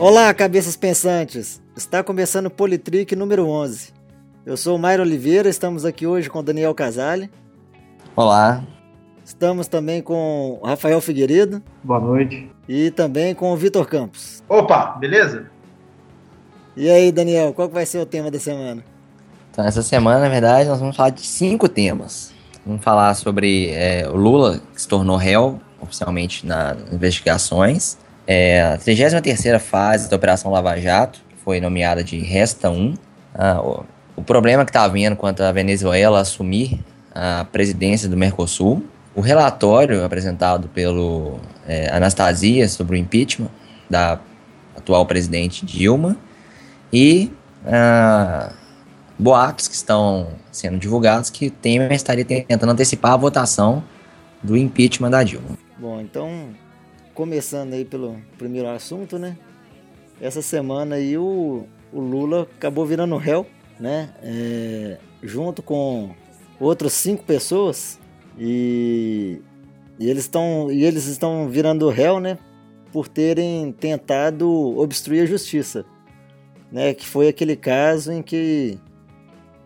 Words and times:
Olá, 0.00 0.32
cabeças 0.32 0.78
pensantes! 0.78 1.60
Está 1.76 2.02
começando 2.02 2.46
o 2.46 2.50
Politrick 2.50 3.14
número 3.14 3.46
11. 3.46 3.92
Eu 4.46 4.56
sou 4.56 4.76
o 4.76 4.78
Mairo 4.78 5.02
Oliveira, 5.02 5.46
estamos 5.46 5.84
aqui 5.84 6.06
hoje 6.06 6.30
com 6.30 6.38
o 6.38 6.42
Daniel 6.42 6.74
Casale. 6.74 7.30
Olá. 8.16 8.64
Estamos 9.22 9.68
também 9.68 10.00
com 10.00 10.58
o 10.62 10.66
Rafael 10.66 11.02
Figueiredo. 11.02 11.62
Boa 11.84 12.00
noite. 12.00 12.50
E 12.66 12.90
também 12.90 13.34
com 13.34 13.52
o 13.52 13.56
Vitor 13.58 13.86
Campos. 13.86 14.42
Opa, 14.48 14.96
beleza? 14.98 15.50
E 16.74 16.88
aí, 16.88 17.12
Daniel, 17.12 17.52
qual 17.52 17.68
vai 17.68 17.84
ser 17.84 17.98
o 17.98 18.06
tema 18.06 18.30
da 18.30 18.38
semana? 18.38 18.82
Então, 19.50 19.66
essa 19.66 19.82
semana, 19.82 20.20
na 20.20 20.30
verdade, 20.30 20.66
nós 20.66 20.80
vamos 20.80 20.96
falar 20.96 21.10
de 21.10 21.20
cinco 21.20 21.68
temas. 21.68 22.32
Vamos 22.64 22.82
falar 22.82 23.12
sobre 23.12 23.68
é, 23.72 24.08
o 24.08 24.16
Lula, 24.16 24.62
que 24.72 24.80
se 24.80 24.88
tornou 24.88 25.18
réu 25.18 25.60
oficialmente 25.78 26.46
nas 26.46 26.78
investigações. 26.90 27.98
É, 28.32 28.62
a 28.62 28.78
33 28.78 29.60
fase 29.60 30.08
da 30.08 30.14
Operação 30.14 30.52
Lava 30.52 30.78
Jato, 30.78 31.20
que 31.28 31.34
foi 31.42 31.60
nomeada 31.60 32.04
de 32.04 32.16
Resta 32.20 32.70
1. 32.70 32.94
Ah, 33.34 33.60
o, 33.60 33.84
o 34.14 34.22
problema 34.22 34.64
que 34.64 34.70
está 34.70 34.84
havendo 34.84 35.16
quanto 35.16 35.42
a 35.42 35.50
Venezuela 35.50 36.20
assumir 36.20 36.78
a 37.12 37.44
presidência 37.50 38.08
do 38.08 38.16
Mercosul. 38.16 38.84
O 39.16 39.20
relatório 39.20 40.04
apresentado 40.04 40.68
pelo 40.68 41.40
é, 41.66 41.90
Anastasia 41.92 42.68
sobre 42.68 42.96
o 42.96 43.00
impeachment 43.00 43.50
da 43.90 44.20
atual 44.76 45.04
presidente 45.06 45.66
Dilma. 45.66 46.16
E 46.92 47.32
ah, 47.66 48.52
boatos 49.18 49.66
que 49.66 49.74
estão 49.74 50.28
sendo 50.52 50.78
divulgados 50.78 51.30
que 51.30 51.50
Temer 51.50 51.90
estaria 51.90 52.24
tentando 52.24 52.70
antecipar 52.70 53.14
a 53.14 53.16
votação 53.16 53.82
do 54.40 54.56
impeachment 54.56 55.10
da 55.10 55.24
Dilma. 55.24 55.58
Bom, 55.76 56.00
então, 56.00 56.50
começando 57.20 57.74
aí 57.74 57.84
pelo 57.84 58.16
primeiro 58.38 58.66
assunto, 58.66 59.18
né? 59.18 59.36
Essa 60.18 60.40
semana 60.40 60.94
aí 60.94 61.18
o, 61.18 61.66
o 61.92 62.00
Lula 62.00 62.48
acabou 62.56 62.86
virando 62.86 63.14
réu, 63.18 63.46
né? 63.78 64.14
É, 64.22 64.96
junto 65.22 65.62
com 65.62 66.14
outras 66.58 66.94
cinco 66.94 67.22
pessoas 67.22 68.00
e, 68.38 69.38
e 69.98 70.08
eles 70.08 70.22
estão 70.22 70.70
e 70.72 70.82
eles 70.82 71.04
estão 71.04 71.46
virando 71.46 71.90
réu, 71.90 72.20
né? 72.20 72.38
Por 72.90 73.06
terem 73.06 73.70
tentado 73.70 74.48
obstruir 74.78 75.22
a 75.24 75.26
justiça, 75.26 75.84
né? 76.72 76.94
Que 76.94 77.06
foi 77.06 77.28
aquele 77.28 77.54
caso 77.54 78.12
em 78.12 78.22
que 78.22 78.78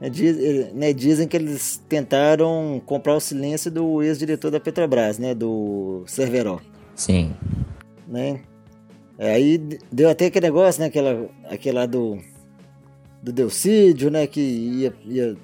né, 0.01 0.11
diz, 0.11 0.73
né, 0.75 0.93
dizem 0.93 1.29
que 1.29 1.37
eles 1.37 1.81
tentaram 1.89 2.83
comprar 2.85 3.15
o 3.15 3.21
silêncio 3.21 3.71
do 3.71 4.03
ex-diretor 4.03 4.51
da 4.51 4.59
Petrobras, 4.59 5.21
né? 5.21 5.37
Do 5.37 6.03
Cerveró. 6.09 6.59
Sim. 6.95 7.33
Né? 8.09 8.41
Aí 9.19 9.59
deu 9.93 10.09
até 10.11 10.27
aquele 10.27 10.47
negócio, 10.47 10.81
né? 10.81 10.87
Aquela, 10.89 11.27
aquele 11.49 11.77
lá 11.77 11.87
do, 11.87 12.19
do 13.23 13.33
Delcídio, 13.33 14.11
né? 14.11 14.27
Que 14.27 14.41
ia, 14.41 14.93
ia 15.07 15.37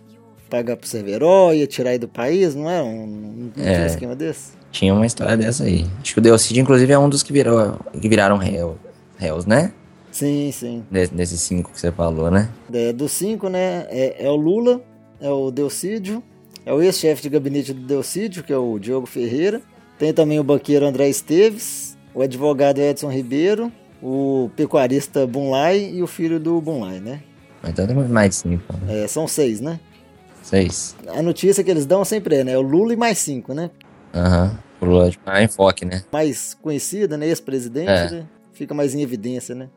pagar 0.49 0.77
pro 0.77 0.89
Cerveró, 0.89 1.53
ia 1.53 1.67
tirar 1.67 1.91
aí 1.91 1.99
do 1.99 2.09
país, 2.09 2.55
não 2.55 2.69
é? 2.69 2.83
Um, 2.83 3.07
não 3.07 3.51
tinha 3.51 3.67
É. 3.71 3.83
um 3.83 3.87
esquema 3.87 4.17
desse? 4.17 4.53
Tinha 4.73 4.93
uma 4.95 5.07
história 5.07 5.37
dessa 5.37 5.65
aí. 5.65 5.87
Acho 6.01 6.15
que 6.15 6.19
o 6.19 6.23
Delcide, 6.23 6.61
inclusive, 6.61 6.93
é 6.93 6.99
um 6.99 7.09
dos 7.09 7.23
que, 7.23 7.33
virou, 7.33 7.79
que 8.01 8.09
viraram 8.09 8.37
réu, 8.37 8.77
réus, 9.19 9.47
né? 9.47 9.73
Sim, 10.13 10.51
sim. 10.53 10.85
Des- 10.91 11.09
Desses 11.11 11.41
cinco 11.41 11.71
que 11.73 11.81
você 11.81 11.91
falou, 11.93 12.31
né? 12.31 12.49
É, 12.73 12.93
dos 12.93 13.13
cinco, 13.13 13.49
né? 13.49 13.87
É, 13.89 14.27
é 14.27 14.29
o 14.31 14.35
Lula, 14.37 14.81
é 15.21 15.31
o 15.31 15.51
Delcídio, 15.53 16.23
é 16.67 16.73
o 16.73 16.83
ex-chefe 16.83 17.23
de 17.23 17.29
gabinete 17.29 17.73
do 17.73 17.87
Delcídio, 17.87 18.43
que 18.43 18.53
é 18.53 18.57
o 18.57 18.79
Diogo 18.79 19.07
Ferreira. 19.07 19.61
Tem 20.01 20.13
também 20.15 20.41
o 20.41 20.43
banqueiro 20.45 20.85
André 20.87 21.09
Esteves, 21.11 21.97
o 22.15 22.23
advogado 22.23 22.79
Edson 22.79 23.11
Ribeiro, 23.13 23.71
o 24.03 24.51
pecuarista 24.57 25.27
Bunlai 25.27 25.91
e 25.95 26.03
o 26.03 26.07
filho 26.07 26.41
do 26.41 26.59
Bunlai, 26.61 26.99
né? 27.01 27.21
Mas 27.63 27.73
então 27.73 27.87
tem 27.87 27.95
muito 27.95 28.11
mais 28.11 28.31
de 28.31 28.35
cinco. 28.37 28.65
né? 28.87 29.05
É, 29.05 29.07
são 29.07 29.29
seis, 29.29 29.61
né? 29.61 29.79
Seis. 30.43 30.97
A 31.15 31.21
notícia 31.23 31.63
que 31.63 31.71
eles 31.71 31.85
dão 31.85 32.03
sempre 32.05 32.37
é, 32.37 32.45
né? 32.45 32.57
O 32.57 32.63
Lula 32.63 32.95
e 32.95 32.97
mais 32.97 33.19
cinco, 33.19 33.53
né? 33.53 33.71
Aham. 34.15 34.59
O 34.81 34.87
Lula 34.87 35.11
tipo, 35.11 35.23
ah, 35.27 35.43
enfoque, 35.43 35.85
né? 35.85 36.03
Mais 36.11 36.57
conhecida, 36.63 37.19
né? 37.19 37.27
Ex-presidente, 37.29 37.91
É. 37.91 38.11
né? 38.11 38.25
Fica 38.55 38.73
mais 38.73 38.95
em 38.95 39.03
evidência, 39.03 39.55
né? 39.55 39.69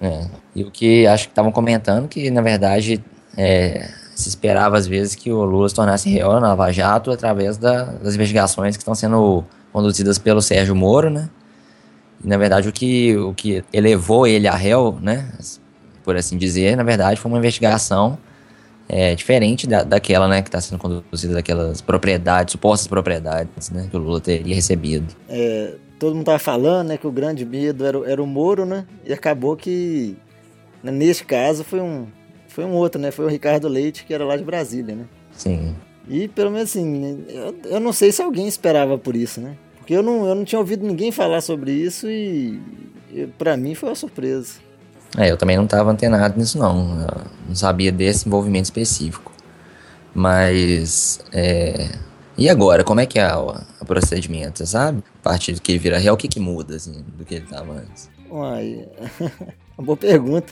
É. 0.00 0.28
E 0.54 0.62
o 0.62 0.70
que 0.70 1.04
acho 1.08 1.24
que 1.26 1.32
estavam 1.32 1.50
comentando 1.50 2.06
que, 2.06 2.30
na 2.30 2.40
verdade, 2.40 3.02
é, 3.36 3.90
se 4.14 4.28
esperava 4.28 4.78
às 4.78 4.86
vezes 4.86 5.16
que 5.16 5.32
o 5.32 5.42
Lula 5.42 5.68
se 5.68 5.74
tornasse 5.74 6.08
réu 6.08 6.30
na 6.34 6.38
Lava 6.48 6.70
Jato 6.72 7.10
através 7.10 7.56
da- 7.58 7.84
das 7.86 8.14
investigações 8.14 8.76
que 8.76 8.82
estão 8.82 8.94
sendo 8.94 9.44
conduzidas 9.74 10.18
pelo 10.18 10.40
Sérgio 10.40 10.74
Moro, 10.74 11.10
né? 11.10 11.28
E, 12.24 12.28
na 12.28 12.36
verdade, 12.38 12.68
o 12.68 12.72
que, 12.72 13.16
o 13.16 13.34
que 13.34 13.64
elevou 13.72 14.24
ele 14.26 14.46
a 14.46 14.54
réu, 14.54 14.96
né? 15.02 15.30
Por 16.04 16.16
assim 16.16 16.38
dizer, 16.38 16.76
na 16.76 16.84
verdade, 16.84 17.20
foi 17.20 17.28
uma 17.30 17.38
investigação 17.38 18.16
é, 18.88 19.14
diferente 19.16 19.66
da, 19.66 19.82
daquela, 19.82 20.28
né? 20.28 20.42
Que 20.42 20.48
está 20.48 20.60
sendo 20.60 20.78
conduzida 20.78 21.34
daquelas 21.34 21.80
propriedades, 21.80 22.52
supostas 22.52 22.86
propriedades, 22.86 23.70
né? 23.70 23.88
Que 23.90 23.96
o 23.96 24.00
Lula 24.00 24.20
teria 24.20 24.54
recebido. 24.54 25.12
É, 25.28 25.74
todo 25.98 26.14
mundo 26.14 26.24
tava 26.26 26.38
falando, 26.38 26.88
né? 26.88 26.96
Que 26.96 27.06
o 27.06 27.10
grande 27.12 27.44
medo 27.44 27.84
era, 27.84 27.98
o- 27.98 28.04
era 28.04 28.22
o 28.22 28.26
Moro, 28.26 28.64
né? 28.64 28.86
E 29.04 29.12
acabou 29.12 29.56
que, 29.56 30.16
né, 30.84 30.92
neste 30.92 31.24
caso, 31.24 31.64
foi 31.64 31.80
um, 31.80 32.06
foi 32.46 32.64
um 32.64 32.74
outro, 32.74 33.00
né? 33.00 33.10
Foi 33.10 33.24
o 33.24 33.28
Ricardo 33.28 33.66
Leite, 33.66 34.04
que 34.04 34.14
era 34.14 34.24
lá 34.24 34.36
de 34.36 34.44
Brasília, 34.44 34.94
né? 34.94 35.04
Sim. 35.32 35.74
E 36.08 36.28
pelo 36.28 36.50
menos 36.50 36.68
assim, 36.70 37.24
eu, 37.28 37.56
eu 37.64 37.80
não 37.80 37.90
sei 37.92 38.12
se 38.12 38.20
alguém 38.22 38.46
esperava 38.46 38.96
por 38.98 39.16
isso, 39.16 39.40
né? 39.40 39.56
Porque 39.84 39.92
eu 39.92 40.02
não, 40.02 40.26
eu 40.26 40.34
não 40.34 40.46
tinha 40.46 40.58
ouvido 40.58 40.86
ninguém 40.86 41.12
falar 41.12 41.42
sobre 41.42 41.70
isso 41.70 42.08
e, 42.08 42.58
e 43.12 43.26
para 43.26 43.54
mim 43.54 43.74
foi 43.74 43.90
uma 43.90 43.94
surpresa. 43.94 44.54
É, 45.14 45.30
eu 45.30 45.36
também 45.36 45.58
não 45.58 45.64
estava 45.64 45.90
antenado 45.90 46.38
nisso, 46.38 46.58
não. 46.58 47.02
Eu 47.02 47.20
não 47.48 47.54
sabia 47.54 47.92
desse 47.92 48.26
envolvimento 48.26 48.64
específico. 48.64 49.30
Mas. 50.14 51.20
é, 51.30 51.90
E 52.38 52.48
agora, 52.48 52.82
como 52.82 53.00
é 53.00 53.04
que 53.04 53.18
é 53.18 53.36
o, 53.36 53.54
o 53.78 53.84
procedimento, 53.84 54.58
você 54.58 54.66
sabe? 54.66 55.04
A 55.20 55.22
partir 55.22 55.52
do 55.52 55.60
que 55.60 55.72
ele 55.72 55.78
vira 55.78 55.98
réu, 55.98 56.14
o 56.14 56.16
que, 56.16 56.28
que 56.28 56.40
muda, 56.40 56.76
assim, 56.76 57.04
do 57.18 57.22
que 57.22 57.34
ele 57.34 57.44
estava 57.44 57.74
antes? 57.74 58.08
Uai, 58.30 58.88
uma 59.76 59.84
boa 59.84 59.98
pergunta. 59.98 60.50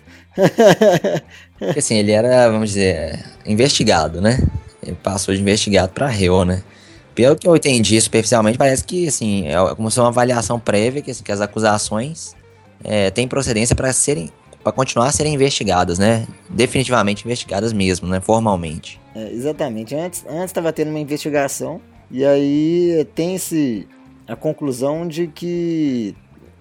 Porque, 1.64 1.78
assim, 1.78 1.96
ele 1.96 2.12
era, 2.12 2.50
vamos 2.50 2.68
dizer, 2.68 3.24
investigado, 3.46 4.20
né? 4.20 4.38
Ele 4.82 4.96
passou 5.02 5.34
de 5.34 5.40
investigado 5.40 5.90
para 5.94 6.06
réu, 6.06 6.44
né? 6.44 6.62
Pelo 7.14 7.36
que 7.36 7.46
eu 7.46 7.54
entendi 7.54 8.00
superficialmente, 8.00 8.56
parece 8.56 8.84
que, 8.84 9.08
assim, 9.08 9.46
é 9.46 9.54
como 9.74 9.90
se 9.90 9.96
fosse 9.96 10.00
uma 10.00 10.08
avaliação 10.08 10.58
prévia, 10.58 11.02
que, 11.02 11.10
assim, 11.10 11.22
que 11.22 11.32
as 11.32 11.40
acusações 11.40 12.34
é, 12.82 13.10
têm 13.10 13.28
procedência 13.28 13.76
para 13.76 13.92
serem. 13.92 14.30
para 14.62 14.72
continuar 14.72 15.08
a 15.08 15.12
serem 15.12 15.34
investigadas, 15.34 15.98
né? 15.98 16.26
Definitivamente 16.48 17.24
investigadas 17.24 17.72
mesmo, 17.72 18.08
né? 18.08 18.20
Formalmente. 18.20 19.00
É, 19.14 19.30
exatamente. 19.30 19.94
Antes 19.94 20.24
estava 20.44 20.72
tendo 20.72 20.88
uma 20.88 21.00
investigação 21.00 21.80
e 22.10 22.24
aí 22.24 23.06
tem-se 23.14 23.88
a 24.26 24.36
conclusão 24.36 25.06
de 25.06 25.26
que 25.26 26.14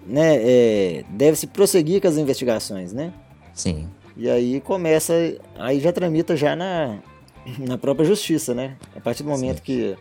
né, 0.06 0.36
é, 0.36 1.04
deve-se 1.10 1.46
prosseguir 1.46 2.00
com 2.00 2.08
as 2.08 2.16
investigações, 2.16 2.92
né? 2.92 3.12
Sim. 3.54 3.86
E 4.16 4.28
aí 4.28 4.60
começa, 4.60 5.14
aí 5.58 5.80
já 5.80 5.92
tramita 5.92 6.36
já 6.36 6.54
na, 6.56 6.98
na 7.58 7.78
própria 7.78 8.04
justiça, 8.04 8.54
né? 8.54 8.76
A 8.96 9.00
partir 9.00 9.22
do 9.22 9.28
momento 9.28 9.58
Sim. 9.58 9.62
que 9.62 9.96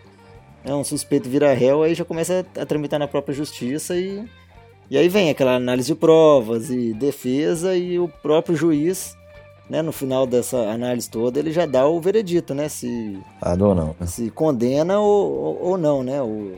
é, 0.64 0.74
um 0.74 0.84
suspeito 0.84 1.30
vira 1.30 1.54
réu, 1.54 1.84
aí 1.84 1.94
já 1.94 2.06
começa 2.06 2.46
a 2.60 2.66
tramitar 2.66 3.00
na 3.00 3.08
própria 3.08 3.34
justiça 3.34 3.96
e, 3.96 4.24
e 4.90 4.98
aí 4.98 5.10
vem 5.10 5.30
aquela 5.30 5.56
análise 5.56 5.88
de 5.88 5.96
provas 5.96 6.70
e 6.70 6.94
defesa 6.94 7.76
e 7.76 7.98
o 7.98 8.08
próprio 8.08 8.56
juiz, 8.56 9.18
né, 9.70 9.82
no 9.82 9.92
final 9.92 10.28
dessa 10.28 10.58
análise 10.70 11.10
toda, 11.10 11.40
ele 11.40 11.52
já 11.52 11.66
dá 11.66 11.88
o 11.88 12.00
veredito, 12.00 12.54
né? 12.54 12.68
Se, 12.68 13.18
Fado 13.40 13.68
ou 13.68 13.76
não. 13.76 13.96
né? 14.00 14.06
se 14.06 14.30
condena 14.30 15.00
ou, 15.00 15.32
ou, 15.32 15.64
ou 15.70 15.78
não, 15.78 16.04
né? 16.04 16.22
O, 16.22 16.54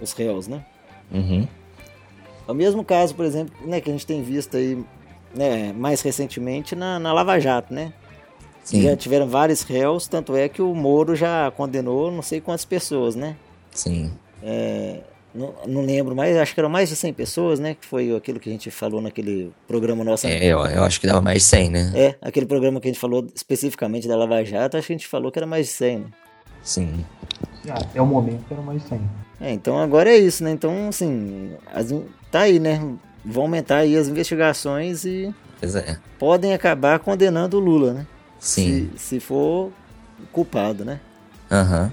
os 0.00 0.12
réus, 0.12 0.48
né? 0.48 0.64
Uhum. 1.12 1.46
É 2.48 2.52
o 2.52 2.54
mesmo 2.54 2.84
caso, 2.84 3.14
por 3.14 3.24
exemplo, 3.24 3.54
né, 3.66 3.80
que 3.80 3.90
a 3.90 3.92
gente 3.92 4.06
tem 4.06 4.22
visto 4.22 4.56
aí 4.56 4.82
né, 5.34 5.72
mais 5.72 6.00
recentemente 6.00 6.74
na, 6.74 6.98
na 6.98 7.12
Lava 7.12 7.38
Jato, 7.38 7.74
né? 7.74 7.92
Sim. 8.66 8.82
Já 8.82 8.96
tiveram 8.96 9.28
vários 9.28 9.62
réus, 9.62 10.08
tanto 10.08 10.34
é 10.34 10.48
que 10.48 10.60
o 10.60 10.74
Moro 10.74 11.14
já 11.14 11.52
condenou 11.52 12.10
não 12.10 12.20
sei 12.20 12.40
quantas 12.40 12.64
pessoas, 12.64 13.14
né? 13.14 13.36
Sim. 13.70 14.10
É, 14.42 15.02
não, 15.32 15.54
não 15.68 15.82
lembro 15.82 16.16
mais, 16.16 16.36
acho 16.36 16.52
que 16.52 16.58
eram 16.58 16.68
mais 16.68 16.88
de 16.88 16.96
100 16.96 17.12
pessoas, 17.12 17.60
né? 17.60 17.76
Que 17.80 17.86
foi 17.86 18.12
aquilo 18.16 18.40
que 18.40 18.48
a 18.48 18.52
gente 18.52 18.68
falou 18.72 19.00
naquele 19.00 19.52
programa 19.68 20.02
nosso. 20.02 20.26
É, 20.26 20.44
eu, 20.44 20.58
eu 20.66 20.82
acho 20.82 21.00
que 21.00 21.06
dava 21.06 21.20
mais 21.20 21.42
de 21.42 21.44
100, 21.44 21.70
né? 21.70 21.92
É, 21.94 22.14
aquele 22.20 22.44
programa 22.44 22.80
que 22.80 22.88
a 22.88 22.90
gente 22.90 22.98
falou 22.98 23.24
especificamente 23.32 24.08
da 24.08 24.16
Lava 24.16 24.44
Jato, 24.44 24.76
acho 24.76 24.88
que 24.88 24.92
a 24.94 24.96
gente 24.96 25.06
falou 25.06 25.30
que 25.30 25.38
era 25.38 25.46
mais 25.46 25.66
de 25.66 25.72
100, 25.72 25.98
né? 26.00 26.06
Sim. 26.60 27.04
Ah, 27.70 27.74
Até 27.74 28.02
o 28.02 28.06
momento 28.06 28.44
era 28.50 28.60
mais 28.62 28.82
100. 28.82 29.00
É, 29.40 29.52
então 29.52 29.78
agora 29.78 30.10
é 30.10 30.16
isso, 30.16 30.42
né? 30.42 30.50
Então, 30.50 30.88
assim, 30.88 31.52
as, 31.72 31.94
tá 32.32 32.40
aí, 32.40 32.58
né? 32.58 32.80
Vão 33.24 33.44
aumentar 33.44 33.76
aí 33.78 33.96
as 33.96 34.08
investigações 34.08 35.04
e 35.04 35.32
Pois 35.60 35.76
é. 35.76 35.98
podem 36.18 36.52
acabar 36.52 36.98
condenando 36.98 37.58
o 37.58 37.60
Lula, 37.60 37.92
né? 37.92 38.06
Sim. 38.46 38.90
Se, 38.96 39.16
se 39.16 39.20
for 39.20 39.72
culpado, 40.30 40.84
né? 40.84 41.00
Aham. 41.50 41.92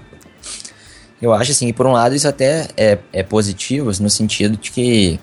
Eu 1.20 1.32
acho 1.32 1.50
assim, 1.50 1.72
por 1.72 1.84
um 1.84 1.92
lado 1.92 2.14
isso 2.14 2.28
até 2.28 2.68
é, 2.76 2.98
é 3.12 3.22
positivo, 3.24 3.90
assim, 3.90 4.02
no 4.02 4.10
sentido 4.10 4.56
de 4.56 4.70
que 4.70 5.18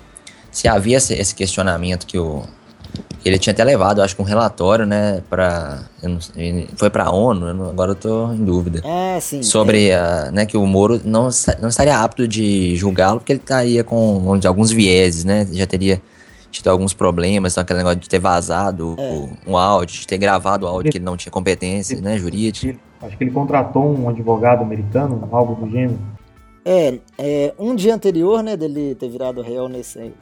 se 0.50 0.68
havia 0.68 0.98
esse, 0.98 1.34
questionamento 1.34 2.06
que 2.06 2.18
o, 2.18 2.42
Ele 3.24 3.38
tinha 3.38 3.52
até 3.52 3.64
levado, 3.64 4.02
acho 4.02 4.14
que 4.14 4.20
um 4.20 4.26
relatório, 4.26 4.84
né. 4.84 5.22
Não, 6.02 6.18
foi 6.76 6.90
pra 6.90 7.10
ONU, 7.10 7.48
eu 7.48 7.54
não, 7.54 7.70
agora 7.70 7.92
eu 7.92 7.96
tô 7.96 8.30
em 8.32 8.44
dúvida. 8.44 8.82
Ah, 8.84 9.18
sim. 9.18 9.42
Sobre 9.42 9.88
é. 9.88 9.96
a, 9.96 10.30
né, 10.30 10.44
que 10.44 10.56
o 10.58 10.66
Moro 10.66 11.00
não, 11.02 11.30
não 11.60 11.68
estaria 11.70 11.98
apto 11.98 12.28
de 12.28 12.76
julgá-lo 12.76 13.20
porque 13.20 13.32
ele 13.32 13.40
estaria 13.40 13.82
com 13.82 14.38
alguns 14.44 14.70
vieses, 14.70 15.24
né? 15.24 15.48
Já 15.50 15.66
teria 15.66 16.02
tido 16.52 16.68
alguns 16.68 16.92
problemas, 16.94 17.52
então 17.52 17.62
aquele 17.62 17.78
negócio 17.78 17.98
de 17.98 18.08
ter 18.08 18.20
vazado 18.20 18.94
é. 18.98 19.12
o, 19.12 19.52
um 19.52 19.56
áudio, 19.56 20.00
de 20.00 20.06
ter 20.06 20.18
gravado 20.18 20.66
o 20.66 20.68
áudio 20.68 20.92
que 20.92 20.98
ele 20.98 21.04
não 21.04 21.16
tinha 21.16 21.32
competência, 21.32 22.00
né, 22.00 22.16
jurídica. 22.18 22.78
Acho 23.00 23.16
que 23.16 23.24
ele 23.24 23.32
contratou 23.32 23.98
um 23.98 24.08
advogado 24.08 24.62
americano, 24.62 25.28
algo 25.32 25.54
do 25.54 25.68
gênero. 25.70 25.98
É, 26.64 27.00
é, 27.18 27.54
um 27.58 27.74
dia 27.74 27.94
anterior, 27.94 28.42
né, 28.42 28.56
dele 28.56 28.94
ter 28.94 29.08
virado 29.08 29.42
réu 29.42 29.68
nesse, 29.68 30.12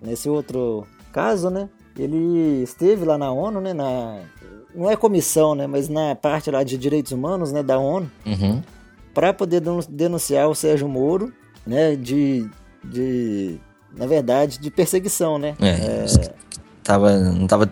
nesse 0.00 0.28
outro 0.28 0.86
caso, 1.10 1.50
né, 1.50 1.68
ele 1.98 2.62
esteve 2.62 3.04
lá 3.04 3.18
na 3.18 3.32
ONU, 3.32 3.60
né, 3.60 3.72
na, 3.72 4.20
não 4.74 4.88
é 4.88 4.94
comissão, 4.94 5.54
né, 5.54 5.66
mas 5.66 5.88
na 5.88 6.14
parte 6.14 6.50
lá 6.50 6.62
de 6.62 6.78
direitos 6.78 7.10
humanos, 7.10 7.50
né, 7.50 7.62
da 7.62 7.78
ONU, 7.78 8.08
uhum. 8.24 8.62
para 9.12 9.32
poder 9.32 9.60
denunciar 9.88 10.48
o 10.48 10.54
Sérgio 10.54 10.86
Moro, 10.86 11.32
né, 11.66 11.96
de, 11.96 12.48
de, 12.84 13.58
na 13.96 14.06
verdade, 14.06 14.58
de 14.58 14.70
perseguição, 14.70 15.38
né. 15.38 15.56
É, 15.60 15.68
é... 15.68 16.34
Tava, 16.82 17.16
não 17.18 17.46
tava 17.46 17.70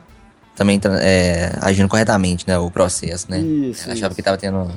também 0.54 0.80
é, 1.00 1.52
agindo 1.60 1.88
corretamente, 1.88 2.46
né, 2.46 2.58
o 2.58 2.70
processo, 2.70 3.30
né. 3.30 3.40
Isso, 3.40 3.90
Achava 3.90 4.06
isso. 4.06 4.16
que 4.16 4.22
tava 4.22 4.38
tendo... 4.38 4.70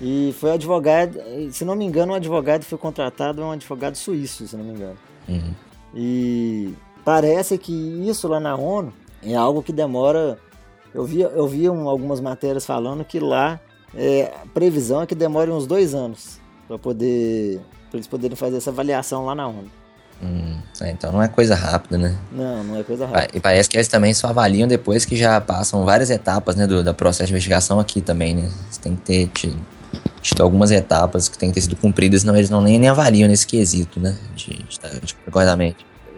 E 0.00 0.34
foi 0.38 0.52
advogado, 0.52 1.18
se 1.50 1.64
não 1.64 1.74
me 1.74 1.84
engano, 1.84 2.12
um 2.12 2.16
advogado 2.16 2.64
foi 2.64 2.76
contratado, 2.76 3.40
é 3.40 3.44
um 3.44 3.52
advogado 3.52 3.96
suíço, 3.96 4.46
se 4.46 4.54
não 4.54 4.64
me 4.64 4.72
engano. 4.72 4.98
Uhum. 5.26 5.54
E 5.94 6.74
parece 7.02 7.56
que 7.56 7.72
isso 7.72 8.28
lá 8.28 8.38
na 8.38 8.54
ONU 8.54 8.92
é 9.22 9.34
algo 9.34 9.62
que 9.62 9.72
demora. 9.72 10.38
Eu 10.94 11.04
vi, 11.04 11.22
eu 11.22 11.48
vi 11.48 11.68
um, 11.70 11.88
algumas 11.88 12.20
matérias 12.20 12.66
falando 12.66 13.04
que 13.04 13.18
lá 13.18 13.58
é, 13.94 14.32
a 14.42 14.46
previsão 14.46 15.02
é 15.02 15.06
que 15.06 15.14
demore 15.14 15.50
uns 15.50 15.66
dois 15.66 15.94
anos 15.94 16.38
para 16.68 16.78
poder 16.78 17.60
pra 17.90 17.96
eles 17.96 18.06
poderem 18.06 18.36
fazer 18.36 18.58
essa 18.58 18.70
avaliação 18.70 19.24
lá 19.24 19.34
na 19.34 19.48
ONU. 19.48 19.70
Hum, 20.22 20.56
é, 20.80 20.90
então 20.90 21.12
não 21.12 21.22
é 21.22 21.28
coisa 21.28 21.54
rápida, 21.54 21.98
né? 21.98 22.16
Não, 22.32 22.64
não 22.64 22.76
é 22.78 22.82
coisa 22.82 23.06
rápida. 23.06 23.36
E 23.36 23.40
parece 23.40 23.68
que 23.68 23.76
eles 23.76 23.88
também 23.88 24.14
só 24.14 24.28
avaliam 24.28 24.66
depois 24.66 25.04
que 25.04 25.16
já 25.16 25.40
passam 25.40 25.84
várias 25.84 26.10
etapas 26.10 26.56
né, 26.56 26.66
do, 26.66 26.82
do 26.82 26.94
processo 26.94 27.26
de 27.26 27.32
investigação 27.32 27.78
aqui 27.78 28.00
também, 28.00 28.34
né? 28.34 28.50
Você 28.70 28.80
tem 28.80 28.96
que 28.96 29.02
ter 29.02 29.26
tido, 29.28 29.56
tido 30.22 30.42
algumas 30.42 30.70
etapas 30.70 31.28
que 31.28 31.36
têm 31.36 31.50
que 31.50 31.56
ter 31.56 31.60
sido 31.62 31.76
cumpridas, 31.76 32.22
senão 32.22 32.34
eles 32.34 32.48
não 32.48 32.62
nem, 32.62 32.78
nem 32.78 32.88
avaliam 32.88 33.28
nesse 33.28 33.46
quesito, 33.46 34.00
né? 34.00 34.16
De, 34.34 34.50
de, 34.50 34.78
de, 35.02 35.16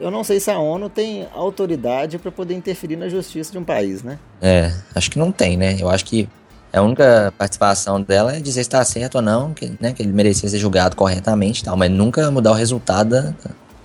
eu 0.00 0.10
não 0.10 0.22
sei 0.22 0.38
se 0.38 0.48
a 0.50 0.58
ONU 0.58 0.88
tem 0.88 1.26
autoridade 1.34 2.18
para 2.18 2.30
poder 2.30 2.54
interferir 2.54 2.96
na 2.96 3.08
justiça 3.08 3.50
de 3.50 3.58
um 3.58 3.64
país, 3.64 4.02
né? 4.02 4.18
É, 4.40 4.72
acho 4.94 5.10
que 5.10 5.18
não 5.18 5.32
tem, 5.32 5.56
né? 5.56 5.76
Eu 5.80 5.88
acho 5.90 6.04
que 6.04 6.28
a 6.72 6.82
única 6.82 7.32
participação 7.36 8.00
dela 8.00 8.36
é 8.36 8.40
dizer 8.40 8.62
se 8.62 8.68
está 8.68 8.84
certo 8.84 9.16
ou 9.16 9.22
não, 9.22 9.54
que, 9.54 9.72
né, 9.80 9.92
que 9.92 10.02
ele 10.02 10.12
merecia 10.12 10.48
ser 10.48 10.58
julgado 10.58 10.94
corretamente 10.94 11.62
e 11.62 11.64
tal, 11.64 11.76
mas 11.76 11.90
nunca 11.90 12.30
mudar 12.30 12.52
o 12.52 12.54
resultado, 12.54 13.34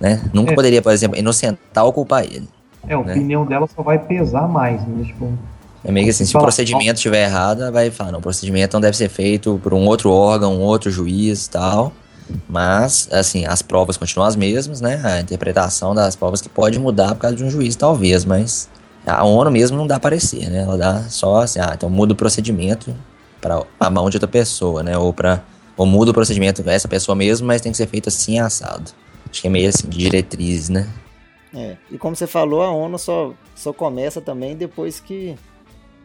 né? 0.04 0.20
Nunca 0.34 0.52
é. 0.52 0.54
poderia, 0.54 0.82
por 0.82 0.92
exemplo, 0.92 1.18
inocentar 1.18 1.84
ou 1.84 1.92
culpar 1.92 2.24
ele. 2.24 2.46
É, 2.86 2.92
a 2.92 3.02
né? 3.02 3.12
opinião 3.12 3.46
dela 3.46 3.66
só 3.66 3.82
vai 3.82 3.98
pesar 3.98 4.46
mais, 4.46 4.86
né? 4.86 5.04
Tipo, 5.04 5.32
é 5.82 5.90
meio 5.90 6.04
que 6.04 6.10
assim, 6.10 6.26
se 6.26 6.36
o 6.36 6.40
procedimento 6.40 6.94
estiver 6.94 7.24
errado, 7.24 7.70
vai 7.72 7.90
falar, 7.90 8.12
não, 8.12 8.18
o 8.18 8.22
procedimento 8.22 8.74
não 8.74 8.80
deve 8.80 8.96
ser 8.96 9.08
feito 9.08 9.58
por 9.62 9.72
um 9.72 9.86
outro 9.86 10.10
órgão, 10.10 10.54
um 10.54 10.60
outro 10.60 10.90
juiz 10.90 11.46
e 11.46 11.50
tal. 11.50 11.92
Mas, 12.48 13.08
assim, 13.12 13.44
as 13.44 13.60
provas 13.60 13.96
continuam 13.96 14.26
as 14.26 14.36
mesmas, 14.36 14.80
né? 14.80 15.00
A 15.04 15.20
interpretação 15.20 15.94
das 15.94 16.16
provas 16.16 16.40
que 16.40 16.48
pode 16.48 16.78
mudar 16.78 17.14
por 17.14 17.20
causa 17.20 17.36
de 17.36 17.44
um 17.44 17.50
juiz, 17.50 17.76
talvez, 17.76 18.24
mas 18.24 18.68
a 19.06 19.24
ONU 19.24 19.50
mesmo 19.50 19.76
não 19.76 19.86
dá 19.86 20.00
parecer, 20.00 20.48
né? 20.48 20.62
Ela 20.62 20.78
dá 20.78 21.02
só 21.02 21.42
assim, 21.42 21.60
ah, 21.60 21.72
então 21.74 21.90
muda 21.90 22.14
o 22.14 22.16
procedimento 22.16 22.94
para 23.40 23.62
a 23.78 23.90
mão 23.90 24.08
de 24.08 24.16
outra 24.16 24.28
pessoa, 24.28 24.82
né? 24.82 24.96
Ou 24.96 25.12
para 25.12 25.42
ou 25.76 25.84
muda 25.84 26.12
o 26.12 26.14
procedimento 26.14 26.62
para 26.62 26.72
essa 26.72 26.88
pessoa 26.88 27.16
mesmo, 27.16 27.46
mas 27.46 27.60
tem 27.60 27.72
que 27.72 27.76
ser 27.76 27.88
feito 27.88 28.08
assim 28.08 28.38
assado. 28.38 28.92
Acho 29.34 29.40
que 29.40 29.48
é 29.48 29.50
meio 29.50 29.68
assim, 29.68 29.88
de 29.88 29.98
diretrizes, 29.98 30.68
né? 30.68 30.88
É, 31.52 31.76
e 31.90 31.98
como 31.98 32.14
você 32.14 32.24
falou, 32.24 32.62
a 32.62 32.70
ONU 32.70 32.96
só, 32.96 33.34
só 33.52 33.72
começa 33.72 34.20
também 34.20 34.54
depois 34.54 35.00
que 35.00 35.34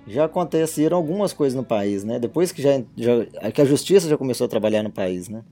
já 0.08 0.26
aconteceram 0.26 0.98
algumas 0.98 1.32
coisas 1.32 1.56
no 1.56 1.64
país, 1.64 2.04
né? 2.04 2.18
Depois 2.18 2.52
que, 2.52 2.60
já, 2.60 2.82
já, 2.98 3.52
que 3.52 3.62
a 3.62 3.66
justiça 3.66 4.10
já 4.10 4.18
começou 4.18 4.46
a 4.46 4.48
trabalhar 4.48 4.82
no 4.82 4.90
país, 4.90 5.30
né? 5.30 5.44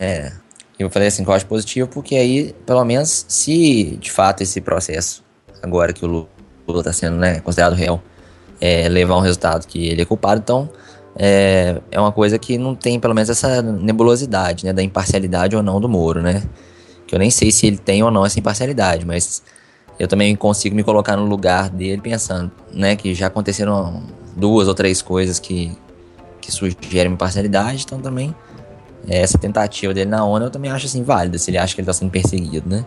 É. 0.00 0.32
Eu 0.78 0.88
falei 0.88 1.08
assim 1.08 1.24
que 1.24 1.28
eu 1.28 1.34
acho 1.34 1.44
positivo 1.44 1.86
porque 1.86 2.16
aí, 2.16 2.54
pelo 2.64 2.82
menos, 2.86 3.26
se 3.28 3.98
de 4.00 4.10
fato 4.10 4.42
esse 4.42 4.62
processo, 4.62 5.22
agora 5.62 5.92
que 5.92 6.06
o 6.06 6.08
Lula 6.08 6.80
está 6.80 6.94
sendo 6.94 7.18
né, 7.18 7.40
considerado 7.40 7.74
réu, 7.74 8.00
é, 8.58 8.88
levar 8.88 9.18
um 9.18 9.20
resultado 9.20 9.66
que 9.66 9.88
ele 9.88 10.00
é 10.00 10.06
culpado, 10.06 10.40
então 10.40 10.70
é, 11.14 11.82
é 11.90 12.00
uma 12.00 12.12
coisa 12.12 12.38
que 12.38 12.56
não 12.56 12.74
tem 12.74 12.98
pelo 12.98 13.14
menos 13.14 13.28
essa 13.28 13.60
nebulosidade, 13.60 14.64
né, 14.64 14.72
da 14.72 14.82
imparcialidade 14.82 15.54
ou 15.54 15.62
não 15.62 15.78
do 15.78 15.86
Moro, 15.86 16.22
né? 16.22 16.42
Que 17.06 17.14
eu 17.14 17.18
nem 17.18 17.30
sei 17.30 17.50
se 17.50 17.66
ele 17.66 17.78
tem 17.78 18.02
ou 18.02 18.10
não 18.10 18.26
essa 18.26 18.38
imparcialidade, 18.38 19.06
mas 19.06 19.42
eu 19.98 20.08
também 20.08 20.34
consigo 20.34 20.74
me 20.74 20.82
colocar 20.82 21.16
no 21.16 21.24
lugar 21.24 21.70
dele 21.70 22.00
pensando, 22.00 22.50
né, 22.72 22.96
que 22.96 23.14
já 23.14 23.28
aconteceram 23.28 24.02
duas 24.36 24.68
ou 24.68 24.74
três 24.74 25.00
coisas 25.00 25.38
que, 25.38 25.76
que 26.40 26.52
sugerem 26.52 27.12
imparcialidade, 27.12 27.84
então 27.86 28.00
também 28.00 28.34
essa 29.08 29.38
tentativa 29.38 29.94
dele 29.94 30.10
na 30.10 30.24
ONU 30.24 30.46
eu 30.46 30.50
também 30.50 30.70
acho 30.70 30.86
assim 30.86 31.02
válida, 31.02 31.38
se 31.38 31.50
ele 31.50 31.58
acha 31.58 31.74
que 31.74 31.80
ele 31.80 31.88
está 31.88 31.98
sendo 31.98 32.10
perseguido, 32.10 32.68
né? 32.68 32.84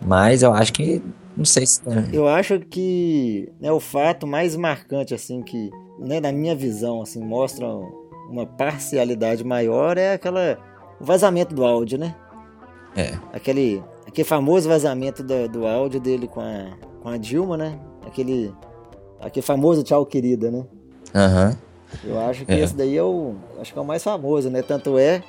Mas 0.00 0.42
eu 0.42 0.52
acho 0.52 0.72
que 0.72 1.02
não 1.36 1.44
sei 1.44 1.66
se. 1.66 1.86
Né? 1.88 2.08
Eu 2.12 2.28
acho 2.28 2.58
que 2.60 3.50
né, 3.60 3.70
o 3.70 3.80
fato 3.80 4.26
mais 4.26 4.56
marcante, 4.56 5.14
assim, 5.14 5.42
que, 5.42 5.70
né, 5.98 6.20
na 6.20 6.32
minha 6.32 6.54
visão, 6.54 7.02
assim, 7.02 7.22
mostra 7.22 7.66
uma 8.28 8.46
parcialidade 8.46 9.44
maior 9.44 9.96
é 9.96 10.14
aquela. 10.14 10.58
O 11.00 11.04
vazamento 11.04 11.54
do 11.54 11.64
áudio, 11.64 11.98
né? 11.98 12.14
É. 12.96 13.18
Aquele, 13.32 13.82
aquele 14.06 14.26
famoso 14.26 14.68
vazamento 14.68 15.22
do, 15.22 15.48
do 15.48 15.66
áudio 15.66 16.00
dele 16.00 16.26
com 16.26 16.40
a, 16.40 16.76
com 17.02 17.08
a 17.08 17.16
Dilma, 17.16 17.56
né? 17.56 17.78
Aquele, 18.06 18.52
aquele 19.20 19.44
famoso 19.44 19.82
tchau, 19.82 20.04
querida, 20.04 20.50
né? 20.50 20.64
Aham. 21.14 21.48
Uhum. 21.50 21.70
Eu 22.04 22.20
acho 22.20 22.44
que 22.44 22.52
é. 22.52 22.60
esse 22.60 22.74
daí 22.74 22.96
é 22.96 23.02
o, 23.02 23.34
acho 23.60 23.72
que 23.72 23.78
é 23.78 23.82
o 23.82 23.84
mais 23.84 24.02
famoso, 24.02 24.48
né? 24.48 24.62
Tanto 24.62 24.96
é, 24.96 25.22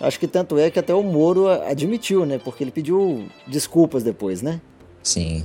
acho 0.00 0.18
que 0.18 0.26
tanto 0.26 0.58
é 0.58 0.70
que 0.70 0.78
até 0.78 0.94
o 0.94 1.02
Moro 1.02 1.48
admitiu, 1.48 2.24
né? 2.24 2.38
Porque 2.38 2.64
ele 2.64 2.70
pediu 2.70 3.26
desculpas 3.46 4.02
depois, 4.02 4.40
né? 4.40 4.60
Sim. 5.02 5.44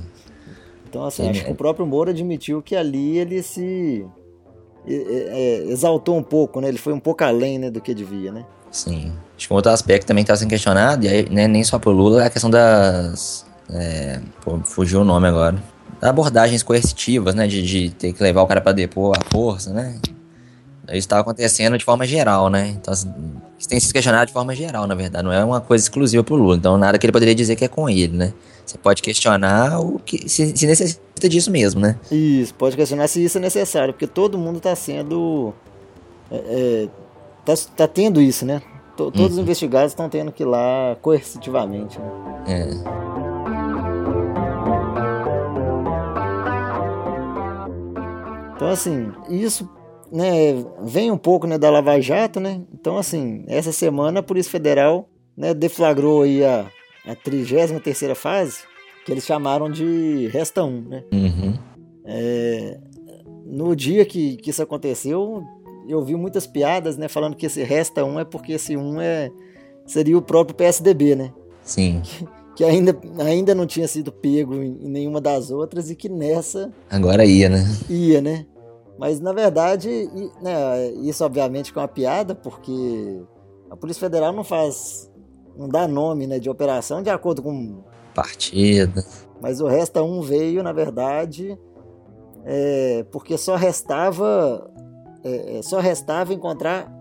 Então, 0.88 1.04
assim, 1.04 1.24
Sim, 1.24 1.30
acho 1.30 1.40
é. 1.42 1.44
que 1.44 1.52
o 1.52 1.54
próprio 1.54 1.86
Moro 1.86 2.10
admitiu 2.10 2.62
que 2.62 2.74
ali 2.74 3.18
ele 3.18 3.42
se 3.42 4.06
é, 4.86 5.64
exaltou 5.68 6.16
um 6.16 6.22
pouco, 6.22 6.60
né? 6.60 6.68
Ele 6.68 6.78
foi 6.78 6.92
um 6.92 7.00
pouco 7.00 7.24
além 7.24 7.58
né, 7.58 7.70
do 7.70 7.80
que 7.80 7.94
devia, 7.94 8.32
né? 8.32 8.46
Sim. 8.74 9.12
Acho 9.36 9.46
que 9.46 9.52
um 9.52 9.56
outro 9.56 9.70
aspecto 9.70 10.04
também 10.04 10.24
que 10.24 10.30
está 10.30 10.36
sendo 10.36 10.50
questionado, 10.50 11.06
e 11.06 11.08
aí, 11.08 11.28
né, 11.30 11.46
nem 11.46 11.62
só 11.62 11.78
pro 11.78 11.92
Lula, 11.92 12.24
é 12.24 12.26
a 12.26 12.30
questão 12.30 12.50
das. 12.50 13.46
É, 13.72 14.20
pô, 14.44 14.58
fugiu 14.64 15.02
o 15.02 15.04
nome 15.04 15.28
agora. 15.28 15.56
Abordagens 16.02 16.62
coercitivas, 16.62 17.36
né? 17.36 17.46
De, 17.46 17.62
de 17.62 17.90
ter 17.90 18.12
que 18.12 18.20
levar 18.22 18.42
o 18.42 18.46
cara 18.48 18.60
para 18.60 18.72
depor 18.72 19.16
à 19.16 19.24
força, 19.30 19.72
né? 19.72 20.00
Isso 20.88 20.98
estava 20.98 21.22
acontecendo 21.22 21.78
de 21.78 21.84
forma 21.84 22.04
geral, 22.04 22.50
né? 22.50 22.74
Então, 22.76 22.92
assim, 22.92 23.14
isso 23.56 23.68
tem 23.68 23.78
sido 23.78 23.92
questionado 23.92 24.26
de 24.26 24.32
forma 24.32 24.54
geral, 24.56 24.88
na 24.88 24.94
verdade. 24.94 25.24
Não 25.24 25.32
é 25.32 25.42
uma 25.42 25.60
coisa 25.60 25.84
exclusiva 25.84 26.24
pro 26.24 26.34
Lula. 26.34 26.56
Então, 26.56 26.76
nada 26.76 26.98
que 26.98 27.06
ele 27.06 27.12
poderia 27.12 27.34
dizer 27.34 27.54
que 27.54 27.64
é 27.64 27.68
com 27.68 27.88
ele, 27.88 28.16
né? 28.16 28.34
Você 28.66 28.76
pode 28.76 29.02
questionar 29.02 29.80
o 29.80 30.00
que 30.00 30.28
se, 30.28 30.54
se 30.54 30.66
necessita 30.66 31.28
disso 31.28 31.50
mesmo, 31.50 31.80
né? 31.80 31.96
Isso, 32.10 32.52
pode 32.54 32.76
questionar 32.76 33.06
se 33.06 33.24
isso 33.24 33.38
é 33.38 33.40
necessário, 33.40 33.94
porque 33.94 34.06
todo 34.06 34.36
mundo 34.36 34.56
está 34.56 34.74
sendo. 34.74 35.54
É, 36.30 36.36
é, 36.36 36.88
tá, 37.44 37.54
tá 37.76 37.88
tendo 37.88 38.20
isso, 38.20 38.44
né? 38.44 38.60
T 38.60 38.96
todos 38.96 39.20
uhum. 39.20 39.26
os 39.26 39.38
investigados 39.38 39.92
estão 39.92 40.08
tendo 40.08 40.30
que 40.30 40.42
ir 40.42 40.46
lá 40.46 40.96
coercitivamente. 41.02 41.98
Né? 41.98 42.44
É. 42.46 43.14
Então, 48.54 48.68
assim, 48.68 49.12
isso 49.28 49.68
né, 50.12 50.54
vem 50.80 51.10
um 51.10 51.18
pouco 51.18 51.46
né, 51.46 51.58
da 51.58 51.70
Lava 51.70 52.00
Jato, 52.00 52.38
né? 52.38 52.62
Então, 52.72 52.96
assim, 52.96 53.44
essa 53.48 53.72
semana 53.72 54.20
a 54.20 54.22
Polícia 54.22 54.52
Federal 54.52 55.08
né, 55.36 55.52
deflagrou 55.52 56.22
aí 56.22 56.44
a, 56.44 56.70
a 57.04 57.14
33 57.16 57.72
fase, 58.16 58.60
que 59.04 59.12
eles 59.12 59.26
chamaram 59.26 59.68
de 59.68 60.28
Resta 60.28 60.62
1, 60.62 60.80
né? 60.82 61.04
Uhum. 61.12 61.54
É, 62.06 62.78
no 63.44 63.74
dia 63.74 64.04
que, 64.04 64.36
que 64.36 64.50
isso 64.50 64.62
aconteceu, 64.62 65.42
eu 65.88 66.02
vi 66.02 66.14
muitas 66.14 66.46
piadas, 66.46 66.96
né, 66.96 67.08
falando 67.08 67.36
que 67.36 67.46
esse 67.46 67.62
Resta 67.62 68.04
1 68.04 68.20
é 68.20 68.24
porque 68.24 68.52
esse 68.52 68.76
1 68.76 69.00
é, 69.00 69.30
seria 69.86 70.16
o 70.16 70.22
próprio 70.22 70.56
PSDB, 70.56 71.14
né? 71.14 71.32
Sim. 71.62 72.02
Que, 72.54 72.62
que 72.62 72.64
ainda, 72.64 72.96
ainda 73.18 73.52
não 73.52 73.66
tinha 73.66 73.88
sido 73.88 74.12
pego 74.12 74.54
em, 74.54 74.78
nenhuma 74.82 75.20
das 75.20 75.50
outras 75.50 75.90
e 75.90 75.96
que 75.96 76.08
nessa... 76.08 76.72
Agora 76.88 77.24
ia, 77.24 77.48
né? 77.48 77.64
Ia, 77.90 78.20
né? 78.20 78.46
Mas 78.96 79.18
na 79.18 79.32
verdade, 79.32 80.08
né, 80.40 80.88
isso 81.02 81.24
obviamente 81.24 81.72
é 81.74 81.80
uma 81.80 81.88
piada, 81.88 82.32
porque 82.32 83.22
a 83.70 83.76
Polícia 83.76 84.00
Federal 84.00 84.32
não 84.32 84.44
faz. 84.44 85.10
não 85.56 85.68
dá 85.68 85.88
nome 85.88 86.26
né, 86.26 86.38
de 86.38 86.48
operação 86.48 87.02
de 87.02 87.10
acordo 87.10 87.42
com. 87.42 87.82
Partida. 88.14 89.04
Mas 89.40 89.60
o 89.60 89.66
Resta 89.66 90.02
1 90.02 90.22
veio, 90.22 90.62
na 90.62 90.72
verdade, 90.72 91.58
é, 92.44 93.04
porque 93.10 93.36
só 93.36 93.56
restava 93.56 94.70
é, 95.24 95.58
é, 95.58 95.62
só 95.62 95.80
restava 95.80 96.34
encontrar 96.34 96.92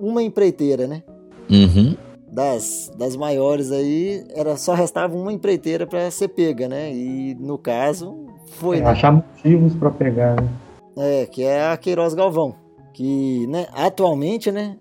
uma 0.00 0.22
empreiteira, 0.22 0.86
né? 0.86 1.02
Uhum. 1.50 1.96
Das, 2.30 2.92
das 2.96 3.16
maiores 3.16 3.72
aí, 3.72 4.24
era 4.34 4.56
só 4.56 4.74
restava 4.74 5.16
uma 5.16 5.32
empreiteira 5.32 5.86
para 5.86 6.10
ser 6.10 6.28
pega, 6.28 6.68
né? 6.68 6.92
E 6.92 7.34
no 7.34 7.58
caso 7.58 8.26
foi. 8.58 8.78
É, 8.78 8.80
né? 8.82 8.90
achar 8.90 9.12
motivos 9.12 9.74
para 9.74 9.90
pegar, 9.90 10.40
né? 10.40 10.48
É, 10.96 11.26
que 11.26 11.42
é 11.42 11.66
a 11.66 11.76
Queiroz 11.76 12.14
Galvão, 12.14 12.54
que, 12.94 13.46
né, 13.48 13.66
atualmente, 13.72 14.50
né, 14.50 14.78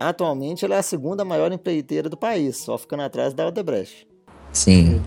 atualmente 0.00 0.64
ela 0.64 0.76
é 0.76 0.78
a 0.78 0.82
segunda 0.82 1.26
maior 1.26 1.52
empreiteira 1.52 2.08
do 2.08 2.16
país, 2.16 2.56
só 2.56 2.78
ficando 2.78 3.02
atrás 3.02 3.34
da 3.34 3.46
Odebrecht. 3.46 4.08
Sim. 4.50 5.02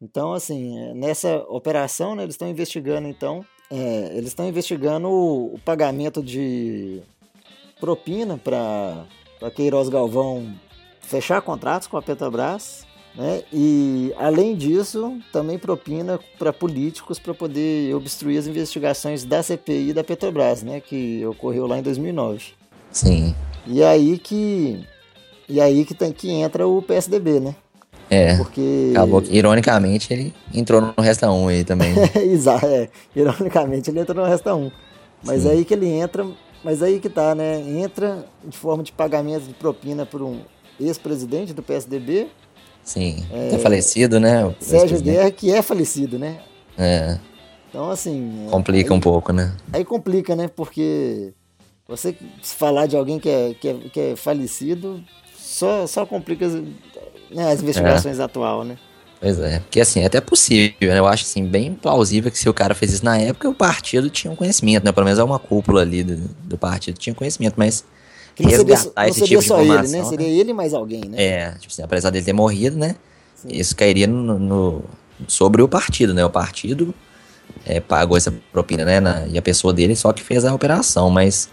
Então, 0.00 0.32
assim, 0.32 0.78
é, 0.78 0.94
nessa 0.94 1.38
operação, 1.48 2.14
né, 2.14 2.22
eles 2.22 2.34
estão 2.34 2.48
investigando, 2.48 3.08
então, 3.08 3.44
é, 3.72 4.12
eles 4.14 4.28
estão 4.28 4.46
investigando 4.46 5.08
o, 5.08 5.54
o 5.54 5.58
pagamento 5.64 6.22
de 6.22 7.00
propina 7.80 8.36
para 8.36 9.06
Queiroz 9.56 9.88
Galvão 9.88 10.54
fechar 11.00 11.40
contratos 11.40 11.88
com 11.88 11.96
a 11.96 12.02
Petrobras, 12.02 12.86
né? 13.14 13.42
E 13.50 14.12
além 14.18 14.54
disso, 14.54 15.18
também 15.32 15.58
propina 15.58 16.20
para 16.38 16.52
políticos 16.52 17.18
para 17.18 17.32
poder 17.32 17.94
obstruir 17.94 18.38
as 18.38 18.46
investigações 18.46 19.24
da 19.24 19.42
CPI 19.42 19.94
da 19.94 20.04
Petrobras, 20.04 20.62
né? 20.62 20.78
Que 20.78 21.24
ocorreu 21.24 21.66
lá 21.66 21.78
em 21.78 21.82
2009. 21.82 22.52
Sim. 22.90 23.34
E 23.66 23.82
aí 23.82 24.18
que 24.18 24.86
e 25.48 25.62
aí 25.62 25.86
que 25.86 25.94
tem 25.94 26.12
que 26.12 26.30
entra 26.30 26.68
o 26.68 26.82
PSDB, 26.82 27.40
né? 27.40 27.56
É. 28.14 28.36
Porque 28.36 28.90
Acabou 28.92 29.22
que, 29.22 29.34
ironicamente, 29.34 30.12
ele 30.12 30.34
entrou 30.52 30.80
no 30.80 30.94
Resta 30.98 31.30
1 31.30 31.48
aí 31.48 31.64
também. 31.64 31.94
né? 31.94 32.10
Exato, 32.22 32.66
é. 32.66 32.88
Ironicamente 33.16 33.90
ele 33.90 34.00
entra 34.00 34.14
no 34.14 34.24
Resta 34.24 34.54
1. 34.54 34.70
Mas 35.24 35.42
Sim. 35.42 35.50
aí 35.50 35.64
que 35.64 35.72
ele 35.72 35.88
entra, 35.88 36.26
mas 36.62 36.82
aí 36.82 37.00
que 37.00 37.08
tá, 37.08 37.34
né? 37.34 37.60
Entra 37.60 38.26
de 38.44 38.56
forma 38.56 38.82
de 38.82 38.92
pagamento 38.92 39.46
de 39.46 39.54
propina 39.54 40.04
por 40.04 40.20
um 40.20 40.40
ex-presidente 40.78 41.54
do 41.54 41.62
PSDB, 41.62 42.28
Sim. 42.82 43.24
Tá 43.50 43.58
falecido, 43.58 44.18
né? 44.18 44.54
É. 44.60 44.64
Sérgio. 44.64 45.00
Guerra, 45.00 45.30
que 45.30 45.52
é 45.52 45.62
falecido, 45.62 46.18
né? 46.18 46.40
É. 46.76 47.18
Então, 47.68 47.90
assim. 47.90 48.46
Complica 48.50 48.92
aí, 48.92 48.96
um 48.96 49.00
pouco, 49.00 49.32
né? 49.32 49.54
Aí 49.72 49.84
complica, 49.84 50.34
né? 50.34 50.48
Porque 50.48 51.32
você 51.88 52.14
falar 52.42 52.86
de 52.86 52.96
alguém 52.96 53.18
que 53.18 53.28
é, 53.28 53.54
que 53.54 53.68
é, 53.68 53.74
que 53.74 54.00
é 54.00 54.16
falecido 54.16 55.02
só, 55.36 55.86
só 55.86 56.04
complica 56.04 56.46
as, 57.32 57.36
né, 57.36 57.52
as 57.52 57.62
investigações 57.62 58.20
atual, 58.20 58.64
né? 58.64 58.78
Pois 59.20 59.38
é. 59.38 59.60
Porque 59.60 59.80
assim, 59.80 60.00
é 60.00 60.06
até 60.06 60.20
possível, 60.20 60.74
né? 60.92 60.98
Eu 60.98 61.06
acho 61.06 61.24
assim, 61.24 61.44
bem 61.46 61.74
plausível 61.74 62.30
que 62.30 62.38
se 62.38 62.48
o 62.48 62.54
cara 62.54 62.74
fez 62.74 62.92
isso 62.92 63.04
na 63.04 63.18
época, 63.18 63.48
o 63.48 63.54
partido 63.54 64.10
tinha 64.10 64.32
um 64.32 64.36
conhecimento, 64.36 64.84
né? 64.84 64.90
Pelo 64.92 65.04
menos 65.04 65.18
uma 65.20 65.38
cúpula 65.38 65.82
ali 65.82 66.02
do, 66.02 66.16
do 66.44 66.58
partido 66.58 66.98
tinha 66.98 67.14
conhecimento, 67.14 67.54
mas 67.56 67.84
Que 68.34 68.42
não 68.42 68.50
seria, 68.50 68.74
não 68.76 69.08
esse 69.08 69.20
seria 69.20 69.38
tipo 69.38 69.42
de 69.42 69.48
só 69.48 69.60
ele, 69.60 69.64
informação. 69.64 70.00
né? 70.00 70.04
Seria 70.04 70.28
ele 70.28 70.52
mais 70.52 70.74
alguém, 70.74 71.02
né? 71.08 71.22
É, 71.22 71.50
tipo 71.52 71.72
assim, 71.72 71.82
apesar 71.82 72.10
dele 72.10 72.24
ter 72.24 72.32
morrido, 72.32 72.76
né? 72.76 72.96
Isso 73.48 73.76
cairia 73.76 74.06
no, 74.06 74.38
no- 74.38 74.84
sobre 75.28 75.62
o 75.62 75.68
partido, 75.68 76.12
né? 76.14 76.24
O 76.24 76.30
partido 76.30 76.92
é, 77.64 77.78
pagou 77.80 78.16
essa 78.16 78.32
propina, 78.52 78.84
né? 78.84 78.98
na- 79.00 79.26
e 79.26 79.38
a 79.38 79.42
pessoa 79.42 79.72
dele 79.72 79.94
só 79.94 80.12
que 80.12 80.22
fez 80.22 80.44
a 80.44 80.52
operação, 80.54 81.10
mas 81.10 81.48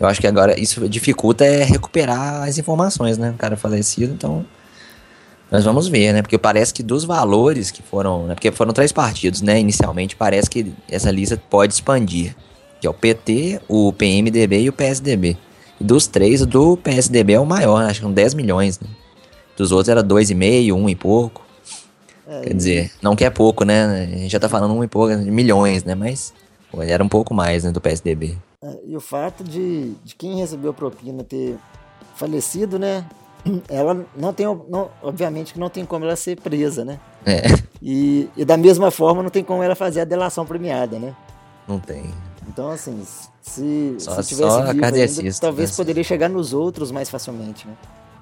eu 0.00 0.06
acho 0.06 0.20
que 0.20 0.26
agora 0.26 0.58
isso 0.58 0.88
dificulta 0.88 1.44
é 1.44 1.62
recuperar 1.64 2.44
as 2.48 2.58
informações, 2.58 3.18
né? 3.18 3.30
O 3.30 3.34
cara 3.34 3.56
falecido, 3.56 4.12
então 4.14 4.44
nós 5.52 5.64
vamos 5.66 5.86
ver, 5.86 6.14
né? 6.14 6.22
Porque 6.22 6.38
parece 6.38 6.72
que 6.72 6.82
dos 6.82 7.04
valores 7.04 7.70
que 7.70 7.82
foram, 7.82 8.26
né? 8.26 8.34
Porque 8.34 8.50
foram 8.50 8.72
três 8.72 8.90
partidos, 8.90 9.42
né? 9.42 9.60
Inicialmente 9.60 10.16
parece 10.16 10.48
que 10.48 10.72
essa 10.90 11.10
lista 11.10 11.36
pode 11.50 11.74
expandir, 11.74 12.34
que 12.80 12.86
é 12.86 12.90
o 12.90 12.94
PT, 12.94 13.60
o 13.68 13.92
PMDB 13.92 14.62
e 14.62 14.68
o 14.70 14.72
PSDB. 14.72 15.36
E 15.78 15.84
dos 15.84 16.06
três, 16.06 16.40
o 16.40 16.46
do 16.46 16.78
PSDB 16.78 17.34
é 17.34 17.40
o 17.40 17.44
maior, 17.44 17.80
né? 17.80 17.90
acho 17.90 18.00
que 18.00 18.06
são 18.06 18.12
10 18.12 18.32
milhões, 18.32 18.80
né? 18.80 18.88
Dos 19.54 19.72
outros 19.72 19.90
era 19.90 20.02
2,5, 20.02 20.72
1 20.72 20.74
um 20.74 20.88
e 20.88 20.96
pouco. 20.96 21.42
É, 22.26 22.40
Quer 22.40 22.54
dizer, 22.54 22.92
não 23.02 23.14
que 23.14 23.22
é 23.22 23.28
pouco, 23.28 23.62
né? 23.62 24.04
A 24.04 24.06
gente 24.06 24.30
já 24.30 24.40
tá 24.40 24.48
falando 24.48 24.72
um 24.72 24.82
e 24.82 24.88
pouco, 24.88 25.14
de 25.14 25.30
milhões, 25.30 25.84
né? 25.84 25.94
Mas 25.94 26.32
pô, 26.70 26.82
era 26.82 27.04
um 27.04 27.08
pouco 27.08 27.34
mais, 27.34 27.64
né, 27.64 27.70
do 27.70 27.80
PSDB. 27.80 28.38
É, 28.64 28.78
E 28.86 28.96
o 28.96 29.00
fato 29.00 29.44
de, 29.44 29.92
de 30.02 30.14
quem 30.14 30.36
recebeu 30.36 30.72
propina 30.72 31.22
ter 31.22 31.58
falecido, 32.16 32.78
né? 32.78 33.04
Ela 33.68 34.04
não 34.16 34.32
tem, 34.32 34.46
não, 34.46 34.88
obviamente 35.02 35.52
que 35.52 35.58
não 35.58 35.68
tem 35.68 35.84
como 35.84 36.04
ela 36.04 36.14
ser 36.16 36.40
presa, 36.40 36.84
né? 36.84 36.98
É, 37.26 37.42
E, 37.80 38.28
e 38.36 38.44
da 38.44 38.56
mesma 38.56 38.90
forma 38.90 39.22
não 39.22 39.30
tem 39.30 39.42
como 39.42 39.62
ela 39.62 39.74
fazer 39.74 40.00
a 40.00 40.04
delação 40.04 40.46
premiada, 40.46 40.98
né? 40.98 41.14
não 41.66 41.78
tem. 41.78 42.02
Então, 42.48 42.70
assim, 42.70 43.00
se, 43.40 43.94
Só- 43.98 44.20
se 44.20 44.30
tivesse 44.30 44.50
só 44.50 44.56
vivo 44.72 44.84
ainda, 44.84 45.32
talvez 45.40 45.70
né? 45.70 45.76
poderia 45.76 46.02
chegar 46.04 46.28
nos 46.28 46.52
outros 46.52 46.90
mais 46.90 47.08
facilmente, 47.08 47.66
né? 47.68 47.74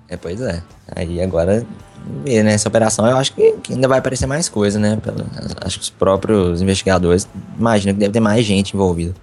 É, 0.09 0.17
pois 0.17 0.41
é. 0.41 0.63
Aí 0.95 1.23
agora, 1.23 1.67
vamos 2.07 2.25
ver, 2.25 2.43
né? 2.43 2.53
Essa 2.53 2.69
operação 2.69 3.07
eu 3.07 3.17
acho 3.17 3.33
que, 3.33 3.53
que 3.63 3.73
ainda 3.73 3.89
vai 3.89 3.99
aparecer 3.99 4.27
mais 4.27 4.49
coisa, 4.49 4.79
né? 4.79 4.99
Pelo- 5.03 5.25
acho 5.65 5.79
que 5.79 5.85
os 5.85 5.91
próprios 5.91 6.61
investigadores 6.61 7.27
imaginam 7.59 7.95
que 7.95 8.01
deve 8.01 8.13
ter 8.13 8.21
mais 8.21 8.45
gente 8.45 8.75
envolvida. 8.75 9.15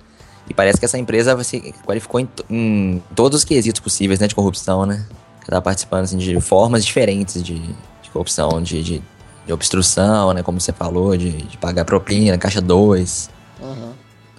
E 0.49 0.53
parece 0.53 0.79
que 0.79 0.85
essa 0.85 0.97
empresa 0.97 1.41
se 1.43 1.73
qualificou 1.85 2.19
em, 2.21 2.27
em 2.49 3.03
todos 3.15 3.39
os 3.39 3.43
quesitos 3.45 3.81
possíveis, 3.81 4.19
né? 4.19 4.27
De 4.27 4.33
corrupção, 4.35 4.85
né? 4.85 5.05
Tá 5.47 5.61
participando 5.61 6.03
assim, 6.03 6.17
de 6.17 6.39
formas 6.41 6.85
diferentes 6.85 7.41
de, 7.41 7.57
de 7.57 8.09
corrupção, 8.11 8.61
de, 8.61 8.83
de, 8.83 9.01
de 9.45 9.53
obstrução, 9.53 10.33
né? 10.33 10.43
Como 10.43 10.59
você 10.59 10.73
falou, 10.73 11.15
de, 11.15 11.31
de 11.31 11.57
pagar 11.57 11.85
propina, 11.85 12.37
caixa 12.37 12.59
2. 12.59 13.29
Aham. 13.63 13.93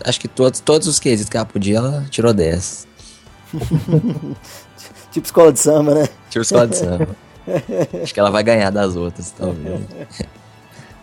Acho 0.04 0.20
que 0.20 0.28
todos, 0.28 0.60
todos 0.60 0.86
os 0.86 1.00
quesitos 1.00 1.30
que 1.30 1.36
ela 1.36 1.46
podia, 1.46 1.78
ela 1.78 2.06
tirou 2.10 2.32
10. 2.32 2.86
Tipo 5.10 5.26
escola 5.26 5.52
de 5.52 5.58
samba, 5.58 5.94
né? 5.94 6.08
Tiro 6.28 6.44
só 6.44 6.64
de 6.66 6.76
samba. 6.76 7.08
Acho 8.02 8.12
que 8.12 8.20
ela 8.20 8.30
vai 8.30 8.42
ganhar 8.42 8.70
das 8.70 8.94
outras, 8.94 9.30
talvez. 9.30 9.80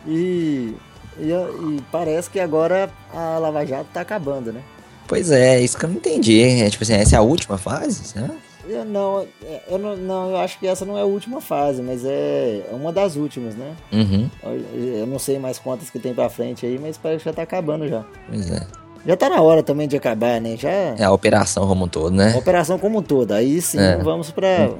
E, 0.08 0.76
e, 1.18 1.32
e 1.32 1.84
parece 1.92 2.30
que 2.30 2.40
agora 2.40 2.92
a 3.12 3.40
Lava 3.40 3.66
Jato 3.66 3.88
tá 3.92 4.02
acabando, 4.02 4.54
né? 4.54 4.62
Pois 5.08 5.32
é, 5.32 5.60
isso 5.60 5.76
que 5.80 5.86
eu 5.86 5.90
não 5.90 5.96
entendi. 5.96 6.44
É, 6.44 6.70
tipo 6.70 6.84
assim, 6.84 6.94
essa 6.94 7.16
é 7.16 7.18
a 7.18 7.24
última 7.24 7.58
fase? 7.58 8.16
Né? 8.16 8.30
Eu 8.68 8.84
não, 8.86 9.26
eu 9.68 9.78
não, 9.78 9.96
não, 9.96 10.30
eu 10.32 10.38
acho 10.38 10.58
que 10.60 10.66
essa 10.68 10.86
não 10.86 10.98
é 10.98 11.02
a 11.02 11.06
última 11.06 11.40
fase, 11.40 11.82
mas 11.82 12.04
é, 12.04 12.66
é 12.72 12.74
uma 12.74 12.92
das 12.92 13.16
últimas, 13.16 13.56
né? 13.56 13.76
Uhum, 13.92 14.30
Eu, 14.44 15.00
eu 15.02 15.08
não 15.08 15.20
sei 15.20 15.38
mais 15.38 15.60
quantas 15.60 15.90
que 15.90 16.00
tem 16.00 16.14
pra 16.14 16.30
frente 16.30 16.66
aí, 16.66 16.80
mas 16.80 16.98
parece 16.98 17.20
que 17.24 17.30
já 17.30 17.34
tá 17.34 17.44
acabando 17.44 17.88
já. 17.88 18.04
pois 18.30 18.50
é. 18.52 18.66
Já 19.06 19.16
tá 19.16 19.30
na 19.30 19.40
hora 19.40 19.62
também 19.62 19.88
de 19.88 19.96
acabar, 19.96 20.42
né? 20.42 20.58
Já 20.58 20.70
É 20.70 21.04
a 21.04 21.12
operação 21.12 21.68
como 21.68 21.86
um 21.86 21.88
todo, 21.88 22.14
a 22.14 22.26
né? 22.26 22.36
operação 22.36 22.80
como 22.80 22.98
um 23.00 23.04
todo. 23.04 23.34
Aí 23.34 23.62
sim 23.62 23.78
É. 23.80 23.98
vamos 23.98 24.32
pra, 24.32 24.72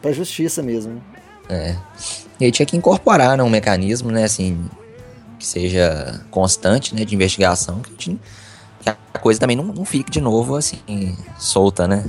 pra 0.00 0.10
justiça 0.10 0.60
mesmo. 0.62 0.94
né? 0.94 1.00
É. 1.48 1.76
E 2.40 2.44
aí 2.46 2.50
tinha 2.50 2.66
que 2.66 2.76
incorporar 2.76 3.36
né, 3.36 3.42
um 3.44 3.48
mecanismo, 3.48 4.10
né, 4.10 4.24
assim, 4.24 4.58
que 5.38 5.46
seja 5.46 6.24
constante, 6.28 6.92
né, 6.92 7.04
de 7.04 7.14
investigação, 7.14 7.78
que, 7.80 7.88
a 7.90 7.92
gente- 7.92 8.20
que 8.80 8.88
a 8.90 8.96
coisa 9.20 9.38
também 9.38 9.56
não, 9.56 9.64
não 9.66 9.84
fique 9.84 10.10
de 10.10 10.20
novo, 10.20 10.56
assim, 10.56 10.80
solta, 11.38 11.86
né? 11.86 12.04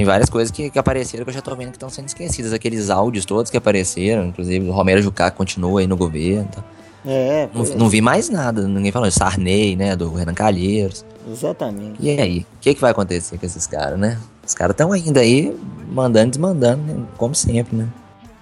Tem 0.00 0.06
várias 0.06 0.30
coisas 0.30 0.50
que, 0.50 0.70
que 0.70 0.78
apareceram 0.78 1.24
que 1.24 1.28
eu 1.30 1.34
já 1.34 1.42
tô 1.42 1.54
vendo 1.54 1.72
que 1.72 1.76
estão 1.76 1.90
sendo 1.90 2.06
esquecidas. 2.08 2.54
Aqueles 2.54 2.88
áudios 2.88 3.26
todos 3.26 3.50
que 3.50 3.56
apareceram, 3.58 4.24
inclusive 4.24 4.66
o 4.66 4.72
Romero 4.72 5.02
Jucá 5.02 5.30
continua 5.30 5.80
aí 5.80 5.86
no 5.86 5.94
governo. 5.94 6.48
tá? 6.50 6.64
É, 7.04 7.46
Não, 7.52 7.62
é. 7.66 7.74
não 7.74 7.86
vi 7.90 8.00
mais 8.00 8.30
nada, 8.30 8.66
ninguém 8.66 8.90
falou. 8.90 9.10
Sarney, 9.10 9.76
né, 9.76 9.94
do 9.94 10.10
Renan 10.10 10.32
Calheiros. 10.32 11.04
exatamente. 11.30 11.96
E 12.00 12.18
aí, 12.18 12.38
o 12.38 12.46
que, 12.62 12.72
que 12.72 12.80
vai 12.80 12.92
acontecer 12.92 13.36
com 13.36 13.44
esses 13.44 13.66
caras, 13.66 13.98
né? 13.98 14.16
Os 14.42 14.54
caras 14.54 14.72
estão 14.72 14.90
ainda 14.90 15.20
aí 15.20 15.54
mandando 15.92 16.28
e 16.28 16.30
desmandando, 16.30 16.82
né? 16.82 17.04
como 17.18 17.34
sempre, 17.34 17.76
né? 17.76 17.86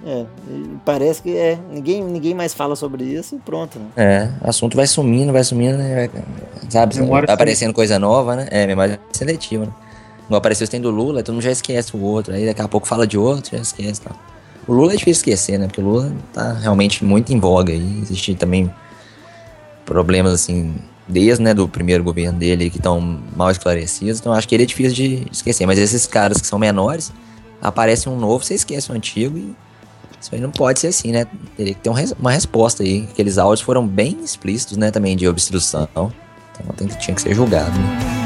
É, 0.07 0.27
parece 0.85 1.21
que 1.21 1.37
é, 1.37 1.59
ninguém, 1.73 2.05
ninguém 2.05 2.35
mais 2.35 2.55
fala 2.55 2.77
sobre 2.77 3.03
isso 3.03 3.35
e 3.35 3.39
pronto, 3.41 3.81
né? 3.81 3.87
É, 3.97 4.47
o 4.47 4.49
assunto 4.49 4.77
vai 4.77 4.87
sumindo, 4.87 5.33
vai 5.33 5.43
sumindo, 5.43 5.77
né? 5.77 6.09
Vai- 6.09 6.23
Sabe, 6.71 7.01
vai 7.03 7.25
aparecendo 7.25 7.73
coisa 7.75 7.99
nova, 7.99 8.37
né? 8.37 8.47
É, 8.49 8.65
memória 8.65 9.01
seletiva, 9.11 9.65
né? 9.67 9.73
Não 10.29 10.37
apareceu 10.37 10.67
o 10.67 10.71
tem 10.71 10.81
do 10.81 10.91
Lula, 10.91 11.23
todo 11.23 11.35
mundo 11.35 11.43
já 11.43 11.51
esquece 11.51 11.97
o 11.97 12.01
outro. 12.01 12.35
Aí 12.35 12.45
daqui 12.45 12.61
a 12.61 12.69
pouco 12.69 12.87
fala 12.87 13.07
de 13.07 13.17
outro, 13.17 13.57
já 13.57 13.63
esquece 13.63 14.01
tal. 14.01 14.17
O 14.67 14.73
Lula 14.73 14.93
é 14.93 14.97
difícil 14.97 15.21
esquecer, 15.21 15.59
né? 15.59 15.67
Porque 15.67 15.81
o 15.81 15.85
Lula 15.85 16.13
tá 16.33 16.53
realmente 16.53 17.05
muito 17.05 17.33
em 17.33 17.41
voga 17.41 17.73
aí. 17.73 18.01
Existe 18.03 18.35
também 18.35 18.71
problemas, 19.87 20.35
assim, 20.35 20.75
desde 21.09 21.43
né, 21.43 21.55
do 21.55 21.67
primeiro 21.67 22.05
governo 22.05 22.39
dele 22.39 22.69
que 22.69 22.77
estão 22.77 23.01
mal 23.35 23.51
esclarecidos. 23.51 24.21
Então 24.21 24.33
acho 24.33 24.47
que 24.47 24.55
ele 24.55 24.65
é 24.65 24.67
difícil 24.67 24.93
de 24.93 25.27
esquecer. 25.33 25.67
Mas 25.67 25.79
esses 25.79 26.07
caras 26.07 26.39
que 26.39 26.47
são 26.47 26.59
menores, 26.59 27.11
aparece 27.63 28.09
um 28.09 28.19
novo, 28.19 28.45
você 28.45 28.55
esquece 28.55 28.93
o 28.93 28.95
antigo 28.95 29.39
e 29.39 29.55
isso 30.21 30.35
aí 30.35 30.41
não 30.41 30.51
pode 30.51 30.81
ser 30.81 30.89
assim, 30.89 31.13
né? 31.13 31.27
Teria 31.57 31.75
que 31.75 31.81
ter 31.81 31.91
um 31.91 31.95
uma 32.19 32.33
resposta 32.33 32.83
aí. 32.83 33.09
Aqueles 33.11 33.39
áudios 33.39 33.61
foram 33.61 33.87
bem 33.87 34.19
explícitos, 34.23 34.77
né? 34.77 34.91
Também 34.91 35.17
de 35.17 35.27
obstrução. 35.27 35.89
Então 35.91 36.89
tinha 36.99 37.15
que 37.15 37.23
ser 37.23 37.35
julgado, 37.35 37.71
né? 37.79 38.18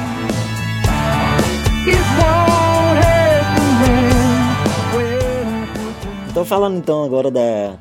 Falando 6.45 6.79
então 6.79 7.05
agora 7.05 7.31
da 7.31 7.77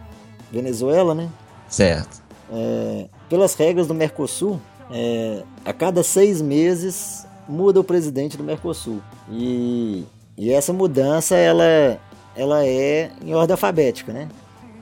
Venezuela, 0.51 1.15
né? 1.15 1.29
Certo. 1.67 2.21
É, 2.51 3.07
pelas 3.29 3.53
regras 3.55 3.87
do 3.87 3.93
Mercosul, 3.93 4.59
é, 4.91 5.43
a 5.63 5.71
cada 5.71 6.03
seis 6.03 6.41
meses 6.41 7.25
muda 7.47 7.79
o 7.79 7.83
presidente 7.83 8.37
do 8.37 8.43
Mercosul. 8.43 9.01
E, 9.29 10.05
e 10.37 10.51
essa 10.51 10.73
mudança 10.73 11.35
ela, 11.35 11.97
ela 12.35 12.65
é 12.65 13.11
em 13.23 13.33
ordem 13.33 13.53
alfabética, 13.53 14.11
né? 14.11 14.27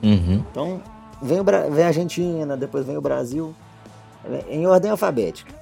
Uhum. 0.02 0.44
Então 0.50 0.82
vem, 1.22 1.40
o, 1.40 1.44
vem 1.44 1.84
a 1.84 1.88
Argentina, 1.88 2.56
depois 2.56 2.84
vem 2.84 2.96
o 2.96 3.00
Brasil, 3.00 3.54
é, 4.24 4.54
em 4.54 4.66
ordem 4.66 4.90
alfabética. 4.90 5.60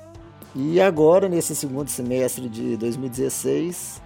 E 0.55 0.81
agora, 0.81 1.29
nesse 1.29 1.55
segundo 1.55 1.89
semestre 1.89 2.49
de 2.49 2.77
2016, 2.77 4.01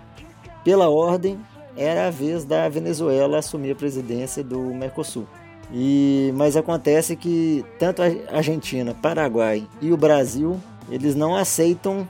pela 0.64 0.88
ordem, 0.88 1.38
era 1.76 2.08
a 2.08 2.10
vez 2.10 2.44
da 2.44 2.68
Venezuela 2.68 3.38
assumir 3.38 3.72
a 3.72 3.74
presidência 3.74 4.42
do 4.42 4.58
Mercosul. 4.58 5.26
E, 5.72 6.32
mas 6.34 6.56
acontece 6.56 7.16
que 7.16 7.64
tanto 7.78 8.02
a 8.02 8.36
Argentina, 8.36 8.94
Paraguai 8.94 9.66
e 9.80 9.92
o 9.92 9.96
Brasil, 9.96 10.60
eles 10.90 11.14
não 11.14 11.34
aceitam 11.34 12.06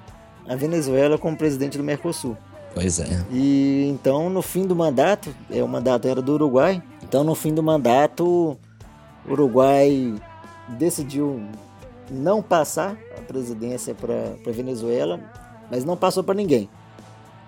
a 0.48 0.56
Venezuela 0.56 1.16
como 1.16 1.36
presidente 1.36 1.78
do 1.78 1.84
Mercosul. 1.84 2.36
Pois 2.74 2.98
é. 2.98 3.24
E 3.30 3.88
então 3.90 4.28
no 4.28 4.42
fim 4.42 4.66
do 4.66 4.74
mandato, 4.74 5.32
é 5.50 5.62
o 5.62 5.68
mandato 5.68 6.08
era 6.08 6.20
do 6.20 6.32
Uruguai. 6.32 6.82
Então 7.02 7.22
no 7.22 7.34
fim 7.34 7.54
do 7.54 7.62
mandato, 7.62 8.56
o 9.26 9.32
Uruguai 9.32 10.14
decidiu 10.68 11.42
não 12.10 12.42
passar 12.42 12.96
a 13.16 13.20
presidência 13.20 13.94
para 13.94 14.34
a 14.46 14.52
Venezuela, 14.52 15.20
mas 15.70 15.84
não 15.84 15.96
passou 15.96 16.24
para 16.24 16.34
ninguém. 16.34 16.68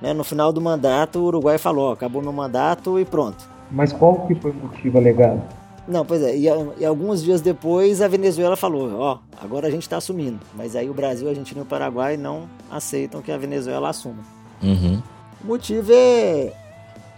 Né? 0.05 0.13
No 0.13 0.23
final 0.23 0.53
do 0.53 0.61
mandato, 0.61 1.19
o 1.19 1.25
Uruguai 1.25 1.57
falou: 1.57 1.91
acabou 1.93 2.21
meu 2.21 2.33
mandato 2.33 3.01
e 3.01 3.07
pronto. 3.07 3.49
Mas 3.71 3.91
qual 3.91 4.27
que 4.27 4.35
foi 4.35 4.51
o 4.51 4.55
motivo 4.55 4.99
alegado? 4.99 5.43
Não, 5.89 6.05
pois 6.05 6.23
é, 6.23 6.37
e, 6.37 6.45
e, 6.79 6.85
alguns 6.85 7.23
dias 7.23 7.41
depois 7.41 8.03
a 8.03 8.09
Venezuela 8.09 8.57
falou, 8.57 8.99
ó, 8.99 9.19
agora 9.43 9.67
a 9.67 9.71
gente 9.71 9.83
está 9.83 9.97
assumindo. 9.97 10.39
Mas 10.55 10.77
aí 10.77 10.89
o 10.89 10.95
Brasil, 10.95 11.27
a 11.27 11.31
Argentina 11.31 11.61
e 11.61 11.63
o 11.63 11.67
Paraguai 11.67 12.17
não 12.17 12.49
aceitam 12.71 13.23
que 13.23 13.33
a 13.33 13.37
Venezuela 13.37 13.89
assuma. 13.89 14.23
Uhum. 14.63 15.03
O 15.43 15.47
motivo 15.47 15.93
é, 15.93 16.53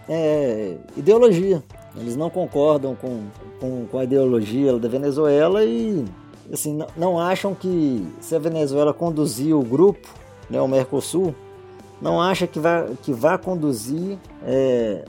é, 0.09 0.75
ideologia. 0.95 1.63
Eles 1.95 2.15
não 2.15 2.29
concordam 2.29 2.95
com, 2.95 3.23
com, 3.59 3.85
com, 3.85 3.99
a 3.99 4.03
ideologia 4.03 4.77
da 4.77 4.87
Venezuela 4.87 5.63
e 5.63 6.05
assim, 6.51 6.73
não, 6.73 6.87
não 6.95 7.19
acham 7.19 7.53
que 7.55 8.05
se 8.21 8.35
a 8.35 8.39
Venezuela 8.39 8.93
conduzir 8.93 9.55
o 9.55 9.61
grupo, 9.61 10.07
né, 10.49 10.61
o 10.61 10.67
Mercosul, 10.67 11.33
não 12.01 12.21
acha 12.21 12.45
que 12.47 12.59
vai, 12.59 12.85
que 13.01 13.11
vai 13.11 13.37
conduzir 13.37 14.17
é, 14.45 15.05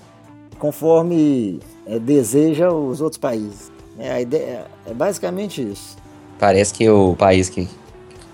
conforme 0.58 1.60
é, 1.86 1.98
deseja 1.98 2.70
os 2.70 3.00
outros 3.00 3.18
países. 3.18 3.70
É, 3.98 4.12
a 4.12 4.20
ideia, 4.20 4.66
é 4.86 4.94
basicamente 4.94 5.62
isso. 5.62 5.96
Parece 6.38 6.72
que 6.72 6.88
o 6.88 7.16
país 7.16 7.48
que, 7.48 7.68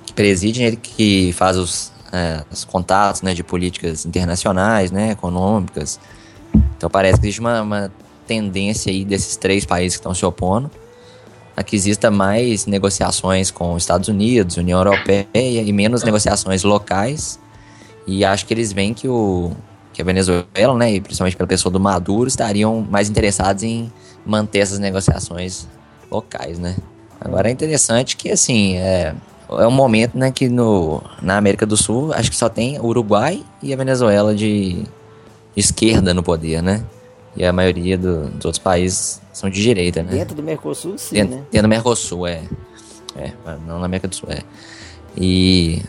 que 0.04 0.12
preside, 0.12 0.62
ele 0.62 0.76
que 0.76 1.32
faz 1.32 1.56
os, 1.56 1.92
é, 2.12 2.44
os 2.52 2.64
contatos 2.64 3.22
né, 3.22 3.34
de 3.34 3.42
políticas 3.42 4.04
internacionais, 4.04 4.90
né, 4.90 5.12
econômicas. 5.12 5.98
Então 6.76 6.90
parece 6.90 7.18
que 7.18 7.26
existe 7.26 7.40
uma, 7.40 7.62
uma 7.62 7.92
tendência 8.26 8.92
aí 8.92 9.04
desses 9.04 9.36
três 9.36 9.64
países 9.64 9.96
que 9.96 10.00
estão 10.00 10.14
se 10.14 10.24
opondo 10.24 10.70
a 11.56 11.62
que 11.62 11.76
exista 11.76 12.10
mais 12.10 12.66
negociações 12.66 13.50
com 13.50 13.74
os 13.74 13.82
Estados 13.82 14.08
Unidos, 14.08 14.56
União 14.56 14.78
Europeia 14.78 15.28
e 15.32 15.72
menos 15.72 16.02
negociações 16.02 16.64
locais. 16.64 17.38
E 18.06 18.24
acho 18.24 18.46
que 18.46 18.54
eles 18.54 18.72
veem 18.72 18.92
que 18.92 19.08
o, 19.08 19.52
que 19.92 20.02
a 20.02 20.04
Venezuela, 20.04 20.74
né, 20.76 20.94
e 20.94 21.00
principalmente 21.00 21.36
pela 21.36 21.46
pessoa 21.46 21.72
do 21.72 21.80
Maduro, 21.80 22.28
estariam 22.28 22.86
mais 22.88 23.08
interessados 23.08 23.62
em 23.62 23.90
manter 24.26 24.58
essas 24.58 24.78
negociações 24.78 25.66
locais, 26.10 26.58
né. 26.58 26.76
Agora 27.20 27.48
é 27.48 27.52
interessante 27.52 28.16
que, 28.16 28.30
assim, 28.30 28.76
é, 28.76 29.14
é 29.48 29.66
um 29.66 29.70
momento, 29.70 30.18
né, 30.18 30.30
que 30.30 30.48
no, 30.48 31.02
na 31.22 31.38
América 31.38 31.64
do 31.64 31.76
Sul, 31.76 32.12
acho 32.12 32.30
que 32.30 32.36
só 32.36 32.48
tem 32.48 32.78
o 32.78 32.86
Uruguai 32.86 33.42
e 33.62 33.72
a 33.72 33.76
Venezuela 33.76 34.34
de, 34.34 34.84
esquerda 35.56 36.12
no 36.12 36.22
poder, 36.22 36.62
né. 36.62 36.84
E 37.36 37.44
a 37.44 37.52
maioria 37.52 37.98
do, 37.98 38.28
dos 38.28 38.44
outros 38.44 38.58
países 38.58 39.20
são 39.32 39.50
de 39.50 39.60
direita, 39.60 40.02
né. 40.02 40.12
Dentro 40.12 40.34
do 40.34 40.42
Mercosul, 40.42 40.98
sim, 40.98 41.16
dentro, 41.16 41.36
né. 41.36 41.42
Dentro 41.50 41.66
do 41.66 41.70
Mercosul, 41.70 42.26
é. 42.26 42.42
É, 43.16 43.32
não 43.66 43.78
na 43.78 43.86
América 43.86 44.08
do 44.08 44.14
Sul, 44.14 44.28
é. 44.30 44.40
E 45.16 45.82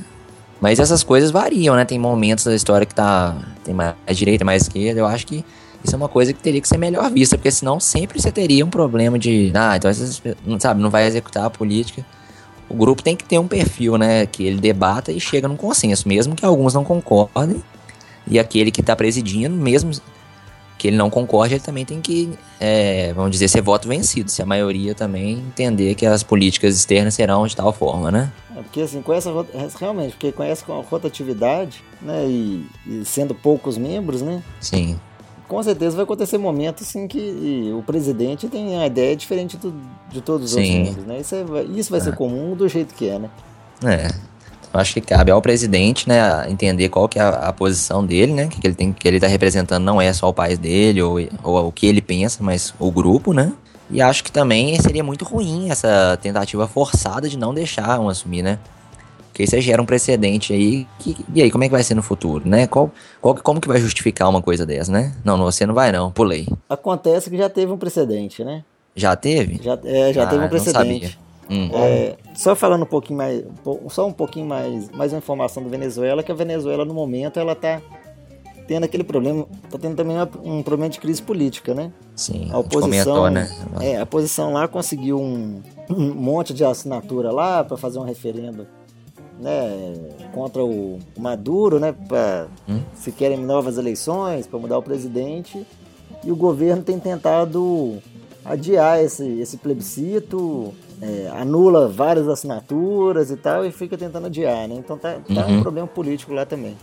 mas 0.65 0.79
essas 0.79 1.03
coisas 1.03 1.29
variam, 1.29 1.75
né? 1.75 1.85
Tem 1.85 1.99
momentos 1.99 2.43
da 2.43 2.55
história 2.55 2.87
que 2.87 2.95
tá 2.95 3.37
tem 3.63 3.71
mais 3.71 3.93
direita, 4.13 4.43
mais 4.43 4.63
esquerda. 4.63 4.99
Eu 4.99 5.05
acho 5.05 5.27
que 5.27 5.45
isso 5.83 5.93
é 5.93 5.95
uma 5.95 6.09
coisa 6.09 6.33
que 6.33 6.41
teria 6.41 6.59
que 6.59 6.67
ser 6.67 6.79
melhor 6.79 7.07
vista, 7.11 7.37
porque 7.37 7.51
senão 7.51 7.79
sempre 7.79 8.19
você 8.19 8.31
teria 8.31 8.65
um 8.65 8.69
problema 8.71 9.19
de, 9.19 9.51
ah, 9.53 9.77
então 9.77 9.91
essas, 9.91 10.19
sabe, 10.57 10.81
não 10.81 10.89
vai 10.89 11.05
executar 11.05 11.45
a 11.45 11.51
política. 11.51 12.03
O 12.67 12.73
grupo 12.73 13.03
tem 13.03 13.15
que 13.15 13.23
ter 13.23 13.37
um 13.37 13.47
perfil, 13.47 13.95
né, 13.95 14.25
que 14.25 14.43
ele 14.43 14.59
debata 14.59 15.11
e 15.11 15.19
chega 15.19 15.47
num 15.47 15.55
consenso, 15.55 16.07
mesmo 16.07 16.33
que 16.33 16.43
alguns 16.43 16.73
não 16.73 16.83
concordem. 16.83 17.63
E 18.25 18.39
aquele 18.39 18.71
que 18.71 18.81
está 18.81 18.95
presidindo, 18.95 19.55
mesmo 19.55 19.91
que 20.77 20.87
ele 20.87 20.97
não 20.97 21.09
concorde, 21.09 21.55
ele 21.55 21.63
também 21.63 21.85
tem 21.85 22.01
que, 22.01 22.31
é, 22.59 23.13
vamos 23.13 23.31
dizer, 23.31 23.47
ser 23.47 23.61
voto 23.61 23.87
vencido, 23.87 24.29
se 24.29 24.41
a 24.41 24.45
maioria 24.45 24.93
também 24.93 25.37
entender 25.37 25.95
que 25.95 26.05
as 26.05 26.23
políticas 26.23 26.75
externas 26.75 27.13
serão 27.13 27.45
de 27.47 27.55
tal 27.55 27.71
forma, 27.71 28.11
né? 28.11 28.31
É 28.55 28.61
porque 28.61 28.81
assim, 28.81 29.01
com 29.01 29.13
essa 29.13 29.31
realmente, 29.79 30.11
porque 30.11 30.31
com 30.31 30.43
essa 30.43 30.65
rotatividade, 30.65 31.83
né, 32.01 32.25
e, 32.25 32.65
e, 32.85 33.05
sendo 33.05 33.33
poucos 33.33 33.77
membros, 33.77 34.21
né? 34.21 34.41
Sim. 34.59 34.99
Com 35.47 35.61
certeza 35.61 35.95
vai 35.95 36.03
acontecer 36.03 36.37
momentos 36.37 36.87
assim 36.87 37.07
que 37.07 37.71
o 37.77 37.83
presidente 37.83 38.47
tem 38.47 38.77
a 38.81 38.87
ideia 38.87 39.15
diferente 39.15 39.57
do, 39.57 39.73
de 40.09 40.19
todos 40.19 40.47
os 40.47 40.51
Sim. 40.53 40.79
outros 40.79 40.87
membros, 40.87 41.05
né? 41.05 41.19
Isso, 41.19 41.35
é, 41.35 41.63
isso 41.77 41.91
vai 41.91 41.99
é. 41.99 42.03
ser 42.03 42.15
comum 42.15 42.55
do 42.55 42.67
jeito 42.67 42.95
que 42.95 43.09
é, 43.09 43.19
né? 43.19 43.29
É. 43.83 44.34
Eu 44.75 44.81
acho 44.81 44.93
que 44.93 44.99
cabe 44.99 45.31
ao 45.31 45.41
presidente, 45.41 46.05
né, 46.09 46.19
entender 46.49 46.89
qual 46.89 47.07
que 47.07 47.17
é 47.17 47.21
a, 47.21 47.29
a 47.29 47.53
posição 47.53 48.05
dele, 48.05 48.33
né, 48.33 48.47
que 48.47 48.59
ele 48.67 48.75
tem 48.75 48.91
que 48.91 49.07
ele 49.07 49.15
está 49.15 49.27
representando 49.27 49.81
não 49.81 50.01
é 50.01 50.11
só 50.11 50.27
o 50.27 50.33
país 50.33 50.59
dele 50.59 51.01
ou, 51.01 51.17
ou 51.41 51.67
o 51.67 51.71
que 51.71 51.87
ele 51.87 52.01
pensa, 52.01 52.43
mas 52.43 52.73
o 52.77 52.91
grupo, 52.91 53.31
né? 53.31 53.53
E 53.89 54.01
acho 54.01 54.21
que 54.21 54.29
também 54.29 54.77
seria 54.81 55.01
muito 55.01 55.23
ruim 55.23 55.69
essa 55.69 56.19
tentativa 56.21 56.67
forçada 56.67 57.29
de 57.29 57.37
não 57.37 57.53
deixar 57.53 58.01
um 58.01 58.09
assumir, 58.09 58.41
né? 58.41 58.59
Porque 59.29 59.47
você 59.47 59.61
gera 59.61 59.81
um 59.81 59.85
precedente 59.85 60.51
aí. 60.51 60.85
Que, 60.99 61.15
e 61.33 61.41
aí, 61.41 61.51
como 61.51 61.63
é 61.63 61.67
que 61.67 61.73
vai 61.73 61.83
ser 61.83 61.93
no 61.93 62.01
futuro, 62.01 62.49
né? 62.49 62.67
Qual, 62.67 62.91
qual, 63.21 63.35
como 63.35 63.61
que 63.61 63.67
vai 63.67 63.79
justificar 63.79 64.27
uma 64.27 64.41
coisa 64.41 64.65
dessa, 64.65 64.91
né? 64.91 65.13
Não, 65.23 65.37
você 65.37 65.65
não 65.65 65.73
vai 65.73 65.91
não, 65.91 66.11
pulei. 66.11 66.47
Acontece 66.67 67.29
que 67.29 67.37
já 67.37 67.47
teve 67.47 67.71
um 67.71 67.77
precedente, 67.77 68.43
né? 68.43 68.63
Já 68.95 69.15
teve? 69.15 69.61
Já, 69.63 69.77
é, 69.85 70.11
já 70.11 70.23
ah, 70.23 70.27
teve 70.27 70.43
um 70.43 70.49
precedente. 70.49 71.19
Hum. 71.49 71.69
É, 71.73 72.15
só 72.35 72.55
falando 72.55 72.83
um 72.83 72.87
pouquinho 72.87 73.17
mais, 73.17 73.43
só 73.89 74.07
um 74.07 74.11
pouquinho 74.11 74.45
mais, 74.45 74.89
mais 74.91 75.13
uma 75.13 75.19
informação 75.19 75.63
do 75.63 75.69
Venezuela, 75.69 76.21
que 76.21 76.31
a 76.31 76.35
Venezuela 76.35 76.85
no 76.85 76.93
momento 76.93 77.39
ela 77.39 77.55
tá 77.55 77.81
tendo 78.67 78.83
aquele 78.83 79.03
problema, 79.03 79.45
tá 79.69 79.77
tendo 79.77 79.95
também 79.95 80.17
um 80.43 80.61
problema 80.61 80.89
de 80.89 80.99
crise 80.99 81.21
política, 81.21 81.73
né? 81.73 81.91
Sim, 82.15 82.49
a 82.51 82.57
oposição, 82.57 83.15
comentou, 83.15 83.29
né? 83.29 83.49
É, 83.79 83.97
a 83.97 84.03
oposição 84.03 84.53
lá 84.53 84.67
conseguiu 84.67 85.19
um, 85.19 85.61
um 85.89 86.13
monte 86.13 86.53
de 86.53 86.65
assinatura 86.65 87.31
lá 87.31 87.63
para 87.63 87.77
fazer 87.77 87.99
um 87.99 88.03
referendo, 88.03 88.67
né, 89.39 89.93
contra 90.33 90.63
o 90.63 90.99
Maduro, 91.17 91.79
né, 91.79 91.93
para 92.07 92.47
hum? 92.67 92.81
se 92.95 93.11
querem 93.11 93.37
novas 93.37 93.77
eleições, 93.77 94.47
para 94.47 94.57
mudar 94.57 94.77
o 94.77 94.81
presidente, 94.81 95.65
e 96.23 96.31
o 96.31 96.35
governo 96.35 96.83
tem 96.83 96.99
tentado 96.99 98.01
adiar 98.43 99.03
esse, 99.03 99.39
esse 99.39 99.57
plebiscito, 99.57 100.73
é, 101.01 101.31
anula 101.39 101.87
várias 101.87 102.27
assinaturas 102.27 103.31
e 103.31 103.35
tal, 103.35 103.65
e 103.65 103.71
fica 103.71 103.97
tentando 103.97 104.27
adiar, 104.27 104.67
né? 104.67 104.75
Então 104.77 104.97
tá, 104.97 105.15
tá 105.33 105.45
uhum. 105.45 105.57
um 105.57 105.61
problema 105.61 105.87
político 105.87 106.33
lá 106.33 106.45
também. 106.45 106.75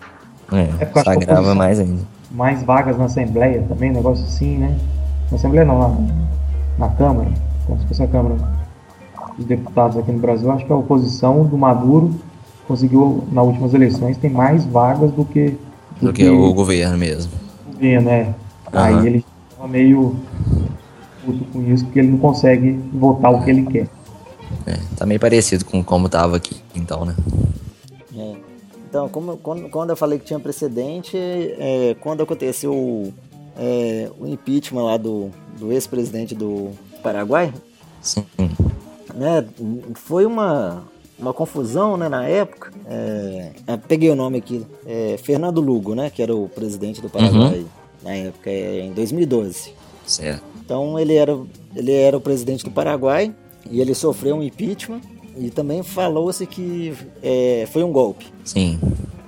É, 0.53 0.85
é 0.85 1.03
só 1.03 1.11
agrava 1.11 1.55
mais 1.55 1.81
ainda. 1.81 2.03
Mais 2.31 2.63
vagas 2.63 2.99
na 2.99 3.05
Assembleia 3.05 3.65
também, 3.69 3.91
negócio 3.91 4.25
assim, 4.25 4.59
né? 4.59 4.77
Na 5.31 5.37
Assembleia 5.37 5.65
não, 5.65 5.79
lá 5.79 5.97
na 6.79 6.89
Câmara, 6.91 7.31
como 7.67 7.81
se 7.81 7.87
fosse 7.87 8.03
a 8.03 8.07
Câmara 8.07 8.37
dos 9.37 9.47
Deputados 9.47 9.97
aqui 9.97 10.13
no 10.13 10.19
Brasil, 10.19 10.51
acho 10.51 10.67
que 10.67 10.73
a 10.73 10.77
oposição 10.77 11.45
do 11.45 11.57
Maduro 11.57 12.15
conseguiu, 12.67 13.25
nas 13.33 13.47
últimas 13.47 13.75
eleições, 13.75 14.17
tem 14.17 14.31
mais 14.31 14.65
vagas 14.65 15.11
do 15.13 15.25
que... 15.25 15.59
Do, 16.01 16.07
do 16.07 16.13
que, 16.13 16.25
que, 16.25 16.31
o 16.31 16.53
governo 16.53 16.99
mesmo. 16.99 17.33
O 17.67 17.73
governo, 17.73 18.11
né? 18.11 18.35
Uhum. 18.73 18.81
Aí 18.81 19.07
ele 19.07 19.25
estava 19.51 19.69
meio 19.69 20.17
puto 21.25 21.45
com 21.53 21.63
isso, 21.63 21.85
porque 21.85 21.99
ele 21.99 22.11
não 22.11 22.19
consegue 22.19 22.79
votar 22.93 23.33
o 23.33 23.43
que 23.43 23.51
ele 23.51 23.65
quer. 23.67 23.89
É, 24.67 24.79
tá 24.97 25.07
meio 25.07 25.21
parecido 25.21 25.65
com 25.65 25.83
como 25.83 26.09
tava 26.09 26.37
aqui, 26.37 26.57
então, 26.75 27.05
né? 27.05 27.15
É. 28.17 28.37
Então, 28.89 29.09
como, 29.09 29.39
quando, 29.39 29.71
quando 29.71 29.91
eu 29.91 29.97
falei 29.97 30.19
que 30.19 30.27
tinha 30.27 30.39
precedente, 30.39 31.17
é, 31.17 31.97
quando 32.01 32.23
aconteceu 32.23 32.75
o, 32.75 33.15
é, 33.57 34.11
o 34.21 34.27
impeachment 34.27 34.85
lá 34.85 34.97
do, 34.97 35.31
do 35.59 35.73
ex-presidente 35.73 36.35
do 36.35 36.73
Paraguai, 37.03 37.53
Sim. 38.03 38.25
Né, 39.15 39.47
foi 39.95 40.27
uma, 40.27 40.83
uma 41.19 41.33
confusão 41.33 41.97
né, 41.97 42.09
na 42.09 42.27
época. 42.27 42.73
É, 42.87 43.53
peguei 43.89 44.11
o 44.11 44.17
nome 44.17 44.39
aqui, 44.39 44.67
é, 44.87 45.17
Fernando 45.23 45.61
Lugo, 45.61 45.95
né, 45.95 46.11
que 46.11 46.23
era 46.23 46.35
o 46.35 46.49
presidente 46.49 47.01
do 47.01 47.09
Paraguai 47.09 47.61
uhum. 47.61 47.67
na 48.03 48.15
época, 48.15 48.51
é, 48.51 48.81
em 48.81 48.93
2012. 48.93 49.73
Certo. 50.07 50.45
Então 50.65 50.99
ele 50.99 51.15
era, 51.15 51.39
ele 51.75 51.93
era 51.93 52.17
o 52.17 52.21
presidente 52.21 52.65
do 52.65 52.71
Paraguai 52.71 53.35
e 53.71 53.81
ele 53.81 53.95
sofreu 53.95 54.37
um 54.37 54.43
impeachment. 54.43 55.01
E 55.35 55.51
também 55.51 55.83
falou-se 55.83 56.47
que 56.47 56.95
é, 57.23 57.67
foi 57.73 57.83
um 57.83 57.91
golpe. 57.91 58.27
Sim. 58.45 58.79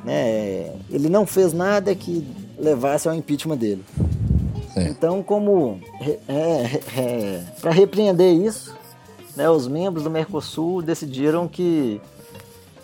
Né? 0.05 0.70
Ele 0.90 1.09
não 1.09 1.25
fez 1.25 1.55
nada 1.55 1.94
que 1.94 2.27
levasse 2.59 3.09
ao 3.09 3.14
impeachment 3.14 3.57
dele. 3.57 3.83
Sim. 4.75 4.88
Então, 4.88 5.23
como 5.23 5.81
é, 6.29 6.81
é, 6.99 7.42
para 7.61 7.70
repreender 7.70 8.35
isso, 8.35 8.75
né, 9.37 9.49
os 9.49 9.66
membros 9.66 10.05
do 10.05 10.11
Mercosul 10.11 10.83
decidiram 10.83 11.49
que, 11.49 12.01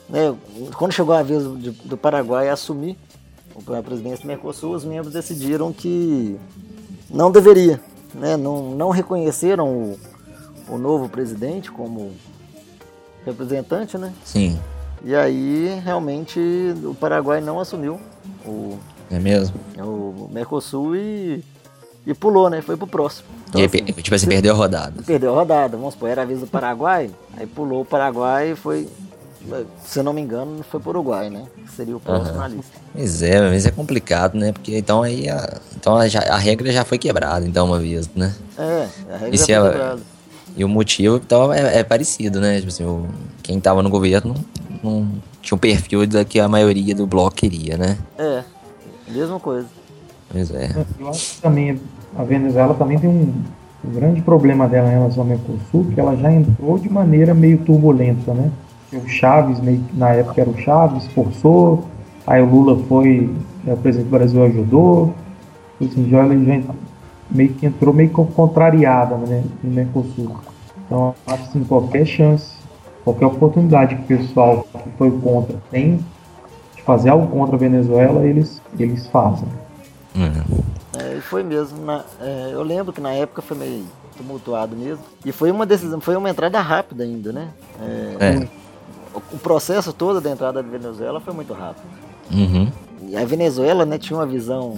né, 0.09 0.35
quando 0.79 0.93
chegou 0.93 1.15
a 1.15 1.23
vez 1.23 1.43
do, 1.43 1.73
do 1.73 1.97
Paraguai 1.97 2.49
assumir 2.49 2.97
a 3.69 3.83
presidência 3.83 4.21
do 4.21 4.29
Mercosul, 4.29 4.73
os 4.73 4.85
membros 4.85 5.13
decidiram 5.13 5.73
que 5.73 6.37
não 7.11 7.31
deveria, 7.31 7.81
né, 8.15 8.37
não, 8.37 8.71
não 8.71 8.91
reconheceram 8.91 9.69
o, 9.69 9.99
o 10.71 10.79
novo 10.79 11.09
presidente 11.09 11.71
como 11.71 12.13
representante, 13.25 13.99
né? 13.99 14.13
Sim. 14.25 14.59
E 15.05 15.15
aí, 15.15 15.81
realmente, 15.83 16.39
o 16.85 16.95
Paraguai 16.95 17.41
não 17.41 17.59
assumiu 17.59 17.99
o, 18.45 18.79
é 19.11 19.19
mesmo? 19.19 19.57
o 19.79 20.29
Mercosul 20.31 20.95
e, 20.95 21.43
e 22.07 22.15
pulou, 22.15 22.51
né? 22.51 22.61
Foi 22.61 22.77
pro 22.77 22.87
próximo. 22.87 23.29
Então, 23.49 23.61
e 23.61 23.65
aí, 23.65 23.71
assim, 23.73 24.03
tipo 24.03 24.15
assim, 24.15 24.29
perdeu 24.29 24.55
a 24.55 24.57
rodada. 24.57 25.03
Perdeu 25.03 25.33
a 25.33 25.35
rodada. 25.35 25.77
Vamos 25.77 25.95
supor, 25.95 26.11
era 26.11 26.23
a 26.23 26.25
vez 26.25 26.41
do 26.41 26.47
Paraguai, 26.47 27.11
aí 27.37 27.47
pulou 27.47 27.83
o 27.83 27.85
Paraguai 27.85 28.53
e 28.53 28.57
foi, 28.57 28.89
se 29.85 29.99
eu 29.99 30.03
não 30.05 30.13
me 30.13 30.21
engano, 30.21 30.63
foi 30.63 30.79
pro 30.79 30.91
Uruguai, 30.91 31.31
né? 31.31 31.47
Seria 31.75 31.97
o 31.97 32.01
próximo 32.01 32.33
uhum. 32.33 32.41
na 32.41 32.49
lista. 32.49 32.79
Pois 32.93 33.23
é, 33.23 33.41
mas 33.41 33.65
é 33.67 33.71
complicado, 33.71 34.37
né? 34.37 34.53
Porque 34.53 34.77
então 34.77 35.03
aí 35.03 35.29
a, 35.29 35.59
então 35.75 35.97
a, 35.97 36.05
a 36.05 36.37
regra 36.37 36.71
já 36.71 36.85
foi 36.85 36.99
quebrada, 36.99 37.47
então, 37.47 37.67
uma 37.67 37.79
vez, 37.79 38.09
né? 38.15 38.35
É, 38.59 38.87
a 39.13 39.17
regra 39.17 39.35
e 39.35 39.39
já 39.39 39.45
foi 39.45 39.55
é, 39.55 39.73
quebrada. 39.73 40.01
E 40.57 40.65
o 40.65 40.69
motivo 40.69 41.17
então, 41.17 41.53
é, 41.53 41.79
é 41.79 41.85
parecido, 41.85 42.41
né? 42.41 42.57
Tipo 42.57 42.69
assim, 42.69 42.85
o, 42.85 43.07
quem 43.43 43.61
tava 43.61 43.83
no 43.83 43.91
governo 43.91 44.35
não 44.83 45.09
tinha 45.43 45.57
um 45.57 45.59
perfil 45.59 46.07
da 46.07 46.25
que 46.25 46.41
a 46.41 46.49
maioria 46.49 46.95
do 46.95 47.07
bloco 47.07 47.37
queria, 47.37 47.77
né? 47.77 47.99
É, 48.19 48.43
mesma 49.09 49.39
coisa. 49.41 49.67
Pois 50.31 50.51
é. 50.53 50.71
Eu 50.99 51.09
acho 51.09 51.37
que 51.37 51.43
também 51.43 51.81
a 52.17 52.25
Venezuela 52.25 52.75
também 52.75 52.99
tem 52.99 53.09
um, 53.09 53.33
um 53.85 53.91
grande 53.91 54.21
problema 54.23 54.69
dela 54.69 54.89
em 54.89 54.93
relação 54.93 55.23
ao 55.23 55.29
Mercosul, 55.29 55.87
que 55.93 56.01
ela 56.01 56.17
já 56.17 56.33
entrou 56.33 56.79
de 56.79 56.89
maneira 56.89 57.35
meio 57.35 57.59
turbulenta, 57.59 58.33
né? 58.33 58.51
O 58.93 59.09
Chaves, 59.09 59.61
meio, 59.61 59.85
na 59.95 60.11
época 60.11 60.41
era 60.41 60.51
o 60.51 60.59
Chaves, 60.59 61.07
forçou, 61.09 61.85
aí 62.27 62.43
o 62.43 62.47
Lula 62.47 62.83
foi, 62.89 63.31
é, 63.67 63.73
o 63.73 63.77
presidente 63.77 64.09
do 64.09 64.11
Brasil 64.11 64.45
ajudou, 64.45 65.15
assim, 65.81 66.09
já, 66.11 66.27
já 66.27 66.63
meio 67.31 67.53
que 67.55 67.67
entrou 67.67 67.95
meio 67.95 68.11
contrariada 68.11 69.17
né, 69.17 69.45
no 69.63 69.71
Mercosul. 69.71 70.37
Então, 70.87 71.15
acho 71.27 71.43
que 71.45 71.49
assim, 71.51 71.65
qualquer 71.65 72.07
chance 72.07 72.61
qualquer 73.05 73.27
oportunidade 73.27 73.97
que 73.97 74.15
o 74.15 74.19
pessoal 74.19 74.67
que 74.73 74.91
foi 74.97 75.11
contra 75.21 75.57
tem 75.71 76.05
de 76.77 76.83
fazer 76.83 77.11
algo 77.11 77.27
contra 77.29 77.57
a 77.57 77.59
Venezuela, 77.59 78.25
eles, 78.27 78.61
eles 78.79 79.07
fazem. 79.09 79.49
Uhum. 80.15 80.61
É, 80.99 81.17
e 81.17 81.21
foi 81.21 81.43
mesmo. 81.43 81.85
Na, 81.85 82.05
é, 82.21 82.51
eu 82.53 82.63
lembro 82.63 82.93
que 82.93 83.01
na 83.01 83.13
época 83.13 83.43
foi 83.43 83.57
meio 83.57 83.85
tumultuado 84.17 84.77
mesmo. 84.77 85.05
E 85.25 85.33
foi 85.33 85.51
uma 85.51 85.65
decisão, 85.65 86.01
foi 86.01 86.17
uma 86.17 86.31
entrada 86.31 86.61
rápida 86.61 87.05
ainda, 87.05 87.33
né? 87.33 87.49
É, 87.81 88.17
é. 88.21 88.49
O, 89.15 89.37
o, 89.37 89.39
processo 89.39 89.93
todo 89.93 90.21
da 90.21 90.31
entrada 90.31 90.63
da 90.63 90.69
Venezuela 90.69 91.21
foi 91.21 91.33
muito 91.33 91.53
rápido. 91.53 91.85
Uhum. 92.31 92.71
E 93.09 93.17
a 93.17 93.25
Venezuela 93.25 93.85
né, 93.85 93.99
tinha 93.99 94.19
uma 94.19 94.27
visão 94.27 94.77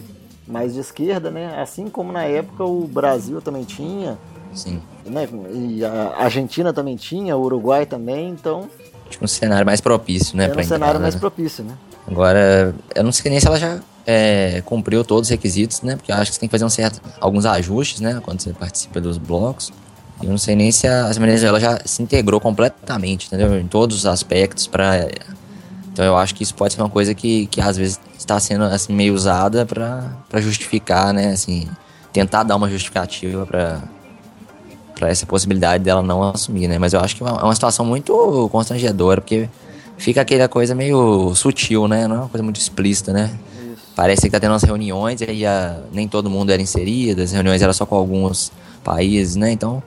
mais 0.53 0.75
de 0.75 0.81
esquerda, 0.81 1.31
né? 1.31 1.61
Assim 1.61 1.89
como 1.89 2.13
na 2.13 2.25
época 2.25 2.63
o 2.65 2.87
Brasil 2.87 3.41
também 3.41 3.65
tinha. 3.65 4.19
Sim. 4.55 4.83
Né? 5.07 5.27
E 5.53 5.85
a 5.85 6.15
Argentina 6.19 6.73
também 6.73 6.95
tinha, 6.95 7.37
o 7.37 7.43
Uruguai 7.43 7.87
também, 7.87 8.29
então. 8.29 8.69
Tinha 9.09 9.25
um 9.25 9.29
cenário 9.29 9.65
mais 9.65 9.81
propício, 9.81 10.37
né? 10.37 10.45
Era 10.45 10.61
um 10.61 10.65
cenário 10.65 11.01
mais 11.01 11.15
né? 11.15 11.21
propício, 11.21 11.65
né? 11.65 11.75
Agora, 12.07 12.75
eu 12.95 13.03
não 13.03 13.13
sei 13.13 13.31
nem 13.31 13.41
se 13.41 13.47
ela 13.47 13.59
já 13.59 13.81
é, 14.07 14.63
cumpriu 14.67 15.03
todos 15.03 15.29
os 15.29 15.31
requisitos, 15.31 15.81
né? 15.81 15.97
Porque 15.97 16.13
eu 16.13 16.17
acho 16.17 16.31
que 16.31 16.35
você 16.35 16.41
tem 16.41 16.49
que 16.49 16.53
fazer 16.53 16.65
um 16.65 16.71
certo, 16.71 17.01
alguns 17.19 17.47
ajustes, 17.47 18.01
né? 18.01 18.21
Quando 18.23 18.41
você 18.41 18.53
participa 18.53 19.01
dos 19.01 19.17
blocos. 19.17 19.73
Eu 20.23 20.29
não 20.29 20.39
sei 20.39 20.55
nem 20.55 20.71
se 20.71 20.87
a, 20.87 21.07
a 21.07 21.13
Venezuela 21.13 21.59
já 21.59 21.81
se 21.85 22.03
integrou 22.03 22.39
completamente, 22.39 23.27
entendeu? 23.27 23.59
Em 23.59 23.67
todos 23.67 23.97
os 23.97 24.07
aspectos 24.07 24.67
para 24.67 25.09
então 25.93 26.05
eu 26.05 26.17
acho 26.17 26.35
que 26.35 26.43
isso 26.43 26.55
pode 26.55 26.73
ser 26.73 26.81
uma 26.81 26.89
coisa 26.89 27.15
que, 27.15 27.47
que 27.47 27.61
às 27.61 27.77
vezes 27.77 28.01
está 28.23 28.39
sendo 28.41 28.65
assim 28.65 28.93
meio 28.93 29.15
usada 29.15 29.67
para 29.67 30.41
justificar, 30.41 31.13
né, 31.13 31.33
assim, 31.33 31.69
tentar 32.13 32.43
dar 32.43 32.57
uma 32.57 32.69
justificativa 32.69 33.47
para 33.47 33.83
para 34.95 35.09
essa 35.09 35.27
possibilidade 35.27 35.83
dela 35.83 36.01
não 36.01 36.23
assumir, 36.23 36.69
né? 36.69 36.79
Mas 36.79 36.93
eu 36.93 37.01
acho 37.01 37.17
que 37.17 37.25
é 37.25 37.27
uma 37.27 37.51
é 37.51 37.55
situação 37.55 37.85
muito 37.85 38.49
constrangedora, 38.53 39.21
porque 39.21 39.49
fica 39.97 40.21
aquela 40.21 40.49
coisa 40.49 40.77
meio 40.77 41.35
sutil, 41.35 41.89
né? 41.89 42.07
Não 42.07 42.17
é 42.17 42.19
uma 42.21 42.29
coisa 42.29 42.45
muito 42.45 42.61
explícita, 42.61 43.13
né? 43.13 43.31
Isso. 43.73 43.83
Parece 43.97 44.23
que 44.23 44.31
tá 44.31 44.39
tendo 44.39 44.53
umas 44.53 44.63
reuniões 44.63 45.21
e 45.21 45.25
aí 45.25 45.45
a, 45.45 45.81
nem 45.93 46.07
todo 46.07 46.31
mundo 46.31 46.53
era 46.53 46.63
inserido, 46.63 47.21
as 47.21 47.33
reuniões 47.33 47.61
eram 47.61 47.73
só 47.73 47.85
com 47.85 47.97
alguns 47.97 48.53
países, 48.85 49.35
né? 49.35 49.51
Então, 49.51 49.83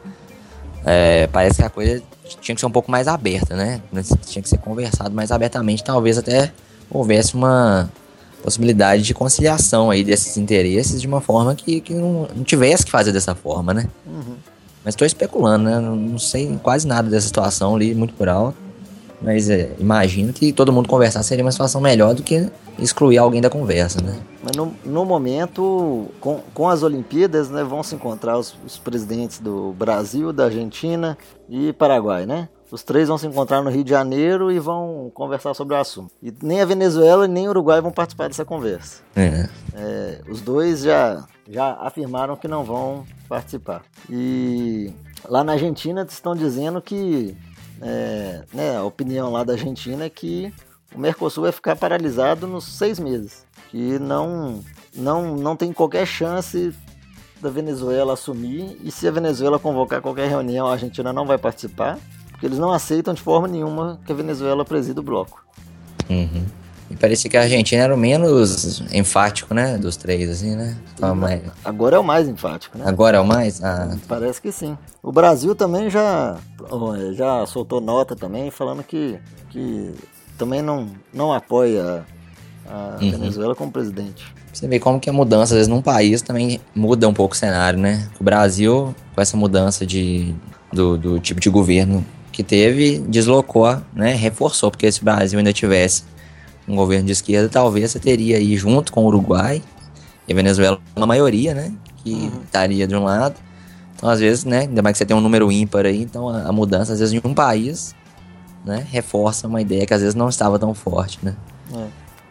é, 0.86 1.28
parece 1.28 1.60
que 1.60 1.63
a 1.63 1.69
coisa 1.69 2.04
tinha 2.41 2.54
que 2.54 2.60
ser 2.60 2.67
um 2.67 2.71
pouco 2.71 2.91
mais 2.91 3.08
aberta, 3.08 3.56
né? 3.56 3.80
Tinha 4.26 4.43
que 4.43 4.50
ser 4.50 4.58
conversado 4.58 5.15
mais 5.15 5.32
abertamente, 5.32 5.82
talvez 5.82 6.17
até 6.17 6.52
houvesse 6.89 7.36
uma 7.36 7.89
possibilidade 8.45 9.01
de 9.01 9.12
conciliação 9.12 9.89
aí 9.89 10.03
desses 10.03 10.38
interesses 10.38 11.01
de 11.01 11.08
uma 11.08 11.19
forma 11.19 11.55
que, 11.55 11.81
que 11.81 11.95
não, 11.95 12.27
não 12.36 12.43
tivesse 12.43 12.86
que 12.86 12.91
fazer 12.91 13.12
dessa 13.12 13.34
forma, 13.34 13.73
né? 13.73 13.88
Uhum. 14.05 14.36
Mas 14.84 14.93
estou 14.93 15.05
especulando, 15.05 15.63
né? 15.63 15.79
Não 15.79 16.19
sei 16.19 16.55
quase 16.62 16.88
nada 16.88 17.10
dessa 17.10 17.25
situação 17.25 17.75
ali, 17.75 17.95
muito 17.95 18.13
por 18.13 18.29
alto. 18.29 18.55
Mas 19.19 19.49
é, 19.49 19.71
imagino 19.79 20.31
que 20.31 20.53
todo 20.53 20.71
mundo 20.71 20.88
conversar 20.88 21.23
seria 21.23 21.43
uma 21.43 21.51
situação 21.51 21.81
melhor 21.81 22.13
do 22.13 22.21
que 22.21 22.47
excluir 22.77 23.17
alguém 23.17 23.41
da 23.41 23.49
conversa, 23.49 23.99
né? 23.99 24.15
Mas 24.43 24.55
no, 24.55 24.71
no 24.86 25.03
momento, 25.03 26.05
com, 26.19 26.39
com 26.53 26.69
as 26.69 26.84
Olimpíadas, 26.84 27.49
né, 27.49 27.63
vão 27.63 27.81
se 27.81 27.95
encontrar 27.95 28.38
os, 28.38 28.55
os 28.63 28.77
presidentes 28.77 29.39
do 29.39 29.73
Brasil, 29.73 30.31
da 30.31 30.45
Argentina 30.45 31.17
e 31.49 31.73
Paraguai, 31.73 32.27
né? 32.27 32.47
Os 32.71 32.84
três 32.84 33.08
vão 33.08 33.17
se 33.17 33.28
encontrar 33.28 33.62
no 33.62 33.69
Rio 33.69 33.84
de 33.84 33.91
Janeiro 33.91 34.51
e 34.51 34.60
vão 34.60 35.12
conversar 35.13 35.54
sobre 35.54 35.75
o 35.75 35.78
assunto. 35.78 36.12
E 36.21 36.34
nem 36.41 36.62
a 36.62 36.65
Venezuela 36.65 37.28
nem 37.28 37.47
o 37.47 37.51
Uruguai 37.51 37.80
vão 37.80 37.91
participar 37.91 38.28
dessa 38.28 38.43
conversa. 38.43 39.01
É. 39.15 39.47
É, 39.73 40.21
os 40.28 40.41
dois 40.41 40.82
já, 40.82 41.25
já 41.47 41.73
afirmaram 41.73 42.36
que 42.36 42.47
não 42.47 42.63
vão 42.63 43.06
participar. 43.30 43.84
E 44.10 44.91
lá 45.28 45.43
na 45.43 45.54
Argentina 45.54 46.06
estão 46.10 46.36
dizendo 46.36 46.82
que 46.82 47.38
é, 47.82 48.43
né, 48.54 48.78
a 48.78 48.84
opinião 48.84 49.32
lá 49.32 49.43
da 49.43 49.54
Argentina 49.54 50.06
é 50.06 50.10
que 50.10 50.54
o 50.93 50.99
Mercosul 50.99 51.43
vai 51.43 51.51
ficar 51.51 51.75
paralisado 51.75 52.47
nos 52.47 52.65
seis 52.65 52.99
meses. 52.99 53.45
Que 53.69 53.99
não, 53.99 54.63
não, 54.95 55.36
não 55.36 55.56
tem 55.56 55.71
qualquer 55.73 56.06
chance 56.06 56.73
da 57.41 57.49
Venezuela 57.49 58.13
assumir. 58.13 58.78
E 58.84 58.91
se 58.91 59.08
a 59.08 59.12
Venezuela 59.12 59.60
convocar 59.60 60.01
qualquer 60.01 60.30
reunião, 60.30 60.67
a 60.67 60.71
Argentina 60.71 61.12
não 61.12 61.25
vai 61.25 61.38
participar. 61.38 61.99
Porque 62.36 62.45
eles 62.45 62.60
não 62.60 62.74
aceitam 62.74 63.13
de 63.13 63.21
forma 63.21 63.48
nenhuma 63.48 63.98
que 64.06 64.12
a 64.12 64.15
Venezuela 64.15 64.65
presida 64.65 65.00
o 65.00 65.04
bloco. 65.04 65.41
Uhum. 66.10 66.43
E 66.91 66.95
parecia 66.95 67.32
que 67.32 67.38
a 67.38 67.41
Argentina 67.41 67.82
era 67.82 67.95
o 67.95 67.98
menos 67.98 68.84
enfático, 68.93 69.54
né? 69.54 69.78
Dos 69.78 69.95
três, 69.95 70.30
assim, 70.30 70.54
né? 70.54 70.78
Agora 71.63 71.95
é 71.95 72.00
o 72.00 72.04
mais 72.04 72.28
enfático, 72.28 72.78
né? 72.78 72.84
Agora 72.86 73.17
é 73.17 73.19
o 73.19 73.26
mais? 73.26 73.63
Ah. 73.63 73.95
Parece 74.06 74.41
que 74.41 74.52
sim. 74.52 74.78
O 75.02 75.13
Brasil 75.13 75.56
também 75.56 75.89
já, 75.89 76.38
já 77.13 77.45
soltou 77.45 77.80
nota 77.80 78.17
também, 78.17 78.52
falando 78.52 78.84
que, 78.84 79.17
que 79.50 79.93
também 80.38 80.62
não, 80.62 80.89
não 81.13 81.34
apoia 81.34 82.06
a 82.69 82.98
uhum. 83.02 83.12
Venezuela 83.12 83.56
como 83.56 83.71
presidente. 83.71 84.26
Você 84.52 84.67
vê 84.67 84.78
como 84.78 85.00
que 85.00 85.10
a 85.10 85.13
mudança, 85.13 85.54
às 85.54 85.58
vezes, 85.58 85.67
num 85.67 85.82
país 85.82 86.21
também 86.21 86.60
muda 86.76 87.08
um 87.08 87.13
pouco 87.13 87.34
o 87.34 87.38
cenário, 87.38 87.80
né? 87.80 88.08
O 88.19 88.24
Brasil, 88.24 88.93
com 89.13 89.21
essa 89.21 89.36
mudança 89.36 89.86
de, 89.86 90.36
do, 90.71 90.98
do 90.98 91.19
tipo 91.19 91.39
de 91.39 91.50
governo 91.50 92.06
que 92.36 92.43
teve, 92.43 93.00
deslocou, 93.00 93.82
né, 93.93 94.13
reforçou, 94.13 94.69
porque 94.69 94.91
se 94.91 95.02
o 95.02 95.06
Brasil 95.06 95.39
ainda 95.39 95.54
tivesse 95.54 96.04
um 96.67 96.76
governo 96.76 97.06
de 97.06 97.13
esquerda, 97.13 97.48
talvez 97.48 97.91
você 97.91 98.00
teria 98.00 98.36
aí 98.36 98.58
junto 98.58 98.91
com 98.91 99.04
o 99.04 99.08
Uruguai 99.08 99.62
e 100.28 100.34
a 100.34 100.36
Venezuela 100.36 100.78
na 100.98 101.06
maioria, 101.06 101.54
né, 101.54 101.71
que 102.04 102.12
uhum. 102.12 102.41
estaria 102.43 102.86
de 102.86 102.93
um 102.93 103.06
lado. 103.06 103.36
Então, 103.95 104.10
às 104.10 104.19
vezes, 104.19 104.43
né, 104.43 104.62
ainda 104.62 104.82
mais 104.82 104.95
que 104.95 104.98
você 104.98 105.06
tem 105.06 105.15
um 105.15 105.21
número 105.21 105.50
ímpar 105.50 105.86
aí, 105.86 106.02
então 106.02 106.28
a, 106.28 106.50
a 106.50 106.52
mudança, 106.52 106.91
às 106.91 107.00
vezes, 107.00 107.13
em 107.13 107.21
um 107.24 107.34
país, 107.34 107.95
né, 108.65 108.86
reforça 108.91 109.48
uma 109.48 109.62
ideia 109.62 109.86
que 109.86 109.93
às 109.93 110.02
vezes 110.02 110.13
não 110.13 110.28
estava 110.28 110.60
tão 110.60 110.74
forte, 110.74 111.19
né. 111.24 111.36
É. 111.74 111.86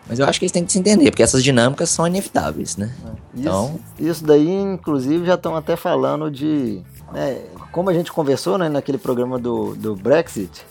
Mas 0.06 0.18
eu 0.18 0.26
acho 0.26 0.38
que 0.38 0.44
eles 0.44 0.52
têm 0.52 0.66
que 0.66 0.70
se 0.72 0.78
entender, 0.78 1.10
porque 1.10 1.22
essas 1.22 1.42
dinâmicas 1.42 1.88
são 1.88 2.06
inevitáveis, 2.06 2.76
né? 2.76 2.92
É. 3.06 3.40
Então... 3.40 3.80
Isso, 3.98 4.10
isso 4.10 4.24
daí, 4.26 4.50
inclusive, 4.50 5.24
já 5.24 5.32
estão 5.34 5.56
até 5.56 5.76
falando 5.76 6.30
de 6.30 6.82
é, 7.14 7.40
como 7.74 7.90
a 7.90 7.92
gente 7.92 8.12
conversou 8.12 8.56
né, 8.56 8.68
naquele 8.68 8.98
programa 8.98 9.36
do, 9.36 9.74
do 9.74 9.96
Brexit, 9.96 10.64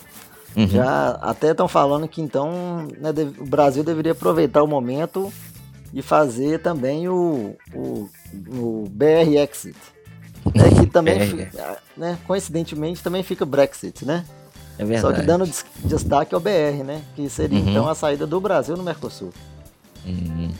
uhum. 0.55 0.65
já 0.69 1.09
até 1.21 1.51
estão 1.51 1.67
falando 1.67 2.07
que 2.07 2.21
então 2.21 2.87
né, 2.97 3.09
o 3.37 3.45
Brasil 3.45 3.83
deveria 3.83 4.13
aproveitar 4.13 4.63
o 4.63 4.67
momento 4.67 5.31
e 5.93 6.01
fazer 6.01 6.59
também 6.61 7.09
o, 7.09 7.57
o, 7.75 8.09
o 8.47 8.87
BR 8.89 9.35
Exit. 9.37 9.75
Né, 10.55 10.69
que 10.79 10.87
também, 10.87 11.19
né, 11.97 12.17
coincidentemente, 12.25 13.03
também 13.03 13.21
fica 13.21 13.45
Brexit, 13.45 14.05
né? 14.05 14.23
É 14.79 14.85
verdade. 14.85 15.01
Só 15.15 15.21
que 15.21 15.27
dando 15.27 15.45
des- 15.45 15.65
destaque 15.83 16.33
ao 16.33 16.39
BR, 16.39 16.83
né? 16.85 17.01
Que 17.17 17.29
seria 17.29 17.59
Uhum. 17.59 17.69
então 17.69 17.87
a 17.89 17.93
saída 17.93 18.25
do 18.25 18.39
Brasil 18.39 18.77
no 18.77 18.83
Mercosul. 18.83 19.33
Uhum. 20.05 20.51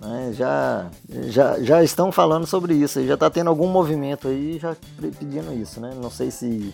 Né? 0.00 0.32
Já, 0.32 0.86
já, 1.28 1.60
já 1.60 1.82
estão 1.82 2.10
falando 2.10 2.46
sobre 2.46 2.74
isso, 2.74 3.04
já 3.06 3.14
está 3.14 3.28
tendo 3.28 3.48
algum 3.48 3.68
movimento 3.68 4.28
aí 4.28 4.58
já 4.58 4.76
pedindo 5.18 5.52
isso, 5.52 5.80
né? 5.80 5.92
Não 6.00 6.10
sei 6.10 6.30
se, 6.30 6.72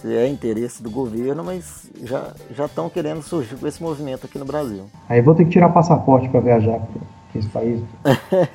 se 0.00 0.14
é 0.14 0.28
interesse 0.28 0.82
do 0.82 0.90
governo, 0.90 1.42
mas 1.42 1.90
já 2.02 2.32
já 2.54 2.66
estão 2.66 2.88
querendo 2.90 3.22
surgir 3.22 3.56
com 3.56 3.66
esse 3.66 3.82
movimento 3.82 4.26
aqui 4.26 4.38
no 4.38 4.44
Brasil. 4.44 4.84
Aí 5.08 5.20
vou 5.20 5.34
ter 5.34 5.44
que 5.44 5.50
tirar 5.50 5.70
passaporte 5.70 6.28
pra 6.28 6.40
viajar 6.40 6.80
pra 6.80 7.40
esse 7.40 7.48
país. 7.48 7.80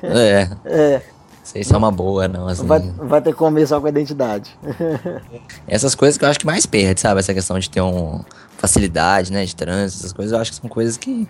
É, 0.02 0.48
É, 0.64 1.02
sei 1.50 1.64
se 1.64 1.74
é 1.74 1.76
uma 1.76 1.90
boa, 1.90 2.28
não. 2.28 2.46
Assim. 2.46 2.64
vai, 2.64 2.80
vai 2.80 3.20
ter 3.20 3.32
que 3.32 3.38
comer 3.38 3.66
só 3.66 3.80
com 3.80 3.86
a 3.86 3.90
identidade. 3.90 4.56
Essas 5.66 5.94
coisas 5.94 6.16
que 6.16 6.24
eu 6.24 6.28
acho 6.28 6.38
que 6.38 6.46
mais 6.46 6.64
perde, 6.66 7.00
sabe? 7.00 7.20
Essa 7.20 7.34
questão 7.34 7.58
de 7.58 7.68
ter 7.68 7.80
um 7.80 8.20
facilidade, 8.56 9.32
né, 9.32 9.44
de 9.44 9.56
trânsito, 9.56 10.00
essas 10.02 10.12
coisas, 10.12 10.32
eu 10.32 10.38
acho 10.38 10.50
que 10.50 10.58
são 10.58 10.68
coisas 10.68 10.96
que, 10.98 11.26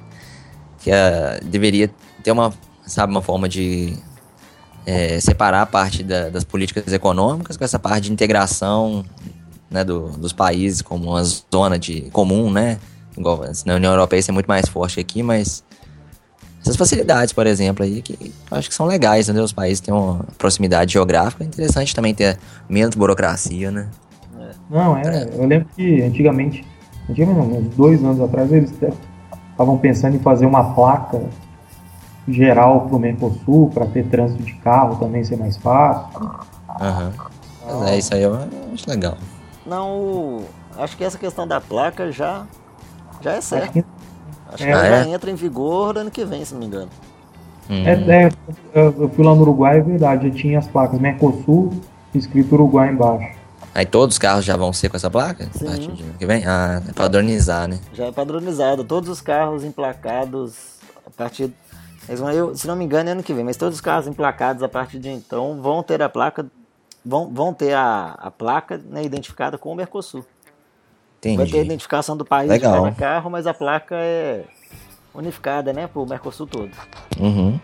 que 0.80 0.90
ah, 0.90 1.38
deveria 1.42 1.90
ter 2.22 2.32
uma, 2.32 2.52
sabe, 2.86 3.12
uma 3.12 3.22
forma 3.22 3.48
de 3.48 3.96
é, 4.86 5.20
separar 5.20 5.62
a 5.62 5.66
parte 5.66 6.02
da- 6.02 6.30
das 6.30 6.42
políticas 6.42 6.90
econômicas 6.92 7.56
com 7.56 7.64
essa 7.64 7.78
parte 7.78 8.04
de 8.04 8.12
integração, 8.12 9.04
né, 9.70 9.84
do- 9.84 10.08
dos 10.08 10.32
países 10.32 10.80
como 10.82 11.10
uma 11.10 11.22
zona 11.22 11.78
de 11.78 12.02
comum, 12.10 12.50
né? 12.50 12.78
Igual 13.16 13.42
assim, 13.42 13.64
na 13.66 13.74
União 13.74 13.92
Europeia 13.92 14.20
isso 14.20 14.30
é 14.30 14.34
muito 14.34 14.46
mais 14.46 14.66
forte 14.68 14.98
aqui, 14.98 15.22
mas 15.22 15.62
essas 16.62 16.76
facilidades, 16.76 17.32
por 17.32 17.46
exemplo, 17.46 17.84
aí, 17.84 18.00
que 18.02 18.32
eu 18.50 18.56
acho 18.58 18.68
que 18.68 18.74
são 18.74 18.86
legais, 18.86 19.28
entendeu? 19.28 19.44
Os 19.44 19.52
países 19.52 19.80
têm 19.80 19.92
uma 19.92 20.24
proximidade 20.38 20.92
geográfica, 20.94 21.44
é 21.44 21.46
interessante 21.46 21.94
também 21.94 22.14
ter 22.14 22.38
menos 22.68 22.94
burocracia, 22.96 23.70
né? 23.70 23.88
Não, 24.70 24.96
é. 24.96 25.28
Eu 25.34 25.46
lembro 25.46 25.68
que 25.76 26.02
antigamente, 26.02 26.64
antigamente 27.08 27.48
não, 27.48 27.58
uns 27.58 27.74
dois 27.76 28.02
anos 28.02 28.20
atrás, 28.20 28.50
eles 28.52 28.72
estavam 29.60 29.76
pensando 29.76 30.16
em 30.16 30.18
fazer 30.18 30.46
uma 30.46 30.72
placa 30.72 31.20
geral 32.26 32.82
pro 32.82 32.98
Mercosul 32.98 33.70
para 33.72 33.86
ter 33.86 34.06
trânsito 34.06 34.42
de 34.42 34.54
carro 34.54 34.96
também 34.96 35.22
ser 35.22 35.36
mais 35.36 35.56
fácil. 35.58 36.30
Aham. 36.80 37.12
Mas 37.66 37.82
é, 37.82 37.98
isso 37.98 38.14
aí 38.14 38.22
eu 38.22 38.34
acho 38.72 38.88
legal. 38.88 39.16
Não, 39.66 39.90
o- 39.90 40.44
acho 40.78 40.96
que 40.96 41.04
essa 41.04 41.18
questão 41.18 41.46
da 41.46 41.60
placa 41.60 42.10
já 42.10 42.46
já 43.20 43.32
é 43.32 43.36
Acho 43.38 43.72
que 43.72 43.84
Acho 44.52 44.64
É. 44.64 44.66
que 44.66 44.72
ela 44.72 44.82
Ah, 44.82 44.88
já 44.88 45.06
é? 45.06 45.08
entra 45.10 45.30
em 45.30 45.34
vigor 45.34 45.96
ano 45.98 46.10
que 46.10 46.24
vem, 46.24 46.44
se 46.44 46.52
não 46.54 46.60
me 46.60 46.66
engano. 46.66 46.88
Hum. 47.68 47.84
é, 47.86 48.24
é, 48.24 48.28
eu 48.74 48.94
eu 49.02 49.08
fui 49.10 49.24
lá 49.24 49.34
no 49.34 49.42
Uruguai, 49.42 49.78
é 49.78 49.82
verdade, 49.82 50.28
já 50.28 50.34
tinha 50.34 50.58
as 50.58 50.66
placas 50.66 50.98
Mercosul 50.98 51.70
escrito 52.14 52.54
Uruguai 52.54 52.90
embaixo. 52.90 53.38
Aí 53.74 53.86
todos 53.86 54.14
os 54.16 54.18
carros 54.18 54.44
já 54.44 54.56
vão 54.56 54.72
ser 54.72 54.88
com 54.88 54.96
essa 54.96 55.10
placa? 55.10 55.48
Sim. 55.52 55.66
A 55.66 55.70
partir 55.70 55.92
de 55.92 56.02
ano 56.02 56.14
que 56.18 56.26
vem? 56.26 56.44
Ah, 56.46 56.82
é 56.88 56.92
padronizar, 56.92 57.68
né? 57.68 57.78
Já 57.94 58.06
é 58.06 58.12
padronizado. 58.12 58.84
Todos 58.84 59.08
os 59.08 59.20
carros 59.20 59.64
emplacados 59.64 60.78
a 61.06 61.10
partir. 61.10 61.52
Eu, 62.08 62.56
se 62.56 62.66
não 62.66 62.74
me 62.74 62.84
engano, 62.84 63.08
é 63.08 63.12
ano 63.12 63.22
que 63.22 63.32
vem, 63.32 63.44
mas 63.44 63.56
todos 63.56 63.76
os 63.76 63.80
carros 63.80 64.08
emplacados 64.08 64.62
a 64.62 64.68
partir 64.68 64.98
de 64.98 65.08
então 65.10 65.60
vão 65.62 65.82
ter 65.82 66.02
a 66.02 66.08
placa. 66.08 66.46
Vão, 67.04 67.32
vão 67.32 67.54
ter 67.54 67.72
a, 67.72 68.14
a 68.18 68.30
placa 68.30 68.76
né, 68.76 69.02
identificada 69.04 69.56
com 69.56 69.72
o 69.72 69.74
Mercosul. 69.74 70.20
Vai 70.20 70.28
ter 71.20 71.28
a 71.28 71.32
Entendi. 71.32 71.58
identificação 71.58 72.16
do 72.16 72.24
país 72.24 72.50
Legal. 72.50 72.72
de 72.72 72.78
cada 72.82 72.96
carro, 72.96 73.30
mas 73.30 73.46
a 73.46 73.54
placa 73.54 73.94
é 73.94 74.44
unificada, 75.14 75.72
né, 75.72 75.86
pro 75.86 76.04
Mercosul 76.06 76.46
todo. 76.46 76.70
Uhum. 77.18 77.58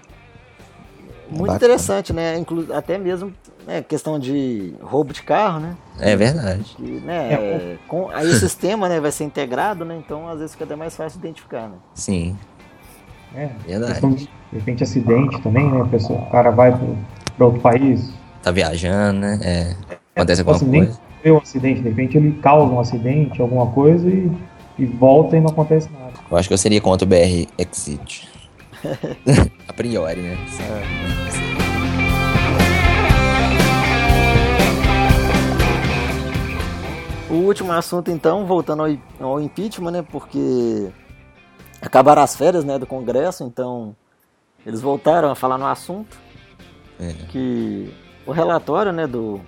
Muito 1.29 1.40
Bacana. 1.40 1.57
interessante, 1.57 2.12
né? 2.12 2.38
Inclu 2.38 2.66
até 2.73 2.97
mesmo 2.99 3.33
né, 3.67 3.83
questão 3.83 4.19
de 4.19 4.75
roubo 4.81 5.13
de 5.13 5.23
carro, 5.23 5.61
né? 5.61 5.77
É 5.99 6.15
verdade. 6.15 6.63
Que, 6.77 6.83
né 6.83 7.77
com, 7.89 8.09
aí 8.11 8.27
o 8.27 8.35
sistema 8.35 8.89
né, 8.89 9.01
vai 9.01 9.11
ser 9.11 9.25
integrado, 9.25 9.85
né? 9.85 9.97
Então 10.05 10.29
às 10.29 10.39
vezes 10.39 10.53
fica 10.53 10.65
até 10.65 10.77
mais 10.77 10.97
fácil 10.97 11.19
de 11.21 11.27
identificar, 11.27 11.69
né? 11.69 11.75
Sim, 11.95 12.37
É, 13.35 13.51
Verdade. 13.67 14.01
de, 14.01 14.17
de 14.17 14.29
repente 14.53 14.83
acidente 14.85 15.41
também, 15.43 15.71
né? 15.71 15.81
A 15.83 15.87
pessoa, 15.87 16.21
o 16.21 16.31
cara 16.31 16.51
vai 16.51 16.73
para 17.37 17.45
outro 17.47 17.61
país, 17.61 18.13
tá 18.43 18.51
viajando, 18.51 19.21
né? 19.21 19.41
É. 19.43 19.75
Acontece 20.15 20.41
o 20.41 20.45
alguma 20.49 20.57
acidente, 20.57 20.87
coisa. 20.87 21.01
vê 21.25 21.31
um 21.33 21.39
acidente, 21.39 21.81
de 21.83 21.89
repente 21.89 22.17
ele 22.17 22.33
causa 22.41 22.73
um 22.73 22.81
acidente, 22.81 23.43
alguma 23.43 23.67
coisa 23.67 24.09
e, 24.09 24.31
e 24.79 24.87
volta 24.87 25.37
e 25.37 25.41
não 25.41 25.51
acontece 25.51 25.89
nada. 25.93 26.13
Eu 26.31 26.37
acho 26.37 26.49
que 26.49 26.55
eu 26.55 26.59
seria 26.59 26.81
contra 26.81 27.05
o 27.05 27.09
BR 27.09 27.47
Exit. 27.59 28.29
A 29.69 29.73
priori, 29.73 30.21
né? 30.23 30.37
O 37.29 37.35
último 37.35 37.73
assunto, 37.73 38.11
então, 38.11 38.47
voltando 38.47 38.83
ao, 38.83 39.29
ao 39.29 39.41
impeachment, 39.41 39.91
né? 39.91 40.03
Porque 40.03 40.91
acabaram 41.81 42.23
as 42.23 42.37
férias 42.37 42.65
né, 42.65 42.79
do 42.79 42.87
Congresso, 42.87 43.43
então 43.43 43.97
eles 44.65 44.81
voltaram 44.81 45.31
a 45.31 45.35
falar 45.35 45.59
no 45.59 45.67
assunto. 45.67 46.17
É. 46.99 47.12
Que 47.29 47.93
o 48.27 48.33
relatório 48.33 48.93
né, 48.93 49.07
do, 49.07 49.41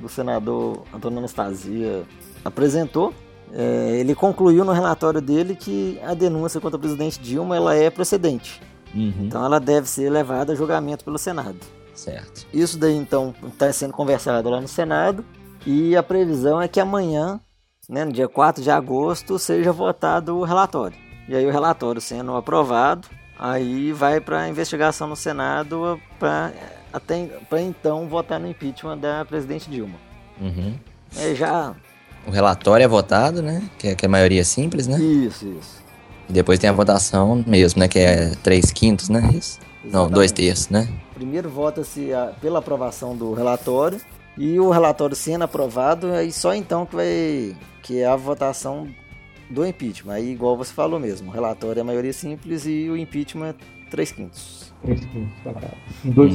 do 0.00 0.08
senador 0.08 0.84
Antônio 0.92 1.18
Anastasia 1.18 2.02
apresentou. 2.44 3.12
é, 3.52 3.96
ele 3.98 4.14
concluiu 4.14 4.64
no 4.64 4.72
relatório 4.72 5.20
dele 5.20 5.54
que 5.54 6.00
a 6.04 6.14
denúncia 6.14 6.60
contra 6.60 6.76
o 6.76 6.80
presidente 6.80 7.20
Dilma 7.20 7.56
ela 7.56 7.74
é 7.74 7.90
procedente. 7.90 8.60
Uhum. 8.94 9.12
Então 9.20 9.44
ela 9.44 9.60
deve 9.60 9.88
ser 9.88 10.10
levada 10.10 10.52
a 10.52 10.56
julgamento 10.56 11.04
pelo 11.04 11.18
Senado. 11.18 11.58
Certo. 11.94 12.46
Isso 12.52 12.78
daí 12.78 12.96
então 12.96 13.34
está 13.46 13.72
sendo 13.72 13.92
conversado 13.92 14.48
lá 14.48 14.60
no 14.60 14.68
Senado 14.68 15.24
e 15.66 15.96
a 15.96 16.02
previsão 16.02 16.60
é 16.60 16.68
que 16.68 16.80
amanhã, 16.80 17.40
né, 17.88 18.04
no 18.04 18.12
dia 18.12 18.28
4 18.28 18.62
de 18.62 18.70
agosto, 18.70 19.38
seja 19.38 19.72
votado 19.72 20.36
o 20.36 20.44
relatório. 20.44 20.96
E 21.28 21.34
aí 21.34 21.46
o 21.46 21.50
relatório 21.50 22.00
sendo 22.00 22.34
aprovado, 22.34 23.08
aí 23.38 23.92
vai 23.92 24.20
para 24.20 24.40
a 24.40 24.48
investigação 24.48 25.06
no 25.06 25.16
Senado 25.16 26.00
para 26.18 26.52
até 26.92 27.26
para 27.48 27.60
então 27.60 28.08
votar 28.08 28.40
no 28.40 28.48
impeachment 28.48 28.98
da 28.98 29.24
presidente 29.24 29.68
Dilma. 29.68 29.96
Uhum. 30.40 30.74
É 31.16 31.34
já 31.34 31.74
O 32.26 32.30
relatório 32.30 32.84
é 32.84 32.88
votado, 32.88 33.42
né? 33.42 33.68
Que 33.78 33.88
é, 33.88 33.94
que 33.94 34.04
é 34.04 34.08
a 34.08 34.10
maioria 34.10 34.44
simples, 34.44 34.86
né? 34.86 34.98
isso, 34.98 35.46
isso. 35.46 35.78
E 36.28 36.32
depois 36.32 36.58
tem 36.58 36.68
a 36.68 36.72
votação 36.72 37.42
mesmo, 37.46 37.80
né? 37.80 37.88
Que 37.88 37.98
é 37.98 38.30
3 38.42 38.70
quintos, 38.72 39.08
né? 39.08 39.30
Isso? 39.34 39.58
Não, 39.84 40.08
2 40.08 40.24
Exatamente. 40.26 40.34
terços, 40.34 40.68
né? 40.68 40.88
Primeiro 41.14 41.48
vota-se 41.48 42.10
pela 42.40 42.58
aprovação 42.58 43.16
do 43.16 43.32
relatório 43.34 44.00
e 44.38 44.58
o 44.60 44.70
relatório 44.70 45.16
sendo 45.16 45.42
aprovado, 45.42 46.12
aí 46.12 46.30
só 46.30 46.54
então 46.54 46.86
que 46.86 46.94
vai 46.94 47.56
que 47.82 47.98
é 47.98 48.06
a 48.06 48.16
votação 48.16 48.88
do 49.50 49.66
impeachment. 49.66 50.14
Aí 50.14 50.30
igual 50.30 50.56
você 50.56 50.72
falou 50.72 51.00
mesmo, 51.00 51.30
o 51.30 51.32
relatório 51.32 51.80
é 51.80 51.82
a 51.82 51.84
maioria 51.84 52.12
simples 52.12 52.64
e 52.66 52.88
o 52.88 52.96
impeachment 52.96 53.48
é 53.48 53.54
3 53.90 54.12
quintos. 54.12 54.72
Três 54.82 55.00
quintos, 55.00 55.42
tá, 55.42 55.52
tá. 55.52 55.68
Em 56.04 56.10
dois, 56.10 56.34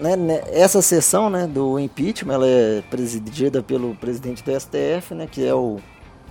Né, 0.00 0.16
né, 0.16 0.42
essa 0.50 0.82
sessão 0.82 1.30
né, 1.30 1.46
do 1.46 1.78
impeachment 1.78 2.34
ela 2.34 2.46
é 2.46 2.82
presidida 2.90 3.62
pelo 3.62 3.94
presidente 3.94 4.42
do 4.42 4.50
STF, 4.60 5.14
né, 5.14 5.28
que 5.30 5.46
é 5.46 5.54
o 5.54 5.78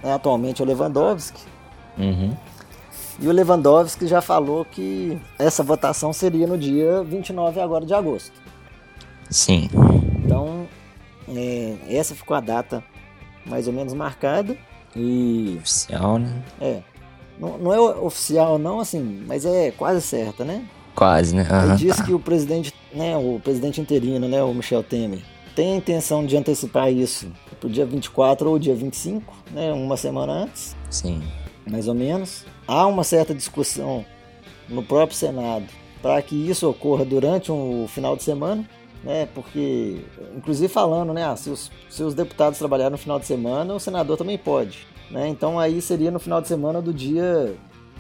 é 0.04 0.12
atualmente 0.12 0.62
o 0.62 0.66
Lewandowski. 0.66 1.42
Uhum. 1.98 2.36
E 3.20 3.28
o 3.28 3.32
Lewandowski 3.32 4.06
já 4.08 4.22
falou 4.22 4.66
que 4.66 5.18
essa 5.40 5.64
votação 5.64 6.12
seria 6.12 6.46
no 6.46 6.58
dia 6.58 7.02
29 7.04 7.62
agora 7.62 7.86
de 7.86 7.94
agosto. 7.94 8.34
Sim. 9.30 9.70
Então, 10.26 10.68
é, 11.28 11.78
essa 11.90 12.16
ficou 12.16 12.36
a 12.36 12.40
data 12.40 12.84
mais 13.46 13.68
ou 13.68 13.74
menos 13.74 13.94
marcada. 13.94 14.58
E 14.96 15.58
Oficial, 15.60 16.20
né? 16.20 16.44
é, 16.62 16.82
não, 17.40 17.58
não 17.58 17.74
é 17.74 17.80
oficial 17.80 18.60
não, 18.60 18.80
assim, 18.80 19.24
mas 19.28 19.46
é 19.46 19.72
quase 19.72 20.02
certa, 20.02 20.46
né? 20.46 20.66
Quase, 20.96 21.36
né? 21.36 21.42
Ele 21.42 21.52
Aham, 21.52 21.76
diz 21.76 21.96
tá. 21.98 22.04
que 22.04 22.14
o 22.14 22.20
presidente, 22.20 22.74
né, 22.94 23.18
o 23.18 23.40
presidente 23.44 23.82
interino, 23.82 24.28
né, 24.28 24.44
o 24.44 24.54
Michel 24.54 24.84
Temer, 24.84 25.22
tem 25.56 25.74
a 25.74 25.76
intenção 25.78 26.26
de 26.26 26.38
antecipar 26.38 26.92
isso 26.92 27.32
pro 27.60 27.70
dia 27.70 27.86
24 27.86 28.50
ou 28.50 28.60
dia 28.60 28.76
25, 28.76 29.34
né, 29.52 29.74
uma 29.74 29.98
semana 29.98 30.34
antes, 30.34 30.76
Sim. 30.90 31.22
mais 31.70 31.88
ou 31.88 31.96
menos. 31.96 32.46
Há 32.68 32.86
uma 32.86 33.04
certa 33.04 33.34
discussão 33.34 34.06
no 34.70 34.84
próprio 34.84 35.18
Senado 35.18 35.66
para 36.02 36.22
que 36.22 36.36
isso 36.36 36.70
ocorra 36.70 37.06
durante 37.06 37.52
o 37.52 37.86
final 37.88 38.16
de 38.16 38.24
semana, 38.24 38.68
né? 39.04 39.28
Porque, 39.34 40.00
inclusive 40.36 40.68
falando, 40.72 41.14
né? 41.14 41.24
ah, 41.26 41.36
se, 41.36 41.50
os, 41.50 41.72
se 41.90 42.02
os 42.04 42.14
deputados 42.14 42.58
trabalharem 42.60 42.92
no 42.92 42.98
final 42.98 43.20
de 43.20 43.26
semana, 43.26 43.74
o 43.74 43.80
senador 43.80 44.18
também 44.18 44.38
pode, 44.38 44.88
né? 45.12 45.28
Então 45.28 45.60
aí 45.60 45.82
seria 45.82 46.12
no 46.12 46.20
final 46.20 46.42
de 46.42 46.48
semana 46.48 46.82
do 46.82 46.94
dia 46.94 47.56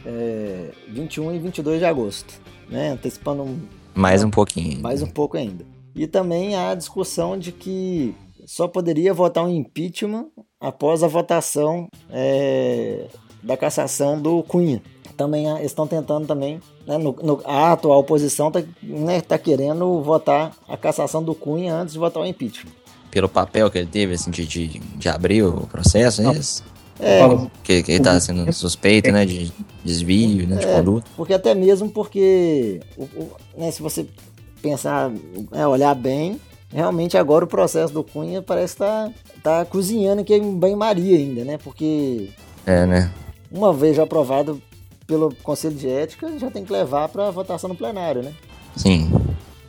é, 0.05 0.71
21 0.89 1.33
e 1.33 1.39
22 1.39 1.79
de 1.79 1.85
agosto, 1.85 2.33
né? 2.69 2.89
Antecipando 2.91 3.43
um- 3.43 3.59
Mais 3.95 4.23
um 4.23 4.29
pouquinho. 4.29 4.81
mais 4.81 5.01
um 5.01 5.07
pouco 5.07 5.37
ainda. 5.37 5.65
E 5.95 6.07
também 6.07 6.55
há 6.55 6.71
a 6.71 6.75
discussão 6.75 7.37
de 7.37 7.51
que 7.51 8.15
só 8.45 8.67
poderia 8.67 9.13
votar 9.13 9.45
um 9.45 9.49
impeachment 9.49 10.27
após 10.59 11.03
a 11.03 11.07
votação 11.07 11.87
é, 12.09 13.07
da 13.43 13.55
cassação 13.55 14.19
do 14.21 14.41
Cunha. 14.43 14.81
Também 15.15 15.49
há- 15.49 15.61
estão 15.63 15.85
tentando 15.85 16.25
também, 16.25 16.59
né, 16.87 16.97
no, 16.97 17.15
no- 17.21 17.41
a 17.45 17.71
atual 17.73 17.99
oposição 17.99 18.47
está 18.47 18.63
né, 18.81 19.21
tá 19.21 19.37
querendo 19.37 20.01
votar 20.01 20.51
a 20.67 20.75
cassação 20.75 21.21
do 21.23 21.35
Cunha 21.35 21.73
antes 21.75 21.93
de 21.93 21.99
votar 21.99 22.23
o 22.23 22.25
impeachment. 22.25 22.71
Pelo 23.11 23.29
papel 23.29 23.69
que 23.69 23.77
ele 23.77 23.87
teve, 23.87 24.13
assim, 24.15 24.31
de, 24.31 24.45
de, 24.45 24.67
de 24.79 25.09
abrir 25.09 25.43
o 25.43 25.67
processo, 25.67 26.21
é 26.23 26.31
isso? 26.33 26.63
É, 26.99 27.19
Que, 27.63 27.83
que 27.83 27.91
ele 27.91 28.03
tá 28.03 28.19
sendo 28.19 28.51
suspeito, 28.53 29.11
né? 29.11 29.25
De 29.25 29.51
desvio, 29.83 30.47
né? 30.47 30.57
De 30.57 30.65
É, 30.65 30.73
conduta. 30.77 31.07
porque 31.15 31.33
até 31.33 31.53
mesmo 31.53 31.89
porque, 31.89 32.79
o- 32.97 33.03
o- 33.03 33.31
né, 33.57 33.69
se 33.71 33.81
você 33.81 34.05
pensar, 34.61 35.11
é, 35.51 35.67
olhar 35.67 35.93
bem, 35.93 36.39
realmente 36.71 37.17
agora 37.17 37.45
o 37.45 37.47
processo 37.47 37.93
do 37.93 38.03
Cunha 38.03 38.41
parece 38.41 38.73
estar 38.73 39.11
tá, 39.43 39.63
cozinhando 39.65 40.21
aqui 40.21 40.33
em 40.33 40.53
banho-maria 40.57 41.17
ainda, 41.17 41.43
né? 41.43 41.57
Porque 41.63 42.29
É, 42.65 42.85
né? 42.85 43.11
uma 43.51 43.71
vez 43.73 43.95
já 43.97 44.03
aprovado 44.03 44.59
pelo 45.05 45.33
Conselho 45.43 45.75
de 45.75 45.87
Ética, 45.87 46.37
já 46.39 46.49
tem 46.49 46.63
que 46.63 46.71
levar 46.71 47.09
para 47.09 47.29
votação 47.31 47.69
no 47.69 47.75
plenário, 47.75 48.21
né? 48.23 48.33
Sim. 48.75 49.11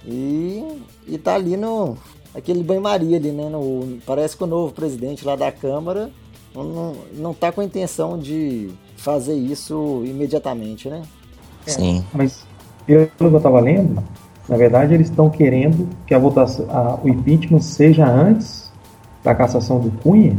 E, 0.06 0.62
e 1.06 1.18
tá 1.18 1.34
ali 1.34 1.56
no. 1.56 1.96
aquele 2.34 2.62
banho-maria 2.62 3.16
ali, 3.16 3.30
né? 3.30 3.48
No, 3.48 3.98
parece 4.06 4.36
que 4.36 4.44
o 4.44 4.46
novo 4.46 4.72
presidente 4.72 5.24
lá 5.24 5.34
da 5.36 5.50
Câmara 5.50 6.10
não, 6.54 6.94
não, 7.14 7.34
tá 7.34 7.50
com 7.50 7.60
a 7.60 7.64
intenção 7.64 8.18
de 8.18 8.70
fazer 8.96 9.34
isso 9.34 10.02
imediatamente, 10.06 10.88
né? 10.88 11.02
Sim. 11.66 12.04
Mas 12.12 12.46
pelo 12.86 13.06
que 13.08 13.22
eu 13.24 13.36
estava 13.36 13.60
lendo, 13.60 14.02
na 14.48 14.56
verdade 14.56 14.94
eles 14.94 15.08
estão 15.08 15.28
querendo 15.30 15.88
que 16.06 16.14
a 16.14 16.18
votação, 16.18 16.66
a- 16.70 16.98
o 17.02 17.08
impeachment 17.08 17.60
seja 17.60 18.06
antes 18.06 18.70
da 19.22 19.34
cassação 19.34 19.80
do 19.80 19.90
Cunha, 20.02 20.36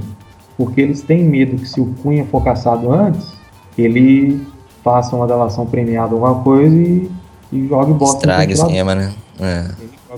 porque 0.56 0.80
eles 0.80 1.02
têm 1.02 1.24
medo 1.24 1.58
que 1.58 1.68
se 1.68 1.82
o 1.82 1.94
Cunha 2.02 2.24
for 2.26 2.44
cassado 2.44 2.92
antes, 2.92 3.34
ele 3.78 4.40
faça 4.86 5.16
uma 5.16 5.26
delação 5.26 5.66
premiada 5.66 6.14
alguma 6.14 6.36
coisa 6.44 6.76
e, 6.76 7.10
e 7.52 7.68
jogue 7.68 7.92
bosta 7.94 8.18
Estraga 8.18 8.52
o 8.52 8.54
esquema, 8.54 8.94
né? 8.94 9.12
É. 9.40 9.66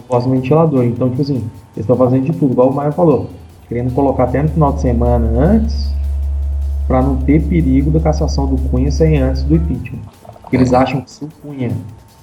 Jogue 0.10 0.25
no 0.27 0.32
ventilador. 0.34 0.84
Então, 0.84 1.10
tipo 1.10 1.21
assim, 1.21 1.36
eles 1.36 1.49
estão 1.77 1.95
fazendo 1.95 2.25
de 2.25 2.34
tudo, 2.34 2.51
igual 2.51 2.69
o 2.69 2.75
Maia 2.75 2.91
falou, 2.91 3.30
querendo 3.69 3.93
colocar 3.93 4.25
até 4.25 4.43
no 4.43 4.49
final 4.49 4.73
de 4.73 4.82
semana 4.82 5.25
antes, 5.39 5.89
para 6.86 7.01
não 7.01 7.15
ter 7.15 7.41
perigo 7.43 7.89
da 7.89 8.01
cassação 8.01 8.45
do 8.45 8.58
Cunha 8.69 8.91
sair 8.91 9.21
antes 9.21 9.41
do 9.43 9.56
impeachment. 9.56 10.01
Porque 10.41 10.58
eles 10.58 10.73
acham 10.73 10.99
que 10.99 11.12
se 11.12 11.23
o 11.23 11.30
Cunha 11.41 11.71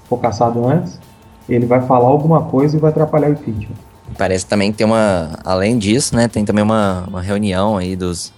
for 0.07 0.19
cassado 0.19 0.69
antes, 0.69 1.01
ele 1.49 1.65
vai 1.65 1.81
falar 1.81 2.09
alguma 2.09 2.43
coisa 2.43 2.77
e 2.77 2.81
vai 2.81 2.91
atrapalhar 2.91 3.31
o 3.31 3.33
impeachment. 3.33 3.77
Parece 4.19 4.45
também 4.45 4.71
que 4.71 4.77
tem 4.77 4.87
uma. 4.87 5.31
Além 5.43 5.79
disso, 5.79 6.15
né? 6.15 6.29
Tem 6.29 6.45
também 6.45 6.63
uma, 6.63 7.05
uma 7.09 7.23
reunião 7.23 7.79
aí 7.79 7.97
dos 7.97 8.33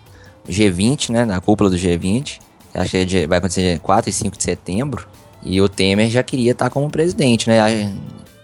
G20, 0.48 1.10
né? 1.10 1.26
Da 1.26 1.40
cúpula 1.40 1.68
do 1.68 1.76
G20. 1.76 2.38
Acho 2.76 2.90
que 2.90 2.96
é 2.98 3.04
de- 3.04 3.26
vai 3.26 3.38
acontecer 3.38 3.62
dia 3.62 3.78
4 3.78 4.10
e 4.10 4.12
5 4.12 4.36
de 4.36 4.42
setembro. 4.42 5.06
E 5.42 5.60
o 5.60 5.68
Temer 5.68 6.08
já 6.10 6.22
queria 6.22 6.52
estar 6.52 6.68
como 6.70 6.90
presidente, 6.90 7.48
né? 7.48 7.60
A- 7.60 7.70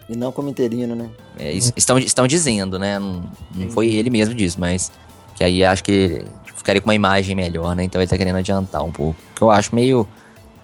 E 0.09 0.16
não 0.16 0.31
como 0.33 0.49
interino, 0.49 0.95
né? 0.95 1.09
é, 1.38 1.53
es- 1.53 1.73
estão, 1.77 1.99
estão 1.99 2.27
dizendo, 2.27 2.79
né? 2.79 2.99
Não, 2.99 3.23
não 3.55 3.71
foi 3.71 3.88
ele 3.88 4.11
mesmo 4.11 4.35
disso, 4.35 4.59
mas 4.61 4.90
que 5.35 5.42
aí 5.45 5.64
acho 5.64 5.83
que 5.85 6.23
ficaria 6.57 6.81
com 6.81 6.88
uma 6.88 6.95
imagem 6.95 7.35
melhor, 7.35 7.75
né? 7.75 7.85
Então 7.85 8.01
ele 8.01 8.09
tá 8.09 8.16
querendo 8.16 8.37
adiantar 8.37 8.83
um 8.85 8.92
pouco. 8.92 9.16
Que 9.35 9.42
eu 9.42 9.51
acho 9.51 9.75
meio 9.75 10.07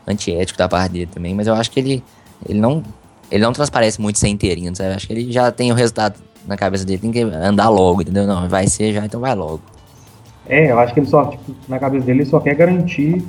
antiético 0.06 0.58
da 0.58 0.68
parte 0.68 0.92
dele 0.92 1.06
também, 1.12 1.34
mas 1.34 1.46
eu 1.46 1.54
acho 1.54 1.70
que 1.70 1.80
ele, 1.80 2.04
ele 2.48 2.58
não 2.60 2.82
ele 3.30 3.42
não 3.42 3.52
transparece 3.52 4.00
muito 4.00 4.18
sem 4.18 4.32
interino, 4.32 4.74
sabe? 4.74 4.90
Eu 4.90 4.96
acho 4.96 5.06
que 5.06 5.12
ele 5.12 5.30
já 5.30 5.50
tem 5.52 5.70
o 5.70 5.74
resultado 5.74 6.18
na 6.46 6.56
cabeça 6.56 6.84
dele, 6.84 6.98
tem 6.98 7.12
que 7.12 7.20
andar 7.20 7.68
logo, 7.68 8.00
entendeu? 8.00 8.26
Não, 8.26 8.48
vai 8.48 8.66
ser 8.68 8.94
já, 8.94 9.04
então 9.04 9.20
vai 9.20 9.34
logo. 9.34 9.60
É, 10.46 10.70
eu 10.70 10.78
acho 10.78 10.94
que 10.94 11.00
ele 11.00 11.06
só, 11.06 11.26
tipo, 11.26 11.54
na 11.68 11.78
cabeça 11.78 12.06
dele, 12.06 12.20
ele 12.22 12.30
só 12.30 12.40
quer 12.40 12.54
garantir, 12.54 13.22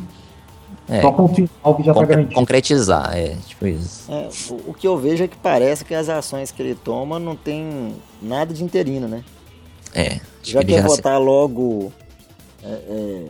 É, 0.90 1.02
só 1.02 1.12
com 1.12 1.26
o 1.26 1.28
final 1.28 1.76
que 1.76 1.84
já 1.84 1.94
tá 1.94 2.00
concre- 2.00 2.08
garantido. 2.16 2.36
concretizar, 2.36 3.16
é, 3.18 3.36
tipo 3.48 3.68
isso. 3.68 4.12
É, 4.12 4.28
o, 4.50 4.72
o 4.72 4.74
que 4.74 4.88
eu 4.88 4.98
vejo 4.98 5.24
é 5.24 5.28
que 5.28 5.38
parece 5.38 5.86
que 5.86 5.94
as 5.94 6.10
ações 6.10 6.52
que 6.52 6.62
ele 6.62 6.74
toma 6.76 7.20
não 7.20 7.36
tem 7.36 7.94
nada 8.22 8.54
de 8.54 8.64
interino, 8.64 9.08
né? 9.08 9.24
É, 9.94 10.20
Já 10.44 10.64
quer 10.64 10.82
já 10.82 10.88
votar 10.88 11.20
logo 11.20 11.92
é, 12.64 12.68
é, 12.68 13.24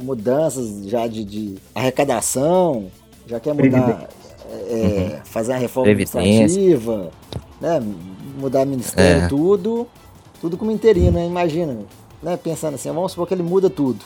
mudanças 0.00 0.86
já 0.86 1.06
de, 1.06 1.24
de 1.24 1.54
arrecadação, 1.74 2.86
já 3.26 3.40
quer 3.40 3.54
mudar, 3.54 4.08
é, 4.50 4.54
é, 4.54 5.20
fazer 5.24 5.52
a 5.54 5.56
reforma 5.56 5.90
administrativa, 5.90 7.10
né? 7.60 7.82
mudar 8.38 8.64
ministério, 8.66 9.24
É. 9.24 9.28
tudo, 9.28 9.86
tudo 10.40 10.56
como 10.56 10.70
interino, 10.70 11.12
né? 11.12 11.26
Imagina, 11.26 11.76
né? 12.22 12.36
Pensando 12.36 12.74
assim, 12.74 12.90
vamos 12.92 13.12
supor 13.12 13.26
que 13.26 13.34
ele 13.34 13.42
muda 13.42 13.70
tudo. 13.70 14.04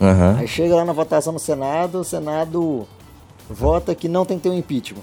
Aham. 0.00 0.36
Aí 0.38 0.46
chega 0.48 0.74
lá 0.74 0.84
na 0.84 0.92
votação 0.92 1.32
no 1.32 1.38
Senado, 1.38 2.00
o 2.00 2.04
Senado 2.04 2.86
vota 3.50 3.94
que 3.94 4.08
não 4.08 4.24
tem 4.24 4.36
que 4.38 4.44
ter 4.44 4.50
um 4.50 4.58
impeachment. 4.58 5.02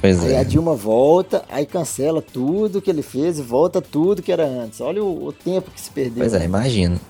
Pois 0.00 0.22
Aí 0.22 0.36
a 0.36 0.40
é. 0.40 0.44
Dilma 0.44 0.74
volta, 0.74 1.44
aí 1.50 1.64
cancela 1.64 2.20
tudo 2.20 2.82
que 2.82 2.90
ele 2.90 3.02
fez 3.02 3.38
e 3.38 3.42
volta 3.42 3.80
tudo 3.80 4.22
que 4.22 4.30
era 4.30 4.44
antes. 4.44 4.80
Olha 4.80 5.02
o, 5.02 5.26
o 5.26 5.32
tempo 5.32 5.70
que 5.70 5.80
se 5.80 5.90
perdeu. 5.90 6.18
Pois 6.18 6.34
é, 6.34 6.44
imagino. 6.44 7.00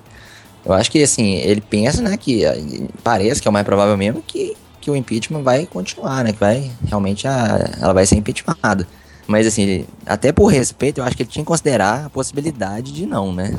Eu 0.64 0.72
acho 0.72 0.90
que 0.90 1.02
assim, 1.02 1.34
ele 1.36 1.60
pensa, 1.60 2.02
né, 2.02 2.16
que 2.16 2.44
eh, 2.44 2.86
parece 3.02 3.40
que 3.40 3.48
é 3.48 3.50
o 3.50 3.52
mais 3.52 3.64
provável 3.64 3.96
mesmo 3.96 4.22
que, 4.22 4.56
que 4.80 4.90
o 4.90 4.96
impeachment 4.96 5.42
vai 5.42 5.66
continuar, 5.66 6.22
né? 6.22 6.32
Que 6.32 6.38
vai 6.38 6.70
realmente 6.86 7.26
a, 7.26 7.70
ela 7.80 7.92
vai 7.94 8.04
ser 8.06 8.16
impeachmentada. 8.16 8.86
Mas 9.26 9.46
assim, 9.46 9.62
ele- 9.62 9.88
até 10.06 10.30
por 10.30 10.46
respeito, 10.46 10.98
eu 11.00 11.04
acho 11.04 11.16
que 11.16 11.22
ele 11.22 11.30
tinha 11.30 11.42
que 11.44 11.48
considerar 11.48 12.06
a 12.06 12.10
possibilidade 12.10 12.92
de 12.92 13.06
não, 13.06 13.32
né? 13.32 13.56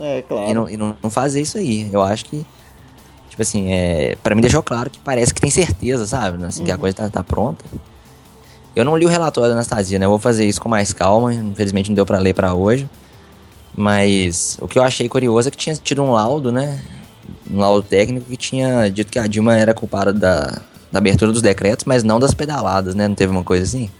É, 0.00 0.22
claro. 0.22 0.50
E, 0.50 0.54
não, 0.54 0.70
e 0.70 0.76
não 0.76 1.10
fazer 1.10 1.40
isso 1.42 1.58
aí. 1.58 1.88
Eu 1.92 2.00
acho 2.02 2.24
que, 2.26 2.46
tipo 3.32 3.40
assim, 3.40 3.72
é, 3.72 4.14
para 4.22 4.34
mim 4.34 4.42
deixou 4.42 4.62
claro 4.62 4.90
que 4.90 4.98
parece 4.98 5.32
que 5.32 5.40
tem 5.40 5.50
certeza, 5.50 6.06
sabe? 6.06 6.44
Assim, 6.44 6.64
que 6.64 6.70
a 6.70 6.76
coisa 6.76 6.94
tá, 6.94 7.08
tá 7.08 7.24
pronta. 7.24 7.64
Eu 8.76 8.84
não 8.84 8.94
li 8.94 9.06
o 9.06 9.08
relatório 9.08 9.48
da 9.48 9.54
Anastasia, 9.54 9.98
né? 9.98 10.04
Eu 10.04 10.10
vou 10.10 10.18
fazer 10.18 10.44
isso 10.44 10.60
com 10.60 10.68
mais 10.68 10.92
calma. 10.92 11.32
Infelizmente 11.32 11.88
não 11.88 11.94
deu 11.94 12.04
pra 12.04 12.18
ler 12.18 12.34
pra 12.34 12.52
hoje. 12.52 12.88
Mas 13.74 14.58
o 14.60 14.68
que 14.68 14.78
eu 14.78 14.82
achei 14.82 15.08
curioso 15.08 15.48
é 15.48 15.50
que 15.50 15.56
tinha 15.56 15.74
tido 15.74 16.02
um 16.02 16.12
laudo, 16.12 16.52
né? 16.52 16.78
Um 17.50 17.58
laudo 17.58 17.82
técnico 17.82 18.26
que 18.26 18.36
tinha 18.36 18.90
dito 18.90 19.10
que 19.10 19.18
a 19.18 19.26
Dilma 19.26 19.56
era 19.56 19.72
culpada 19.72 20.12
da, 20.12 20.60
da 20.90 20.98
abertura 20.98 21.32
dos 21.32 21.40
decretos, 21.40 21.86
mas 21.86 22.04
não 22.04 22.20
das 22.20 22.34
pedaladas, 22.34 22.94
né? 22.94 23.08
Não 23.08 23.14
teve 23.14 23.32
uma 23.32 23.42
coisa 23.42 23.64
assim? 23.64 23.90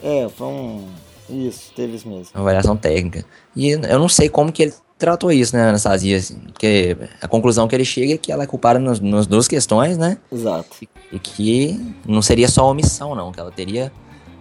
É, 0.00 0.28
foi 0.28 0.46
um. 0.46 0.84
Isso, 1.28 1.72
teve 1.74 1.96
isso 1.96 2.08
mesmo. 2.08 2.26
Uma 2.34 2.42
avaliação 2.42 2.76
técnica. 2.76 3.24
E 3.56 3.70
eu 3.70 3.98
não 3.98 4.08
sei 4.08 4.28
como 4.28 4.52
que 4.52 4.62
ele 4.62 4.74
tratou 4.98 5.30
isso, 5.30 5.54
né, 5.56 5.68
Anastasia? 5.68 6.16
assim, 6.16 6.38
porque 6.52 6.96
a 7.20 7.28
conclusão 7.28 7.68
que 7.68 7.74
ele 7.74 7.84
chega 7.84 8.14
é 8.14 8.18
que 8.18 8.32
ela 8.32 8.44
é 8.44 8.46
culpada 8.46 8.78
nas, 8.78 9.00
nas 9.00 9.26
duas 9.26 9.46
questões, 9.46 9.98
né? 9.98 10.18
Exato. 10.32 10.76
E 11.12 11.18
que 11.18 11.78
não 12.06 12.22
seria 12.22 12.48
só 12.48 12.70
omissão, 12.70 13.14
não. 13.14 13.32
Que 13.32 13.40
ela 13.40 13.50
teria, 13.50 13.92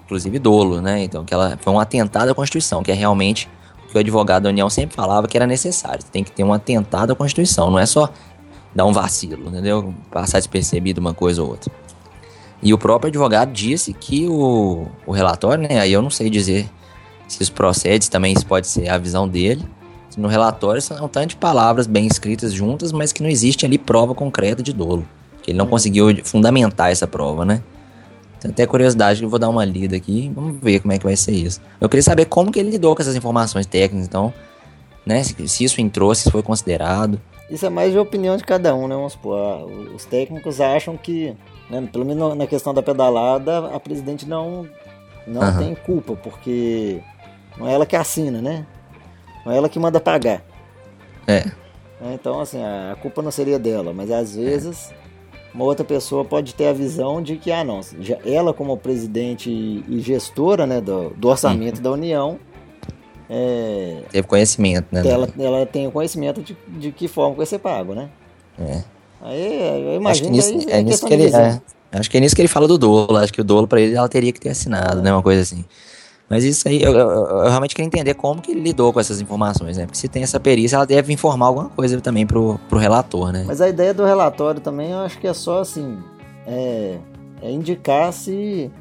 inclusive, 0.06 0.40
dolo, 0.40 0.82
né? 0.82 1.04
Então, 1.04 1.26
que 1.26 1.34
ela 1.34 1.58
foi 1.62 1.74
um 1.74 1.80
atentado 1.80 2.30
à 2.30 2.36
Constituição, 2.36 2.82
que 2.82 2.92
é 2.92 2.96
realmente 2.96 3.50
o 3.86 3.92
que 3.92 3.98
o 3.98 4.00
advogado 4.00 4.44
da 4.44 4.50
União 4.50 4.70
sempre 4.70 4.96
falava 4.96 5.28
que 5.28 5.38
era 5.38 5.46
necessário. 5.46 6.04
Tem 6.12 6.24
que 6.24 6.32
ter 6.32 6.44
um 6.44 6.54
atentado 6.54 7.12
à 7.12 7.16
Constituição, 7.16 7.70
não 7.70 7.80
é 7.80 7.86
só 7.86 8.10
dar 8.74 8.86
um 8.86 8.92
vacilo, 8.92 9.48
entendeu? 9.48 9.94
Passar 10.12 10.40
despercebido 10.40 11.00
uma 11.00 11.14
coisa 11.14 11.42
ou 11.42 11.50
outra. 11.50 11.72
E 12.62 12.74
o 12.74 12.78
próprio 12.78 13.10
advogado 13.10 13.52
disse 13.52 13.94
que 13.94 14.28
o, 14.28 14.88
o 15.06 15.12
relatório, 15.12 15.68
né? 15.68 15.80
Aí 15.80 15.94
eu 15.94 16.02
não 16.02 16.10
sei 16.10 16.30
dizer 16.30 16.70
se 17.28 17.44
isso 17.44 17.54
procede, 17.54 18.10
também 18.10 18.34
isso 18.34 18.46
pode 18.46 18.68
ser 18.68 18.90
a 18.90 18.98
visão 18.98 19.28
dele. 19.28 19.66
No 20.18 20.28
relatório 20.28 20.82
são 20.82 21.06
um 21.06 21.08
tanto 21.08 21.30
de 21.30 21.36
palavras 21.36 21.88
bem 21.88 22.08
escritas 22.08 22.54
juntas, 22.54 22.92
mas 22.92 23.12
que 23.12 23.22
não 23.22 23.30
existe 23.30 23.66
ali 23.66 23.78
prova 23.78 24.16
concreta 24.16 24.64
de 24.64 24.72
dolo. 24.72 25.06
Que 25.42 25.52
ele 25.52 25.58
não 25.58 25.68
conseguiu 25.68 26.08
fundamentar 26.24 26.92
essa 26.92 27.06
prova, 27.06 27.46
né? 27.46 27.62
Tem 28.40 28.52
até 28.52 28.66
curiosidade 28.66 29.20
que 29.20 29.26
eu 29.26 29.30
vou 29.30 29.40
dar 29.40 29.50
uma 29.50 29.66
lida 29.66 29.96
aqui. 29.96 30.32
Vamos 30.34 30.60
ver 30.62 30.80
como 30.80 30.94
é 30.94 30.98
que 30.98 31.04
vai 31.04 31.16
ser 31.16 31.32
isso. 31.32 31.62
Eu 31.82 31.90
queria 31.90 32.04
saber 32.04 32.26
como 32.26 32.52
que 32.52 32.60
ele 32.60 32.70
lidou 32.70 32.96
com 32.96 33.02
essas 33.02 33.16
informações 33.16 33.66
técnicas, 33.66 34.08
então, 34.08 34.34
né? 35.06 35.24
Se, 35.24 35.64
isso 35.64 35.82
entrou, 35.82 36.14
se 36.14 36.22
isso 36.22 36.32
foi 36.32 36.44
considerado. 36.44 37.20
Isso 37.50 37.66
é 37.66 37.70
mais 37.70 37.92
de 37.92 38.00
opinião 38.00 38.38
de 38.38 38.44
cada 38.44 38.74
um, 38.76 38.88
né? 38.88 38.96
Vamos 38.96 39.14
supor, 39.14 39.38
ah, 39.38 39.66
os 39.96 40.06
técnicos 40.06 40.60
acham 40.60 40.98
que, 40.98 41.36
né, 41.70 41.88
pelo 41.92 42.06
menos 42.06 42.36
na 42.36 42.48
questão 42.48 42.74
da 42.74 42.82
pedalada, 42.82 43.68
a 43.68 43.80
presidente 43.80 44.28
não, 44.28 44.68
não 45.28 45.42
Aham. 45.42 45.60
tem 45.60 45.76
culpa, 45.76 46.16
porque 46.16 47.00
não 47.58 47.68
é 47.68 47.74
ela 47.74 47.86
que 47.86 47.96
assina, 47.96 48.42
né? 48.42 48.66
Não 49.46 49.54
é 49.54 49.58
ela 49.58 49.70
que 49.70 49.80
manda 49.80 50.00
pagar. 50.00 50.44
É. 51.28 51.46
né? 52.02 52.14
Então, 52.14 52.40
assim, 52.40 52.62
a 52.64 52.96
culpa 53.02 53.22
não 53.22 53.32
seria 53.32 53.60
dela, 53.60 53.94
mas 53.94 54.12
às 54.12 54.36
vezes 54.36 54.92
uma 55.54 55.64
outra 55.64 55.86
pessoa 55.86 56.26
pode 56.26 56.54
ter 56.54 56.68
a 56.68 56.74
visão 56.74 57.22
de 57.22 57.38
que, 57.38 57.52
ah, 57.52 57.64
não, 57.64 57.80
ela 58.26 58.54
como 58.54 58.78
presidente 58.78 59.50
e 59.50 60.00
gestora 60.02 60.68
né, 60.68 60.82
do, 60.82 61.12
do 61.12 61.30
orçamento 61.30 61.82
da 61.82 61.92
União, 61.92 62.40
é, 63.30 64.04
Teve 64.12 64.28
conhecimento, 64.28 64.88
né? 64.92 65.02
ela, 65.06 65.28
ela 65.40 65.66
tem 65.66 65.88
o 65.88 65.92
conhecimento 65.92 66.42
de, 66.44 66.56
de 66.68 66.92
que 66.92 67.08
forma 67.08 67.36
vai 67.36 67.46
ser 67.46 67.58
pago, 67.60 67.96
né? 67.96 68.10
É. 68.60 68.84
Aí 69.22 69.86
eu 69.86 69.90
Acho 69.90 70.24
imagino 70.24 70.30
que 70.30 70.36
nisso, 70.36 70.70
aí 70.70 70.80
é 70.80 70.84
nisso 70.84 71.06
que 71.06 71.14
ele. 71.14 71.36
É, 71.36 71.62
acho 71.94 72.12
que 72.12 72.18
é 72.18 72.20
nisso 72.20 72.36
que 72.36 72.42
ele 72.42 72.48
fala 72.48 72.68
do 72.68 72.78
dolo. 72.78 73.18
Acho 73.18 73.34
que 73.34 73.42
o 73.42 73.44
dolo 73.44 73.68
pra 73.68 73.82
ele 73.82 73.96
ela 73.96 74.08
teria 74.08 74.32
que 74.32 74.40
ter 74.40 74.50
assinado, 74.50 75.02
né? 75.02 75.12
Uma 75.12 75.24
coisa 75.24 75.42
assim. 75.42 75.66
Mas 76.30 76.44
isso 76.44 76.68
aí, 76.68 76.82
eu, 76.82 76.92
eu- 76.92 77.08
eu 77.26 77.50
realmente 77.50 77.76
queria 77.76 77.86
entender 77.88 78.14
como 78.16 78.42
que 78.42 78.52
ele 78.52 78.62
lidou 78.62 78.92
com 78.92 79.00
essas 79.00 79.22
informações, 79.22 79.78
né? 79.78 79.86
Porque 79.86 79.98
se 79.98 80.08
tem 80.08 80.24
essa 80.24 80.40
perícia, 80.40 80.76
ela 80.78 80.86
deve 80.86 81.14
informar 81.14 81.48
alguma 81.48 81.70
coisa 81.70 82.02
também 82.02 82.26
pro, 82.26 82.60
pro 82.68 82.80
relator, 82.80 83.32
né? 83.32 83.44
Mas 83.46 83.62
a 83.62 83.70
ideia 83.70 83.94
do 83.94 84.04
relatório 84.04 84.60
também, 84.60 84.92
eu 84.92 85.00
acho 85.00 85.20
que 85.20 85.28
é 85.28 85.34
só 85.34 85.60
assim, 85.60 85.98
é, 86.48 86.98
é 87.44 87.52
indicar 87.52 88.12
se 88.12 88.72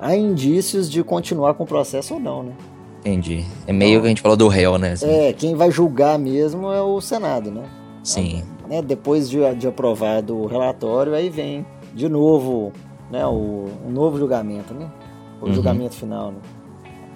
há 0.00 0.14
indícios 0.14 0.88
de 0.90 1.02
continuar 1.02 1.54
com 1.54 1.64
o 1.64 1.66
processo 1.66 2.14
ou 2.14 2.20
não, 2.20 2.42
né? 2.44 2.52
Entendi. 3.00 3.44
É 3.66 3.72
meio 3.72 4.00
que 4.00 4.06
a 4.06 4.08
gente 4.08 4.22
falou 4.22 4.36
do 4.36 4.46
réu, 4.46 4.78
né? 4.78 4.92
Assim, 4.92 5.08
É, 5.10 5.32
quem 5.32 5.56
vai 5.56 5.70
julgar 5.72 6.16
mesmo 6.16 6.70
é 6.70 6.80
o 6.80 7.00
Senado, 7.00 7.50
né? 7.50 7.64
Sim. 8.04 8.44
né, 8.68 8.80
depois 8.82 9.28
de, 9.28 9.38
de 9.56 9.66
aprovado 9.66 10.36
o 10.36 10.46
relatório, 10.46 11.12
aí 11.14 11.28
vem 11.28 11.66
de 11.94 12.08
novo 12.08 12.72
né, 13.10 13.26
o, 13.26 13.66
um 13.86 13.90
novo 13.90 14.16
julgamento, 14.18 14.72
né? 14.74 14.88
O 15.42 15.46
uhum. 15.46 15.54
julgamento 15.54 15.96
final, 15.96 16.30
né? 16.30 16.38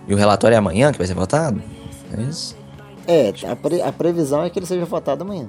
E 0.08 0.12
o 0.12 0.16
relatório 0.16 0.54
é 0.54 0.58
amanhã 0.58 0.92
que 0.92 0.98
vai 0.98 1.06
ser 1.06 1.14
votado? 1.14 1.62
É 2.12 2.22
isso? 2.22 2.56
É, 3.06 3.32
a, 3.48 3.56
pre, 3.56 3.80
a 3.80 3.92
previsão 3.92 4.42
é 4.42 4.50
que 4.50 4.58
ele 4.58 4.66
seja 4.66 4.84
votado 4.84 5.22
amanhã. 5.22 5.46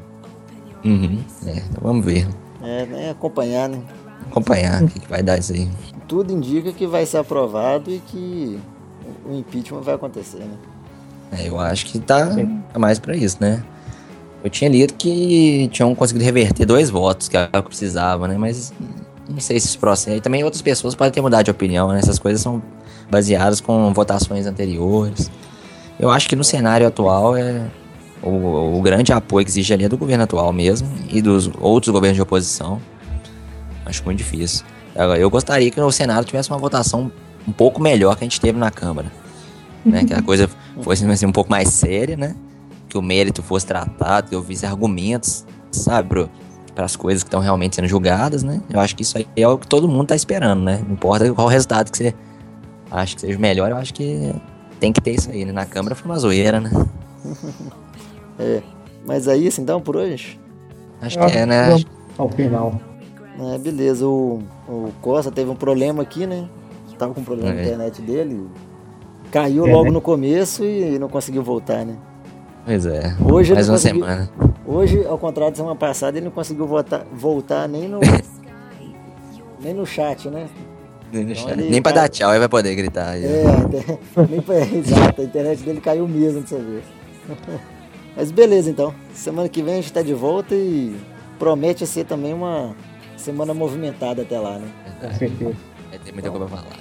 Uhum. 0.85 1.19
É, 1.45 1.57
então 1.57 1.81
vamos 1.81 2.05
ver. 2.05 2.27
É, 2.61 2.85
né, 2.85 3.09
acompanhar, 3.09 3.67
né? 3.67 3.81
Acompanhar 4.29 4.83
o 4.83 4.87
que, 4.87 4.99
que 4.99 5.09
vai 5.09 5.23
dar 5.23 5.39
isso 5.39 5.53
aí. 5.53 5.67
Tudo 6.07 6.31
indica 6.31 6.71
que 6.71 6.85
vai 6.85 7.05
ser 7.05 7.17
aprovado 7.17 7.89
e 7.91 7.99
que 7.99 8.59
o 9.25 9.33
impeachment 9.33 9.81
vai 9.81 9.95
acontecer, 9.95 10.39
né? 10.39 10.57
É, 11.31 11.49
eu 11.49 11.59
acho 11.59 11.87
que 11.87 11.99
tá 11.99 12.29
mais 12.77 12.99
para 12.99 13.15
isso, 13.15 13.37
né? 13.39 13.63
Eu 14.43 14.49
tinha 14.49 14.69
lido 14.69 14.93
que 14.93 15.67
tinham 15.73 15.93
conseguido 15.95 16.23
reverter 16.23 16.65
dois 16.65 16.89
votos, 16.89 17.27
que 17.27 17.35
era 17.35 17.49
o 17.53 17.63
que 17.63 17.69
precisava, 17.69 18.27
né? 18.27 18.37
Mas 18.37 18.71
não 19.29 19.39
sei 19.39 19.59
se 19.59 19.77
processo. 19.77 20.17
E 20.17 20.21
também 20.21 20.43
outras 20.43 20.61
pessoas 20.61 20.95
podem 20.95 21.11
ter 21.11 21.21
mudado 21.21 21.45
de 21.45 21.51
opinião, 21.51 21.89
né? 21.89 21.99
Essas 21.99 22.19
coisas 22.19 22.41
são 22.41 22.61
baseadas 23.09 23.61
com 23.61 23.93
votações 23.93 24.45
anteriores. 24.45 25.31
Eu 25.99 26.11
acho 26.11 26.29
que 26.29 26.35
no 26.35 26.43
cenário 26.43 26.87
atual 26.87 27.35
é 27.35 27.65
o, 28.21 28.77
o 28.77 28.81
grande 28.81 29.11
apoio 29.13 29.45
que 29.45 29.51
existe 29.51 29.73
ali 29.73 29.85
é 29.85 29.89
do 29.89 29.97
governo 29.97 30.23
atual 30.23 30.51
mesmo 30.51 30.89
e 31.09 31.21
dos 31.21 31.49
outros 31.59 31.91
governos 31.91 32.15
de 32.15 32.21
oposição. 32.21 32.81
Acho 33.85 34.03
muito 34.03 34.17
difícil. 34.17 34.65
Eu 35.19 35.29
gostaria 35.29 35.69
que 35.69 35.79
no 35.79 35.91
Senado 35.91 36.25
tivesse 36.25 36.49
uma 36.49 36.57
votação 36.57 37.11
um 37.47 37.51
pouco 37.51 37.81
melhor 37.81 38.15
que 38.15 38.23
a 38.23 38.25
gente 38.25 38.41
teve 38.41 38.57
na 38.57 38.71
Câmara. 38.71 39.11
Né? 39.85 40.03
Que 40.03 40.13
a 40.13 40.21
coisa 40.21 40.49
fosse 40.81 41.05
assim, 41.05 41.25
um 41.25 41.31
pouco 41.31 41.49
mais 41.49 41.69
séria, 41.69 42.17
né? 42.17 42.35
Que 42.89 42.97
o 42.97 43.01
mérito 43.01 43.41
fosse 43.43 43.65
tratado, 43.65 44.29
que 44.29 44.35
eu 44.35 44.41
visse 44.41 44.65
argumentos, 44.65 45.45
sabe, 45.71 46.27
para 46.77 46.85
as 46.85 46.95
coisas 46.95 47.23
que 47.23 47.27
estão 47.27 47.39
realmente 47.39 47.75
sendo 47.75 47.87
julgadas, 47.87 48.43
né? 48.43 48.61
Eu 48.69 48.79
acho 48.79 48.95
que 48.95 49.01
isso 49.01 49.17
aí 49.17 49.27
é 49.35 49.47
o 49.47 49.57
que 49.57 49.65
todo 49.67 49.87
mundo 49.87 50.03
está 50.03 50.15
esperando, 50.15 50.61
né? 50.61 50.79
Não 50.85 50.93
importa 50.93 51.33
qual 51.33 51.47
resultado 51.47 51.91
que 51.91 51.97
você 51.97 52.13
acha 52.91 53.15
que 53.15 53.21
seja 53.21 53.39
melhor, 53.39 53.71
eu 53.71 53.77
acho 53.77 53.91
que 53.95 54.31
tem 54.79 54.93
que 54.93 55.01
ter 55.01 55.15
isso 55.15 55.31
aí, 55.31 55.43
né? 55.43 55.51
Na 55.51 55.65
Câmara 55.65 55.95
foi 55.95 56.05
uma 56.11 56.19
zoeira, 56.19 56.61
né? 56.61 56.69
é. 58.37 58.61
Mas 59.07 59.27
é 59.27 59.35
isso 59.35 59.59
então 59.59 59.81
por 59.81 59.95
hoje? 59.95 60.39
Acho 61.01 61.17
que 61.17 61.25
é, 61.25 61.47
né? 61.47 61.83
Ao 62.15 62.29
final. 62.29 62.79
É, 63.39 63.57
beleza, 63.57 64.05
o, 64.05 64.43
o 64.67 64.91
Costa 65.01 65.31
teve 65.31 65.49
um 65.49 65.55
problema 65.55 66.03
aqui, 66.03 66.27
né? 66.27 66.47
Tava 66.99 67.11
com 67.11 67.21
um 67.21 67.23
problema 67.23 67.53
é. 67.53 67.55
na 67.55 67.61
internet 67.63 68.01
dele. 68.03 68.47
Caiu 69.31 69.65
é, 69.65 69.71
logo 69.71 69.85
né? 69.85 69.91
no 69.91 70.01
começo 70.01 70.63
e 70.63 70.99
não 70.99 71.09
conseguiu 71.09 71.41
voltar, 71.41 71.83
né? 71.83 71.95
Pois 72.63 72.85
é. 72.85 73.15
Hoje 73.19 73.51
mais 73.55 73.67
uma 73.67 73.79
semana. 73.79 74.29
Hoje, 74.67 75.05
ao 75.07 75.17
contrário 75.17 75.53
da 75.53 75.57
semana 75.57 75.75
passada, 75.77 76.17
ele 76.17 76.25
não 76.25 76.31
conseguiu 76.31 76.67
voltar, 76.67 77.05
voltar 77.13 77.69
nem 77.69 77.87
no. 77.87 78.01
nem 79.61 79.73
no 79.73 79.85
chat, 79.85 80.27
né? 80.29 80.49
Nem, 81.11 81.23
no 81.23 81.31
então 81.31 81.47
chat. 81.47 81.55
nem 81.55 81.81
pra 81.81 81.93
dar 81.93 82.09
tchau, 82.09 82.31
ele 82.31 82.39
vai 82.39 82.49
poder 82.49 82.75
gritar. 82.75 83.15
É, 83.17 83.43
nem 84.29 84.41
pra... 84.41 84.59
exato, 84.59 85.21
a 85.21 85.23
internet 85.23 85.63
dele 85.63 85.79
caiu 85.79 86.05
mesmo 86.05 86.41
dessa 86.41 86.59
vez. 86.59 86.83
Mas 88.15 88.29
beleza 88.29 88.69
então. 88.69 88.93
Semana 89.13 89.47
que 89.47 89.63
vem 89.63 89.75
a 89.75 89.77
gente 89.77 89.93
tá 89.93 90.01
de 90.01 90.13
volta 90.13 90.53
e 90.53 90.93
promete 91.39 91.87
ser 91.87 92.03
também 92.03 92.33
uma 92.33 92.75
semana 93.15 93.53
movimentada 93.53 94.23
até 94.23 94.37
lá, 94.37 94.57
né? 94.57 94.67
Com 94.99 95.13
certeza. 95.13 95.55
Vai 95.89 95.99
ter 95.99 96.11
muita 96.11 96.29
coisa 96.29 96.45
pra 96.45 96.57
falar. 96.57 96.77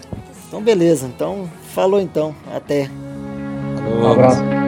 Então 0.48 0.60
beleza, 0.60 1.06
então 1.06 1.48
falou 1.72 2.00
então. 2.00 2.34
Até. 2.52 2.90
Falou. 3.76 4.00
Um 4.00 4.12
abraço. 4.12 4.65